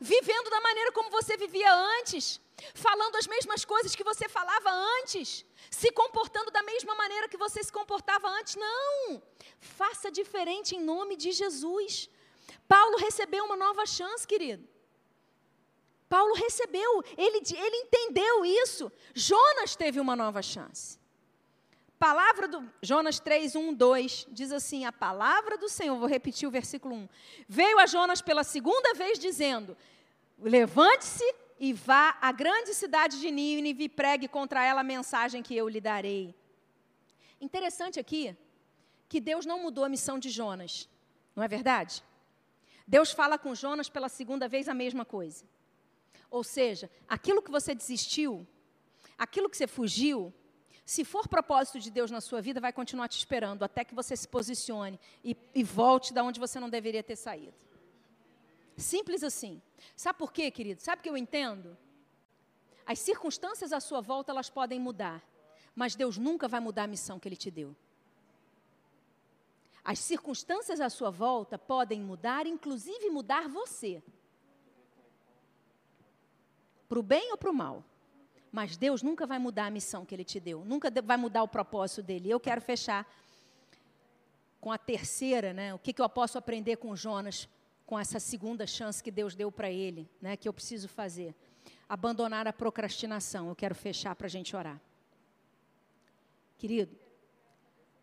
Vivendo 0.00 0.48
da 0.48 0.60
maneira 0.60 0.90
como 0.92 1.10
você 1.10 1.36
vivia 1.36 1.70
antes, 1.98 2.40
falando 2.74 3.16
as 3.16 3.26
mesmas 3.26 3.64
coisas 3.64 3.94
que 3.94 4.04
você 4.04 4.28
falava 4.28 4.70
antes, 5.00 5.44
se 5.70 5.90
comportando 5.92 6.50
da 6.50 6.62
mesma 6.62 6.94
maneira 6.94 7.28
que 7.28 7.36
você 7.36 7.62
se 7.62 7.72
comportava 7.72 8.28
antes. 8.28 8.56
Não! 8.56 9.22
Faça 9.58 10.10
diferente 10.10 10.76
em 10.76 10.82
nome 10.82 11.16
de 11.16 11.32
Jesus. 11.32 12.08
Paulo 12.68 12.96
recebeu 12.98 13.44
uma 13.44 13.56
nova 13.56 13.84
chance, 13.86 14.26
querido. 14.26 14.68
Paulo 16.08 16.34
recebeu, 16.34 17.02
ele, 17.16 17.40
ele 17.56 17.76
entendeu 17.76 18.44
isso. 18.44 18.92
Jonas 19.14 19.74
teve 19.74 19.98
uma 19.98 20.14
nova 20.14 20.42
chance. 20.42 21.00
Palavra 21.98 22.48
do 22.48 22.68
Jonas 22.82 23.20
3, 23.20 23.54
1, 23.54 23.74
2 23.74 24.26
diz 24.30 24.52
assim: 24.52 24.84
A 24.84 24.92
palavra 24.92 25.56
do 25.56 25.68
Senhor, 25.68 25.96
vou 25.96 26.08
repetir 26.08 26.48
o 26.48 26.50
versículo 26.50 26.94
1. 26.94 27.08
Veio 27.48 27.78
a 27.78 27.86
Jonas 27.86 28.20
pela 28.20 28.44
segunda 28.44 28.92
vez, 28.92 29.18
dizendo: 29.18 29.76
Levante-se 30.38 31.24
e 31.64 31.72
vá 31.72 32.18
à 32.20 32.32
grande 32.32 32.74
cidade 32.74 33.20
de 33.20 33.30
Nínive 33.30 33.84
e 33.84 33.88
pregue 33.88 34.26
contra 34.26 34.64
ela 34.64 34.80
a 34.80 34.84
mensagem 34.84 35.44
que 35.44 35.56
eu 35.56 35.68
lhe 35.68 35.80
darei. 35.80 36.34
Interessante 37.40 38.00
aqui 38.00 38.36
que 39.08 39.20
Deus 39.20 39.46
não 39.46 39.62
mudou 39.62 39.84
a 39.84 39.88
missão 39.88 40.18
de 40.18 40.28
Jonas, 40.28 40.88
não 41.36 41.44
é 41.44 41.46
verdade? 41.46 42.02
Deus 42.84 43.12
fala 43.12 43.38
com 43.38 43.54
Jonas 43.54 43.88
pela 43.88 44.08
segunda 44.08 44.48
vez 44.48 44.68
a 44.68 44.74
mesma 44.74 45.04
coisa. 45.04 45.44
Ou 46.28 46.42
seja, 46.42 46.90
aquilo 47.08 47.40
que 47.40 47.50
você 47.52 47.76
desistiu, 47.76 48.44
aquilo 49.16 49.48
que 49.48 49.56
você 49.56 49.68
fugiu, 49.68 50.34
se 50.84 51.04
for 51.04 51.28
propósito 51.28 51.78
de 51.78 51.92
Deus 51.92 52.10
na 52.10 52.20
sua 52.20 52.40
vida, 52.42 52.60
vai 52.60 52.72
continuar 52.72 53.06
te 53.06 53.16
esperando 53.16 53.62
até 53.62 53.84
que 53.84 53.94
você 53.94 54.16
se 54.16 54.26
posicione 54.26 54.98
e, 55.22 55.36
e 55.54 55.62
volte 55.62 56.12
da 56.12 56.24
onde 56.24 56.40
você 56.40 56.58
não 56.58 56.68
deveria 56.68 57.04
ter 57.04 57.14
saído. 57.14 57.54
Simples 58.76 59.22
assim. 59.22 59.60
Sabe 59.96 60.18
por 60.18 60.32
quê, 60.32 60.50
querido? 60.50 60.80
Sabe 60.80 61.00
o 61.00 61.02
que 61.02 61.10
eu 61.10 61.16
entendo? 61.16 61.76
As 62.86 62.98
circunstâncias 62.98 63.72
à 63.72 63.80
sua 63.80 64.00
volta, 64.00 64.32
elas 64.32 64.50
podem 64.50 64.80
mudar, 64.80 65.22
mas 65.74 65.94
Deus 65.94 66.18
nunca 66.18 66.48
vai 66.48 66.60
mudar 66.60 66.84
a 66.84 66.86
missão 66.86 67.18
que 67.18 67.28
Ele 67.28 67.36
te 67.36 67.50
deu. 67.50 67.76
As 69.84 69.98
circunstâncias 69.98 70.80
à 70.80 70.88
sua 70.88 71.10
volta 71.10 71.58
podem 71.58 72.00
mudar, 72.00 72.46
inclusive 72.46 73.10
mudar 73.10 73.48
você. 73.48 74.02
Para 76.88 76.98
o 76.98 77.02
bem 77.02 77.32
ou 77.32 77.38
para 77.38 77.50
o 77.50 77.54
mal. 77.54 77.84
Mas 78.50 78.76
Deus 78.76 79.02
nunca 79.02 79.26
vai 79.26 79.38
mudar 79.38 79.66
a 79.66 79.70
missão 79.70 80.04
que 80.04 80.14
Ele 80.14 80.24
te 80.24 80.38
deu, 80.38 80.64
nunca 80.64 80.90
vai 81.02 81.16
mudar 81.16 81.42
o 81.42 81.48
propósito 81.48 82.02
dele. 82.02 82.30
Eu 82.30 82.38
quero 82.38 82.60
fechar 82.60 83.10
com 84.60 84.70
a 84.70 84.78
terceira, 84.78 85.52
né? 85.52 85.74
O 85.74 85.78
que, 85.78 85.92
que 85.92 86.02
eu 86.02 86.08
posso 86.08 86.38
aprender 86.38 86.76
com 86.76 86.94
Jonas, 86.94 87.48
com 87.92 88.00
essa 88.00 88.18
segunda 88.18 88.66
chance 88.66 89.02
que 89.02 89.10
Deus 89.10 89.34
deu 89.34 89.52
para 89.52 89.70
ele, 89.70 90.08
né? 90.18 90.34
Que 90.34 90.48
eu 90.48 90.52
preciso 90.54 90.88
fazer. 90.88 91.34
Abandonar 91.86 92.48
a 92.48 92.52
procrastinação. 92.52 93.50
Eu 93.50 93.54
quero 93.54 93.74
fechar 93.74 94.16
para 94.16 94.28
a 94.28 94.30
gente 94.30 94.56
orar. 94.56 94.80
Querido, 96.56 96.96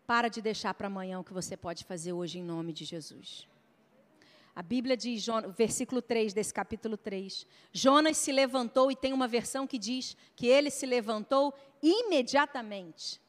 para 0.06 0.28
de 0.28 0.40
deixar 0.40 0.74
para 0.74 0.86
amanhã 0.86 1.18
o 1.18 1.24
que 1.24 1.32
você 1.32 1.56
pode 1.56 1.82
fazer 1.82 2.12
hoje 2.12 2.38
em 2.38 2.42
nome 2.44 2.72
de 2.72 2.84
Jesus. 2.84 3.48
A 4.54 4.62
Bíblia 4.62 4.96
diz, 4.96 5.26
versículo 5.56 6.00
3 6.00 6.32
desse 6.32 6.54
capítulo 6.54 6.96
3, 6.96 7.44
Jonas 7.72 8.16
se 8.16 8.30
levantou, 8.30 8.92
e 8.92 8.94
tem 8.94 9.12
uma 9.12 9.26
versão 9.26 9.66
que 9.66 9.76
diz 9.76 10.16
que 10.36 10.46
ele 10.46 10.70
se 10.70 10.86
levantou 10.86 11.52
imediatamente. 11.82 13.20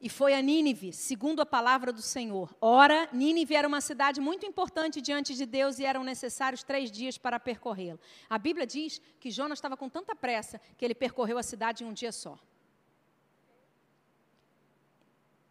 E 0.00 0.08
foi 0.08 0.34
a 0.34 0.42
Nínive, 0.42 0.92
segundo 0.92 1.40
a 1.40 1.46
palavra 1.46 1.92
do 1.92 2.02
Senhor. 2.02 2.54
Ora, 2.60 3.08
Nínive 3.12 3.54
era 3.54 3.66
uma 3.66 3.80
cidade 3.80 4.20
muito 4.20 4.44
importante 4.44 5.00
diante 5.00 5.34
de 5.34 5.46
Deus 5.46 5.78
e 5.78 5.84
eram 5.84 6.04
necessários 6.04 6.62
três 6.62 6.90
dias 6.90 7.16
para 7.16 7.40
percorrê-la. 7.40 7.98
A 8.28 8.38
Bíblia 8.38 8.66
diz 8.66 9.00
que 9.18 9.30
Jonas 9.30 9.58
estava 9.58 9.76
com 9.76 9.88
tanta 9.88 10.14
pressa 10.14 10.60
que 10.76 10.84
ele 10.84 10.94
percorreu 10.94 11.38
a 11.38 11.42
cidade 11.42 11.82
em 11.82 11.86
um 11.86 11.92
dia 11.92 12.12
só. 12.12 12.38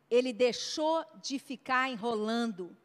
Ele 0.09 0.31
deixou 0.31 1.03
de 1.21 1.39
ficar 1.39 1.89
enrolando 1.89 2.77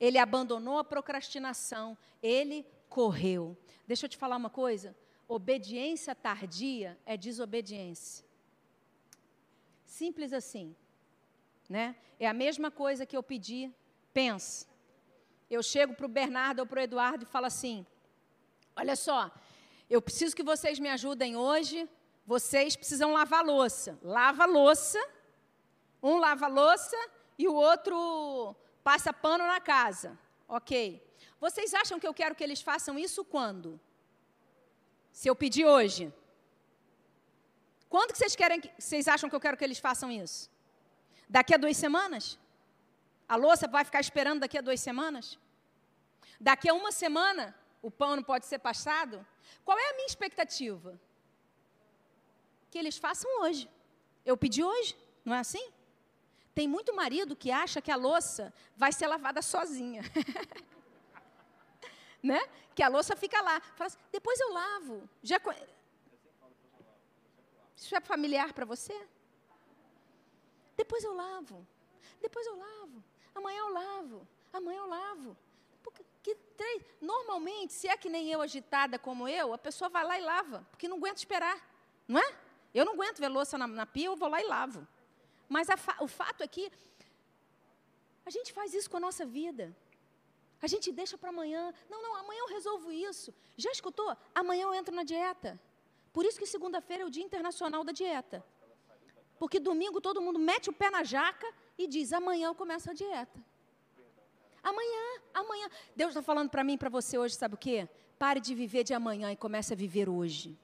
ele 0.00 0.16
abandonou 0.16 0.78
a 0.78 0.84
procrastinação, 0.84 1.96
ele 2.22 2.66
correu. 2.88 3.56
Deixa 3.86 4.06
eu 4.06 4.08
te 4.08 4.16
falar 4.16 4.36
uma 4.36 4.48
coisa: 4.48 4.96
obediência 5.28 6.14
tardia 6.14 6.98
é 7.04 7.16
desobediência. 7.18 8.24
Simples 9.84 10.32
assim. 10.32 10.74
Né? 11.70 11.96
É 12.18 12.28
a 12.28 12.34
mesma 12.34 12.70
coisa 12.70 13.06
que 13.06 13.16
eu 13.16 13.22
pedi. 13.22 13.72
Pensa. 14.12 14.66
Eu 15.48 15.62
chego 15.62 15.94
para 15.94 16.06
o 16.06 16.08
Bernardo 16.08 16.60
ou 16.60 16.66
para 16.66 16.80
o 16.80 16.82
Eduardo 16.82 17.22
e 17.24 17.26
falo 17.26 17.46
assim: 17.46 17.86
olha 18.76 18.96
só, 18.96 19.30
eu 19.88 20.02
preciso 20.02 20.34
que 20.34 20.42
vocês 20.42 20.80
me 20.80 20.90
ajudem 20.90 21.36
hoje. 21.36 21.88
Vocês 22.26 22.76
precisam 22.76 23.12
lavar 23.12 23.44
louça. 23.44 23.98
Lava 24.02 24.44
louça. 24.44 25.00
Um 26.02 26.16
lava 26.18 26.48
louça 26.48 26.96
e 27.38 27.46
o 27.46 27.54
outro 27.54 28.56
Passa 28.82 29.12
pano 29.12 29.46
na 29.46 29.60
casa. 29.60 30.18
Ok. 30.48 31.02
Vocês 31.38 31.72
acham 31.74 31.98
que 32.00 32.06
eu 32.06 32.14
quero 32.14 32.34
que 32.34 32.44
eles 32.44 32.60
façam 32.60 32.98
isso 32.98 33.24
quando? 33.24 33.80
Se 35.12 35.28
eu 35.28 35.36
pedir 35.36 35.64
hoje. 35.64 36.12
Quando 37.88 38.12
que 38.12 38.18
vocês 38.18 38.36
querem, 38.36 38.60
vocês 38.78 39.06
acham 39.08 39.28
que 39.28 39.36
eu 39.36 39.40
quero 39.40 39.56
que 39.56 39.64
eles 39.64 39.78
façam 39.78 40.10
isso? 40.10 40.50
Daqui 41.36 41.54
a 41.54 41.56
duas 41.56 41.76
semanas? 41.76 42.36
A 43.28 43.36
louça 43.36 43.68
vai 43.68 43.84
ficar 43.84 44.00
esperando 44.00 44.40
daqui 44.40 44.58
a 44.58 44.60
duas 44.60 44.80
semanas? 44.80 45.38
Daqui 46.40 46.68
a 46.68 46.74
uma 46.74 46.90
semana, 46.90 47.54
o 47.80 47.88
pano 47.88 48.24
pode 48.24 48.46
ser 48.46 48.58
passado? 48.58 49.24
Qual 49.64 49.78
é 49.78 49.90
a 49.90 49.94
minha 49.94 50.06
expectativa? 50.06 51.00
Que 52.68 52.78
eles 52.78 52.98
façam 52.98 53.30
hoje. 53.42 53.70
Eu 54.26 54.36
pedi 54.36 54.64
hoje, 54.64 54.96
não 55.24 55.36
é 55.36 55.38
assim? 55.38 55.70
Tem 56.52 56.66
muito 56.66 56.92
marido 56.92 57.36
que 57.36 57.52
acha 57.52 57.80
que 57.80 57.92
a 57.92 57.96
louça 57.96 58.52
vai 58.76 58.90
ser 58.90 59.06
lavada 59.06 59.40
sozinha. 59.40 60.02
né? 62.20 62.40
Que 62.74 62.82
a 62.82 62.88
louça 62.88 63.14
fica 63.14 63.40
lá. 63.40 63.60
Fala 63.76 63.86
assim, 63.86 63.98
depois 64.10 64.40
eu 64.40 64.52
lavo. 64.52 65.08
Já... 65.22 65.38
Isso 67.76 67.94
é 67.94 68.00
familiar 68.00 68.52
para 68.52 68.66
você? 68.66 69.00
Depois 70.80 71.04
eu 71.04 71.14
lavo. 71.14 71.66
Depois 72.22 72.46
eu 72.46 72.56
lavo. 72.56 73.04
Amanhã 73.34 73.58
eu 73.58 73.72
lavo. 73.82 74.28
Amanhã 74.50 74.78
eu 74.78 74.88
lavo. 74.88 75.36
Porque, 75.82 76.02
que 76.22 76.34
três... 76.56 76.82
Normalmente, 77.00 77.74
se 77.74 77.86
é 77.86 77.96
que 77.98 78.08
nem 78.08 78.30
eu 78.32 78.40
agitada 78.40 78.98
como 78.98 79.28
eu, 79.28 79.52
a 79.52 79.58
pessoa 79.58 79.90
vai 79.90 80.04
lá 80.10 80.18
e 80.18 80.22
lava, 80.22 80.66
porque 80.70 80.88
não 80.88 80.96
aguenta 80.96 81.18
esperar. 81.18 81.58
Não 82.08 82.18
é? 82.18 82.28
Eu 82.72 82.86
não 82.86 82.94
aguento 82.94 83.18
ver 83.18 83.28
louça 83.28 83.58
na, 83.58 83.66
na 83.66 83.84
pia, 83.84 84.06
eu 84.06 84.16
vou 84.16 84.28
lá 84.34 84.40
e 84.40 84.46
lavo. 84.46 84.88
Mas 85.50 85.68
fa 85.84 85.96
o 86.00 86.08
fato 86.08 86.42
é 86.42 86.48
que 86.48 86.72
a 88.24 88.30
gente 88.30 88.50
faz 88.58 88.72
isso 88.72 88.88
com 88.88 88.96
a 88.96 89.00
nossa 89.08 89.26
vida. 89.26 89.76
A 90.62 90.66
gente 90.66 90.90
deixa 90.90 91.18
para 91.18 91.28
amanhã. 91.28 91.74
Não, 91.90 92.02
não, 92.02 92.16
amanhã 92.16 92.40
eu 92.40 92.48
resolvo 92.56 92.90
isso. 92.90 93.34
Já 93.64 93.70
escutou? 93.70 94.16
Amanhã 94.34 94.62
eu 94.62 94.74
entro 94.74 94.94
na 94.94 95.04
dieta. 95.04 95.60
Por 96.10 96.24
isso 96.24 96.38
que 96.38 96.46
segunda-feira 96.46 97.02
é 97.02 97.06
o 97.06 97.10
Dia 97.10 97.24
Internacional 97.24 97.84
da 97.84 97.92
Dieta. 97.92 98.42
Porque 99.40 99.58
domingo 99.58 100.02
todo 100.02 100.20
mundo 100.20 100.38
mete 100.38 100.68
o 100.68 100.72
pé 100.72 100.90
na 100.90 101.02
jaca 101.02 101.50
e 101.78 101.86
diz: 101.86 102.12
amanhã 102.12 102.48
eu 102.48 102.54
começo 102.54 102.90
a 102.90 102.92
dieta. 102.92 103.42
Amanhã, 104.62 105.04
amanhã. 105.32 105.66
Deus 105.96 106.10
está 106.10 106.22
falando 106.22 106.50
para 106.50 106.62
mim 106.62 106.76
para 106.76 106.90
você 106.90 107.16
hoje, 107.16 107.34
sabe 107.34 107.54
o 107.54 107.58
quê? 107.58 107.88
Pare 108.18 108.38
de 108.38 108.54
viver 108.54 108.84
de 108.84 108.92
amanhã 108.92 109.32
e 109.32 109.36
comece 109.36 109.72
a 109.72 109.76
viver 109.76 110.10
hoje. 110.10 110.58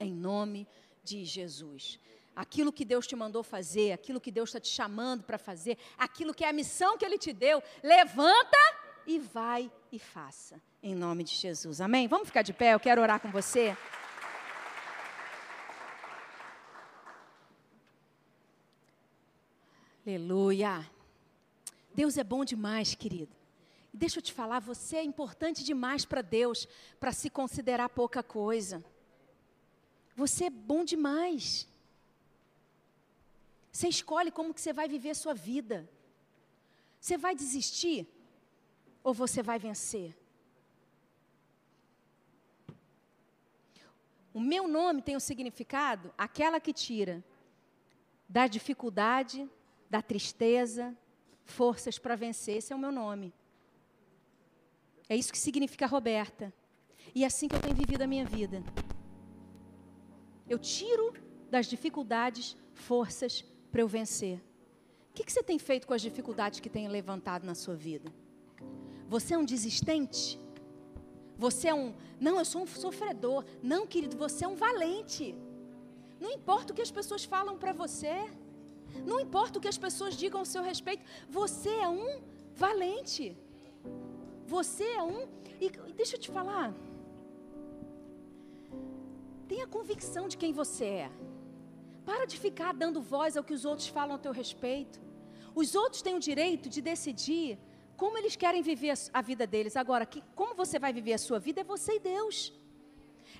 Em 0.00 0.14
nome 0.14 0.66
de 1.04 1.26
Jesus 1.26 2.00
aquilo 2.34 2.72
que 2.72 2.82
Deus 2.82 3.06
te 3.06 3.14
mandou 3.14 3.42
fazer, 3.42 3.92
aquilo 3.92 4.18
que 4.18 4.30
Deus 4.30 4.48
está 4.48 4.58
te 4.58 4.68
chamando 4.68 5.22
para 5.22 5.36
fazer, 5.36 5.76
aquilo 5.98 6.32
que 6.32 6.42
é 6.42 6.48
a 6.48 6.52
missão 6.52 6.96
que 6.96 7.04
Ele 7.04 7.18
te 7.18 7.30
deu, 7.30 7.62
levanta 7.82 8.56
e 9.06 9.18
vai 9.18 9.70
e 9.92 9.98
faça, 9.98 10.58
em 10.82 10.94
nome 10.94 11.24
de 11.24 11.34
Jesus. 11.34 11.82
Amém? 11.82 12.08
Vamos 12.08 12.28
ficar 12.28 12.40
de 12.40 12.54
pé, 12.54 12.72
eu 12.72 12.80
quero 12.80 13.02
orar 13.02 13.20
com 13.20 13.30
você. 13.30 13.76
Aleluia. 20.04 20.90
Deus 21.94 22.18
é 22.18 22.24
bom 22.24 22.44
demais, 22.44 22.92
querido. 22.92 23.30
Deixa 23.94 24.18
eu 24.18 24.22
te 24.22 24.32
falar, 24.32 24.58
você 24.58 24.96
é 24.96 25.04
importante 25.04 25.62
demais 25.62 26.04
para 26.04 26.22
Deus 26.22 26.66
para 26.98 27.12
se 27.12 27.30
considerar 27.30 27.88
pouca 27.88 28.20
coisa. 28.20 28.84
Você 30.16 30.46
é 30.46 30.50
bom 30.50 30.84
demais. 30.84 31.68
Você 33.70 33.88
escolhe 33.88 34.32
como 34.32 34.52
que 34.52 34.60
você 34.60 34.72
vai 34.72 34.88
viver 34.88 35.10
a 35.10 35.14
sua 35.14 35.34
vida. 35.34 35.88
Você 36.98 37.16
vai 37.16 37.34
desistir 37.36 38.08
ou 39.04 39.14
você 39.14 39.40
vai 39.40 39.58
vencer? 39.58 40.16
O 44.34 44.40
meu 44.40 44.66
nome 44.66 45.00
tem 45.00 45.14
o 45.14 45.18
um 45.18 45.20
significado 45.20 46.12
aquela 46.18 46.58
que 46.58 46.72
tira 46.72 47.22
da 48.28 48.46
dificuldade, 48.46 49.48
da 49.92 50.00
tristeza, 50.00 50.96
forças 51.44 51.98
para 51.98 52.16
vencer. 52.16 52.56
Esse 52.56 52.72
é 52.72 52.76
o 52.76 52.78
meu 52.78 52.90
nome. 52.90 53.28
É 55.06 55.14
isso 55.14 55.32
que 55.34 55.38
significa 55.38 55.86
Roberta. 55.86 56.46
E 57.14 57.24
é 57.24 57.26
assim 57.26 57.46
que 57.46 57.56
eu 57.56 57.60
tenho 57.60 57.76
vivido 57.76 58.02
a 58.02 58.06
minha 58.06 58.24
vida. 58.24 58.62
Eu 60.48 60.58
tiro 60.58 61.12
das 61.50 61.66
dificuldades 61.66 62.56
forças 62.72 63.44
para 63.70 63.82
eu 63.82 63.88
vencer? 63.98 64.38
O 65.10 65.14
que, 65.14 65.24
que 65.24 65.32
você 65.32 65.42
tem 65.42 65.58
feito 65.58 65.86
com 65.86 65.92
as 65.92 66.00
dificuldades 66.00 66.58
que 66.60 66.70
tem 66.70 66.88
levantado 66.88 67.44
na 67.44 67.54
sua 67.54 67.74
vida? 67.74 68.10
Você 69.08 69.34
é 69.34 69.38
um 69.38 69.44
desistente? 69.44 70.40
Você 71.36 71.68
é 71.68 71.74
um. 71.74 71.94
Não, 72.18 72.38
eu 72.38 72.46
sou 72.46 72.62
um 72.62 72.66
sofredor. 72.66 73.44
Não, 73.62 73.86
querido, 73.86 74.16
você 74.16 74.46
é 74.46 74.48
um 74.48 74.56
valente. 74.56 75.34
Não 76.18 76.30
importa 76.30 76.72
o 76.72 76.76
que 76.76 76.80
as 76.80 76.90
pessoas 76.90 77.24
falam 77.24 77.58
para 77.58 77.74
você. 77.74 78.16
Não 79.06 79.18
importa 79.20 79.58
o 79.58 79.62
que 79.62 79.68
as 79.68 79.78
pessoas 79.78 80.16
digam 80.16 80.40
ao 80.40 80.44
seu 80.44 80.62
respeito. 80.62 81.04
Você 81.28 81.68
é 81.68 81.88
um 81.88 82.20
valente. 82.54 83.36
Você 84.46 84.84
é 84.84 85.02
um. 85.02 85.28
E 85.60 85.70
deixa 85.92 86.16
eu 86.16 86.20
te 86.20 86.30
falar. 86.30 86.74
Tenha 89.48 89.66
convicção 89.66 90.28
de 90.28 90.36
quem 90.36 90.52
você 90.52 90.84
é. 90.84 91.10
Para 92.04 92.24
de 92.26 92.38
ficar 92.38 92.72
dando 92.72 93.00
voz 93.00 93.36
ao 93.36 93.44
que 93.44 93.54
os 93.54 93.64
outros 93.64 93.88
falam 93.88 94.16
a 94.16 94.18
teu 94.18 94.32
respeito. 94.32 95.00
Os 95.54 95.74
outros 95.74 96.02
têm 96.02 96.16
o 96.16 96.20
direito 96.20 96.68
de 96.68 96.80
decidir 96.80 97.58
como 97.96 98.18
eles 98.18 98.34
querem 98.34 98.62
viver 98.62 98.94
a 99.12 99.22
vida 99.22 99.46
deles. 99.46 99.76
Agora, 99.76 100.04
que, 100.04 100.22
como 100.34 100.54
você 100.54 100.78
vai 100.78 100.92
viver 100.92 101.12
a 101.12 101.18
sua 101.18 101.38
vida 101.38 101.60
é 101.60 101.64
você 101.64 101.96
e 101.96 102.00
Deus. 102.00 102.52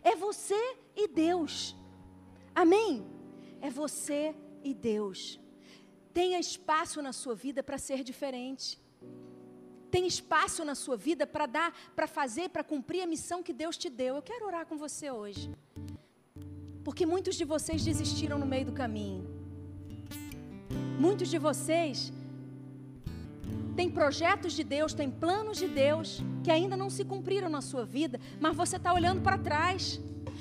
É 0.02 0.14
você 0.14 0.76
e 0.94 1.08
Deus. 1.08 1.74
Amém? 2.54 3.04
É 3.60 3.70
você 3.70 4.34
e 4.62 4.74
Deus. 4.74 5.40
Tenha 6.12 6.38
espaço 6.38 7.00
na 7.00 7.12
sua 7.12 7.34
vida 7.34 7.62
para 7.62 7.78
ser 7.78 8.02
diferente. 8.04 8.78
tem 9.94 10.06
espaço 10.06 10.64
na 10.64 10.74
sua 10.74 10.96
vida 10.96 11.26
para 11.26 11.44
dar, 11.44 11.70
para 11.94 12.06
fazer, 12.06 12.48
para 12.48 12.64
cumprir 12.64 13.02
a 13.02 13.06
missão 13.06 13.42
que 13.42 13.52
Deus 13.52 13.76
te 13.76 13.90
deu. 13.90 14.16
Eu 14.16 14.22
quero 14.22 14.46
orar 14.46 14.64
com 14.64 14.76
você 14.78 15.10
hoje. 15.10 15.50
Porque 16.82 17.04
muitos 17.04 17.34
de 17.36 17.44
vocês 17.44 17.84
desistiram 17.84 18.38
no 18.38 18.46
meio 18.46 18.66
do 18.70 18.72
caminho. 18.72 19.22
Muitos 20.98 21.28
de 21.28 21.38
vocês 21.38 22.10
têm 23.76 23.90
projetos 23.90 24.54
de 24.54 24.64
Deus, 24.64 24.94
têm 24.94 25.10
planos 25.10 25.58
de 25.58 25.68
Deus 25.68 26.22
que 26.42 26.50
ainda 26.50 26.76
não 26.76 26.88
se 26.88 27.04
cumpriram 27.04 27.50
na 27.50 27.60
sua 27.60 27.84
vida, 27.84 28.18
mas 28.40 28.56
você 28.56 28.76
está 28.76 28.94
olhando 28.94 29.20
para 29.20 29.36
trás. 29.36 30.00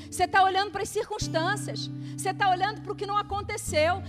Você 0.09 0.23
está 0.23 0.43
olhando 0.43 0.71
para 0.71 0.83
as 0.83 0.89
circunstâncias. 0.89 1.89
Você 2.17 2.29
está 2.29 2.49
olhando 2.49 2.81
para 2.81 2.91
o 2.91 2.95
que 2.95 3.05
não 3.05 3.17
aconteceu, 3.17 4.01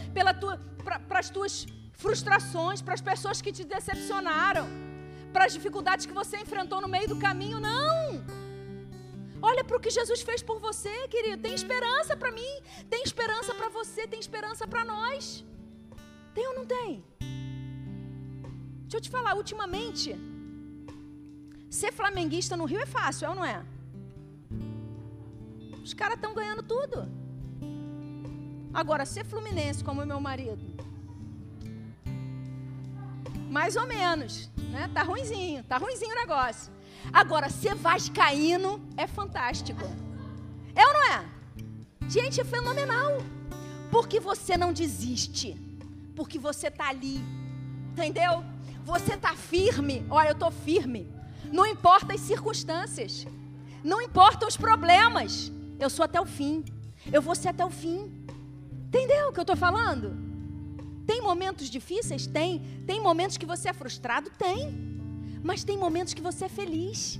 para 1.09 1.18
as 1.18 1.30
tuas 1.30 1.66
frustrações, 1.93 2.82
para 2.82 2.95
as 2.95 3.01
pessoas 3.01 3.40
que 3.40 3.53
te 3.53 3.64
decepcionaram, 3.64 4.66
para 5.32 5.45
as 5.47 5.53
dificuldades 5.53 6.07
que 6.07 6.12
você 6.12 6.38
enfrentou 6.38 6.80
no 6.80 6.88
meio 6.88 7.09
do 7.09 7.18
caminho. 7.18 7.61
Não! 7.61 8.43
Olha 9.51 9.64
para 9.64 9.76
o 9.76 9.80
que 9.80 9.90
Jesus 9.90 10.22
fez 10.22 10.40
por 10.43 10.59
você, 10.61 11.09
querido. 11.09 11.43
Tem 11.43 11.55
esperança 11.55 12.16
para 12.16 12.30
mim, 12.30 12.53
tem 12.88 13.03
esperança 13.03 13.53
para 13.55 13.68
você, 13.68 14.07
tem 14.07 14.20
esperança 14.20 14.66
para 14.66 14.84
nós. 14.84 15.45
Tem 16.34 16.47
ou 16.47 16.55
não 16.55 16.66
tem? 16.66 17.05
Deixa 18.82 18.97
eu 18.99 19.01
te 19.01 19.11
falar, 19.11 19.34
ultimamente, 19.34 20.14
ser 21.68 21.93
flamenguista 21.93 22.57
no 22.57 22.66
Rio 22.66 22.80
é 22.80 22.86
fácil, 22.86 23.26
é 23.26 23.28
ou 23.30 23.34
não 23.34 23.45
é? 23.45 23.64
Os 25.83 25.95
caras 25.95 26.16
estão 26.16 26.35
ganhando 26.35 26.62
tudo. 26.62 27.09
Agora, 28.72 29.05
ser 29.05 29.24
fluminense 29.24 29.85
como 29.85 30.05
meu 30.07 30.20
marido, 30.20 30.62
mais 33.51 33.76
ou 33.76 33.87
menos, 33.87 34.49
né? 34.70 34.91
Tá 34.95 35.03
ruinzinho, 35.03 35.62
tá 35.64 35.76
ruinzinho 35.76 36.12
o 36.12 36.20
negócio. 36.20 36.72
Agora, 37.12 37.51
ser 37.51 37.74
vascaíno 37.74 38.80
é 38.97 39.07
fantástico. 39.07 39.83
É 40.74 40.87
ou 40.87 40.93
não 40.95 41.05
é? 41.12 41.24
Gente, 42.09 42.41
é 42.41 42.45
fenomenal. 42.45 43.18
Porque 43.91 44.18
você 44.18 44.57
não 44.57 44.72
desiste. 44.72 45.55
Porque 46.16 46.39
você 46.39 46.70
tá 46.70 46.89
ali. 46.89 47.20
Entendeu? 47.93 48.43
Você 48.85 49.16
tá 49.18 49.35
firme. 49.35 50.07
Olha, 50.09 50.30
eu 50.30 50.35
tô 50.35 50.51
firme. 50.51 51.07
Não 51.53 51.66
importa 51.66 52.14
as 52.14 52.20
circunstâncias. 52.20 53.26
Não 53.85 54.01
importam 54.01 54.49
os 54.49 54.57
problemas. 54.57 55.53
Eu 55.83 55.91
sou 55.91 56.05
até 56.05 56.20
o 56.20 56.24
fim. 56.24 56.64
Eu 57.12 57.20
vou 57.20 57.35
ser 57.35 57.49
até 57.49 57.64
o 57.64 57.70
fim. 57.70 57.99
Entendeu 58.87 59.28
o 59.28 59.33
que 59.33 59.41
eu 59.41 59.49
estou 59.49 59.57
falando? 59.57 60.16
Tem 61.07 61.20
momentos 61.20 61.68
difíceis? 61.68 62.26
Tem. 62.26 62.61
Tem 62.87 63.01
momentos 63.01 63.37
que 63.37 63.45
você 63.45 63.70
é 63.70 63.72
frustrado? 63.72 64.30
Tem. 64.30 64.61
Mas 65.43 65.64
tem 65.64 65.76
momentos 65.76 66.14
que 66.14 66.22
você 66.22 66.45
é 66.45 66.49
feliz. 66.49 67.18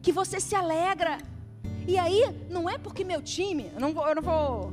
Que 0.00 0.12
você 0.12 0.38
se 0.38 0.54
alegra. 0.54 1.18
E 1.88 1.98
aí, 1.98 2.22
não 2.48 2.70
é 2.70 2.78
porque 2.78 3.02
meu 3.02 3.20
time. 3.20 3.72
Eu 3.74 3.80
não 3.80 3.92
vou, 3.92 4.06
eu 4.06 4.14
não 4.14 4.22
vou 4.22 4.72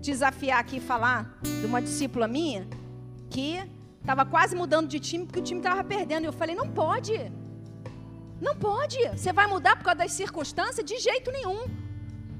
desafiar 0.00 0.60
aqui 0.60 0.78
falar 0.78 1.40
de 1.42 1.66
uma 1.66 1.82
discípula 1.82 2.28
minha 2.28 2.68
que 3.28 3.58
estava 4.00 4.24
quase 4.24 4.54
mudando 4.54 4.88
de 4.88 5.00
time 5.00 5.26
porque 5.26 5.40
o 5.40 5.42
time 5.42 5.58
estava 5.58 5.82
perdendo. 5.82 6.22
E 6.22 6.26
eu 6.26 6.32
falei: 6.32 6.54
não 6.54 6.68
pode. 6.68 7.14
Não 8.40 8.54
pode. 8.54 8.96
Você 9.08 9.32
vai 9.32 9.48
mudar 9.48 9.74
por 9.74 9.82
causa 9.82 9.98
das 9.98 10.12
circunstâncias? 10.12 10.86
De 10.86 10.98
jeito 11.00 11.32
nenhum. 11.32 11.87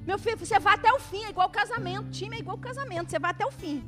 Meu 0.08 0.18
filho, 0.18 0.38
você 0.38 0.58
vai 0.58 0.74
até 0.74 0.90
o 0.90 0.98
fim, 0.98 1.22
é 1.24 1.28
igual 1.28 1.50
casamento. 1.50 2.08
Time 2.18 2.34
é 2.34 2.38
igual 2.40 2.56
casamento, 2.56 3.10
você 3.10 3.18
vai 3.18 3.30
até 3.30 3.44
o 3.44 3.50
fim. 3.50 3.84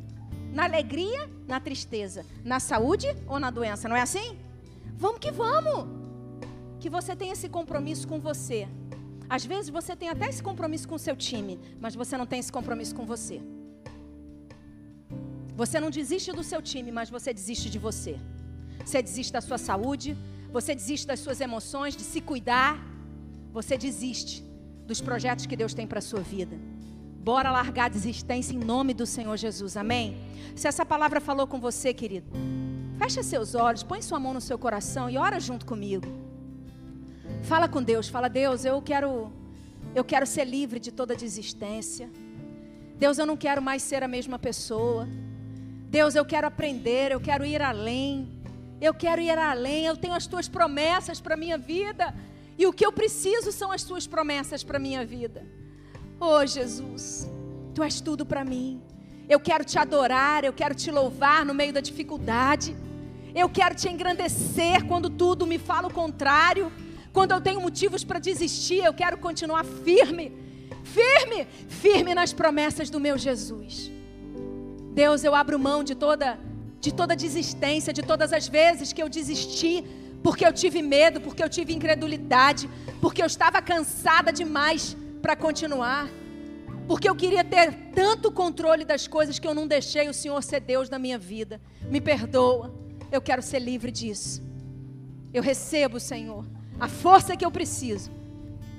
Na 0.52 0.64
alegria, 0.64 1.20
na 1.48 1.58
tristeza, 1.58 2.26
na 2.44 2.60
saúde 2.60 3.08
ou 3.26 3.38
na 3.44 3.50
doença, 3.50 3.88
não 3.88 3.96
é 3.96 4.02
assim? 4.02 4.38
Vamos 5.04 5.18
que 5.18 5.30
vamos. 5.30 5.86
Que 6.78 6.90
você 6.90 7.16
tenha 7.16 7.32
esse 7.32 7.48
compromisso 7.48 8.06
com 8.06 8.18
você. 8.20 8.68
Às 9.30 9.46
vezes 9.46 9.70
você 9.70 9.96
tem 9.96 10.10
até 10.10 10.28
esse 10.28 10.42
compromisso 10.42 10.86
com 10.86 10.96
o 10.96 11.04
seu 11.06 11.16
time, 11.16 11.58
mas 11.80 11.94
você 11.94 12.18
não 12.18 12.26
tem 12.26 12.40
esse 12.40 12.52
compromisso 12.52 12.94
com 12.94 13.06
você. 13.06 13.40
Você 15.56 15.80
não 15.80 15.88
desiste 15.88 16.32
do 16.32 16.44
seu 16.44 16.60
time, 16.60 16.92
mas 16.92 17.08
você 17.08 17.32
desiste 17.32 17.70
de 17.70 17.78
você. 17.78 18.18
Você 18.84 19.00
desiste 19.00 19.32
da 19.32 19.40
sua 19.40 19.56
saúde, 19.56 20.14
você 20.52 20.74
desiste 20.74 21.06
das 21.06 21.20
suas 21.20 21.40
emoções, 21.40 21.96
de 21.96 22.02
se 22.02 22.20
cuidar. 22.20 22.78
Você 23.54 23.78
desiste 23.78 24.49
dos 24.90 25.00
projetos 25.00 25.46
que 25.46 25.56
Deus 25.56 25.72
tem 25.72 25.86
para 25.86 26.00
a 26.00 26.02
sua 26.02 26.20
vida. 26.20 26.58
Bora 27.22 27.50
largar 27.50 27.84
a 27.84 27.88
desistência 27.88 28.52
em 28.52 28.58
nome 28.58 28.92
do 28.92 29.06
Senhor 29.06 29.36
Jesus, 29.36 29.76
amém? 29.76 30.16
Se 30.56 30.66
essa 30.66 30.84
palavra 30.84 31.20
falou 31.20 31.46
com 31.46 31.60
você, 31.60 31.94
querido, 31.94 32.26
fecha 32.98 33.22
seus 33.22 33.54
olhos, 33.54 33.84
põe 33.84 34.02
sua 34.02 34.18
mão 34.18 34.34
no 34.34 34.40
seu 34.40 34.58
coração 34.58 35.08
e 35.08 35.16
ora 35.16 35.38
junto 35.38 35.64
comigo. 35.64 36.08
Fala 37.42 37.68
com 37.68 37.80
Deus, 37.80 38.08
fala, 38.08 38.28
Deus, 38.28 38.64
eu 38.64 38.82
quero, 38.82 39.32
eu 39.94 40.02
quero 40.02 40.26
ser 40.26 40.44
livre 40.44 40.80
de 40.80 40.90
toda 40.90 41.14
desistência. 41.14 42.10
Deus, 42.98 43.16
eu 43.16 43.26
não 43.26 43.36
quero 43.36 43.62
mais 43.62 43.82
ser 43.82 44.02
a 44.02 44.08
mesma 44.08 44.40
pessoa. 44.40 45.08
Deus, 45.88 46.16
eu 46.16 46.24
quero 46.24 46.48
aprender, 46.48 47.12
eu 47.12 47.20
quero 47.20 47.44
ir 47.44 47.62
além. 47.62 48.28
Eu 48.80 48.92
quero 48.92 49.20
ir 49.20 49.38
além, 49.38 49.84
eu 49.84 49.96
tenho 49.96 50.14
as 50.14 50.26
tuas 50.26 50.48
promessas 50.48 51.20
para 51.20 51.34
a 51.34 51.36
minha 51.36 51.56
vida. 51.56 52.12
E 52.60 52.66
o 52.66 52.74
que 52.74 52.84
eu 52.84 52.92
preciso 52.92 53.50
são 53.50 53.72
as 53.72 53.82
tuas 53.82 54.06
promessas 54.06 54.62
para 54.62 54.78
minha 54.78 55.02
vida. 55.02 55.40
Oh, 56.20 56.44
Jesus, 56.44 57.26
tu 57.74 57.82
és 57.82 58.02
tudo 58.02 58.26
para 58.26 58.44
mim. 58.44 58.82
Eu 59.26 59.40
quero 59.40 59.64
te 59.64 59.78
adorar, 59.78 60.44
eu 60.44 60.52
quero 60.52 60.74
te 60.74 60.90
louvar 60.90 61.42
no 61.46 61.54
meio 61.54 61.72
da 61.72 61.80
dificuldade. 61.80 62.76
Eu 63.34 63.48
quero 63.48 63.74
te 63.74 63.88
engrandecer 63.88 64.84
quando 64.84 65.08
tudo 65.08 65.46
me 65.46 65.58
fala 65.58 65.88
o 65.88 65.94
contrário. 66.02 66.70
Quando 67.14 67.32
eu 67.32 67.40
tenho 67.40 67.62
motivos 67.62 68.04
para 68.04 68.18
desistir, 68.18 68.84
eu 68.84 68.92
quero 68.92 69.16
continuar 69.16 69.64
firme, 69.64 70.26
firme, 70.84 71.48
firme 71.66 72.14
nas 72.14 72.34
promessas 72.34 72.90
do 72.90 73.00
meu 73.00 73.16
Jesus. 73.16 73.90
Deus, 74.92 75.24
eu 75.24 75.34
abro 75.34 75.58
mão 75.58 75.82
de 75.82 75.94
toda 75.94 76.38
de 76.78 76.92
toda 76.92 77.16
desistência, 77.16 77.92
de 77.92 78.02
todas 78.02 78.32
as 78.34 78.48
vezes 78.48 78.92
que 78.92 79.02
eu 79.02 79.08
desisti 79.08 79.84
porque 80.22 80.44
eu 80.44 80.52
tive 80.52 80.82
medo, 80.82 81.20
porque 81.20 81.42
eu 81.42 81.48
tive 81.48 81.72
incredulidade, 81.72 82.68
porque 83.00 83.22
eu 83.22 83.26
estava 83.26 83.62
cansada 83.62 84.32
demais 84.32 84.96
para 85.22 85.34
continuar, 85.36 86.08
porque 86.86 87.08
eu 87.08 87.14
queria 87.14 87.44
ter 87.44 87.72
tanto 87.94 88.32
controle 88.32 88.84
das 88.84 89.06
coisas 89.06 89.38
que 89.38 89.46
eu 89.46 89.54
não 89.54 89.66
deixei 89.66 90.08
o 90.08 90.14
Senhor 90.14 90.42
ser 90.42 90.60
Deus 90.60 90.90
na 90.90 90.98
minha 90.98 91.18
vida. 91.18 91.60
Me 91.82 92.00
perdoa, 92.00 92.74
eu 93.12 93.20
quero 93.20 93.42
ser 93.42 93.60
livre 93.60 93.90
disso. 93.90 94.42
Eu 95.32 95.42
recebo, 95.42 96.00
Senhor, 96.00 96.44
a 96.78 96.88
força 96.88 97.36
que 97.36 97.44
eu 97.44 97.50
preciso 97.50 98.10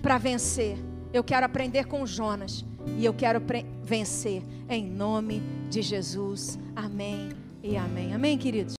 para 0.02 0.18
vencer. 0.18 0.78
Eu 1.14 1.24
quero 1.24 1.46
aprender 1.46 1.86
com 1.86 2.06
Jonas 2.06 2.66
e 2.98 3.06
eu 3.06 3.14
quero 3.14 3.42
vencer 3.84 4.44
em 4.70 4.86
nome 4.86 5.42
de 5.70 5.82
Jesus. 5.82 6.58
Amém 6.76 7.30
e 7.64 7.78
amém. 7.78 8.14
Amém, 8.14 8.38
queridos. 8.38 8.76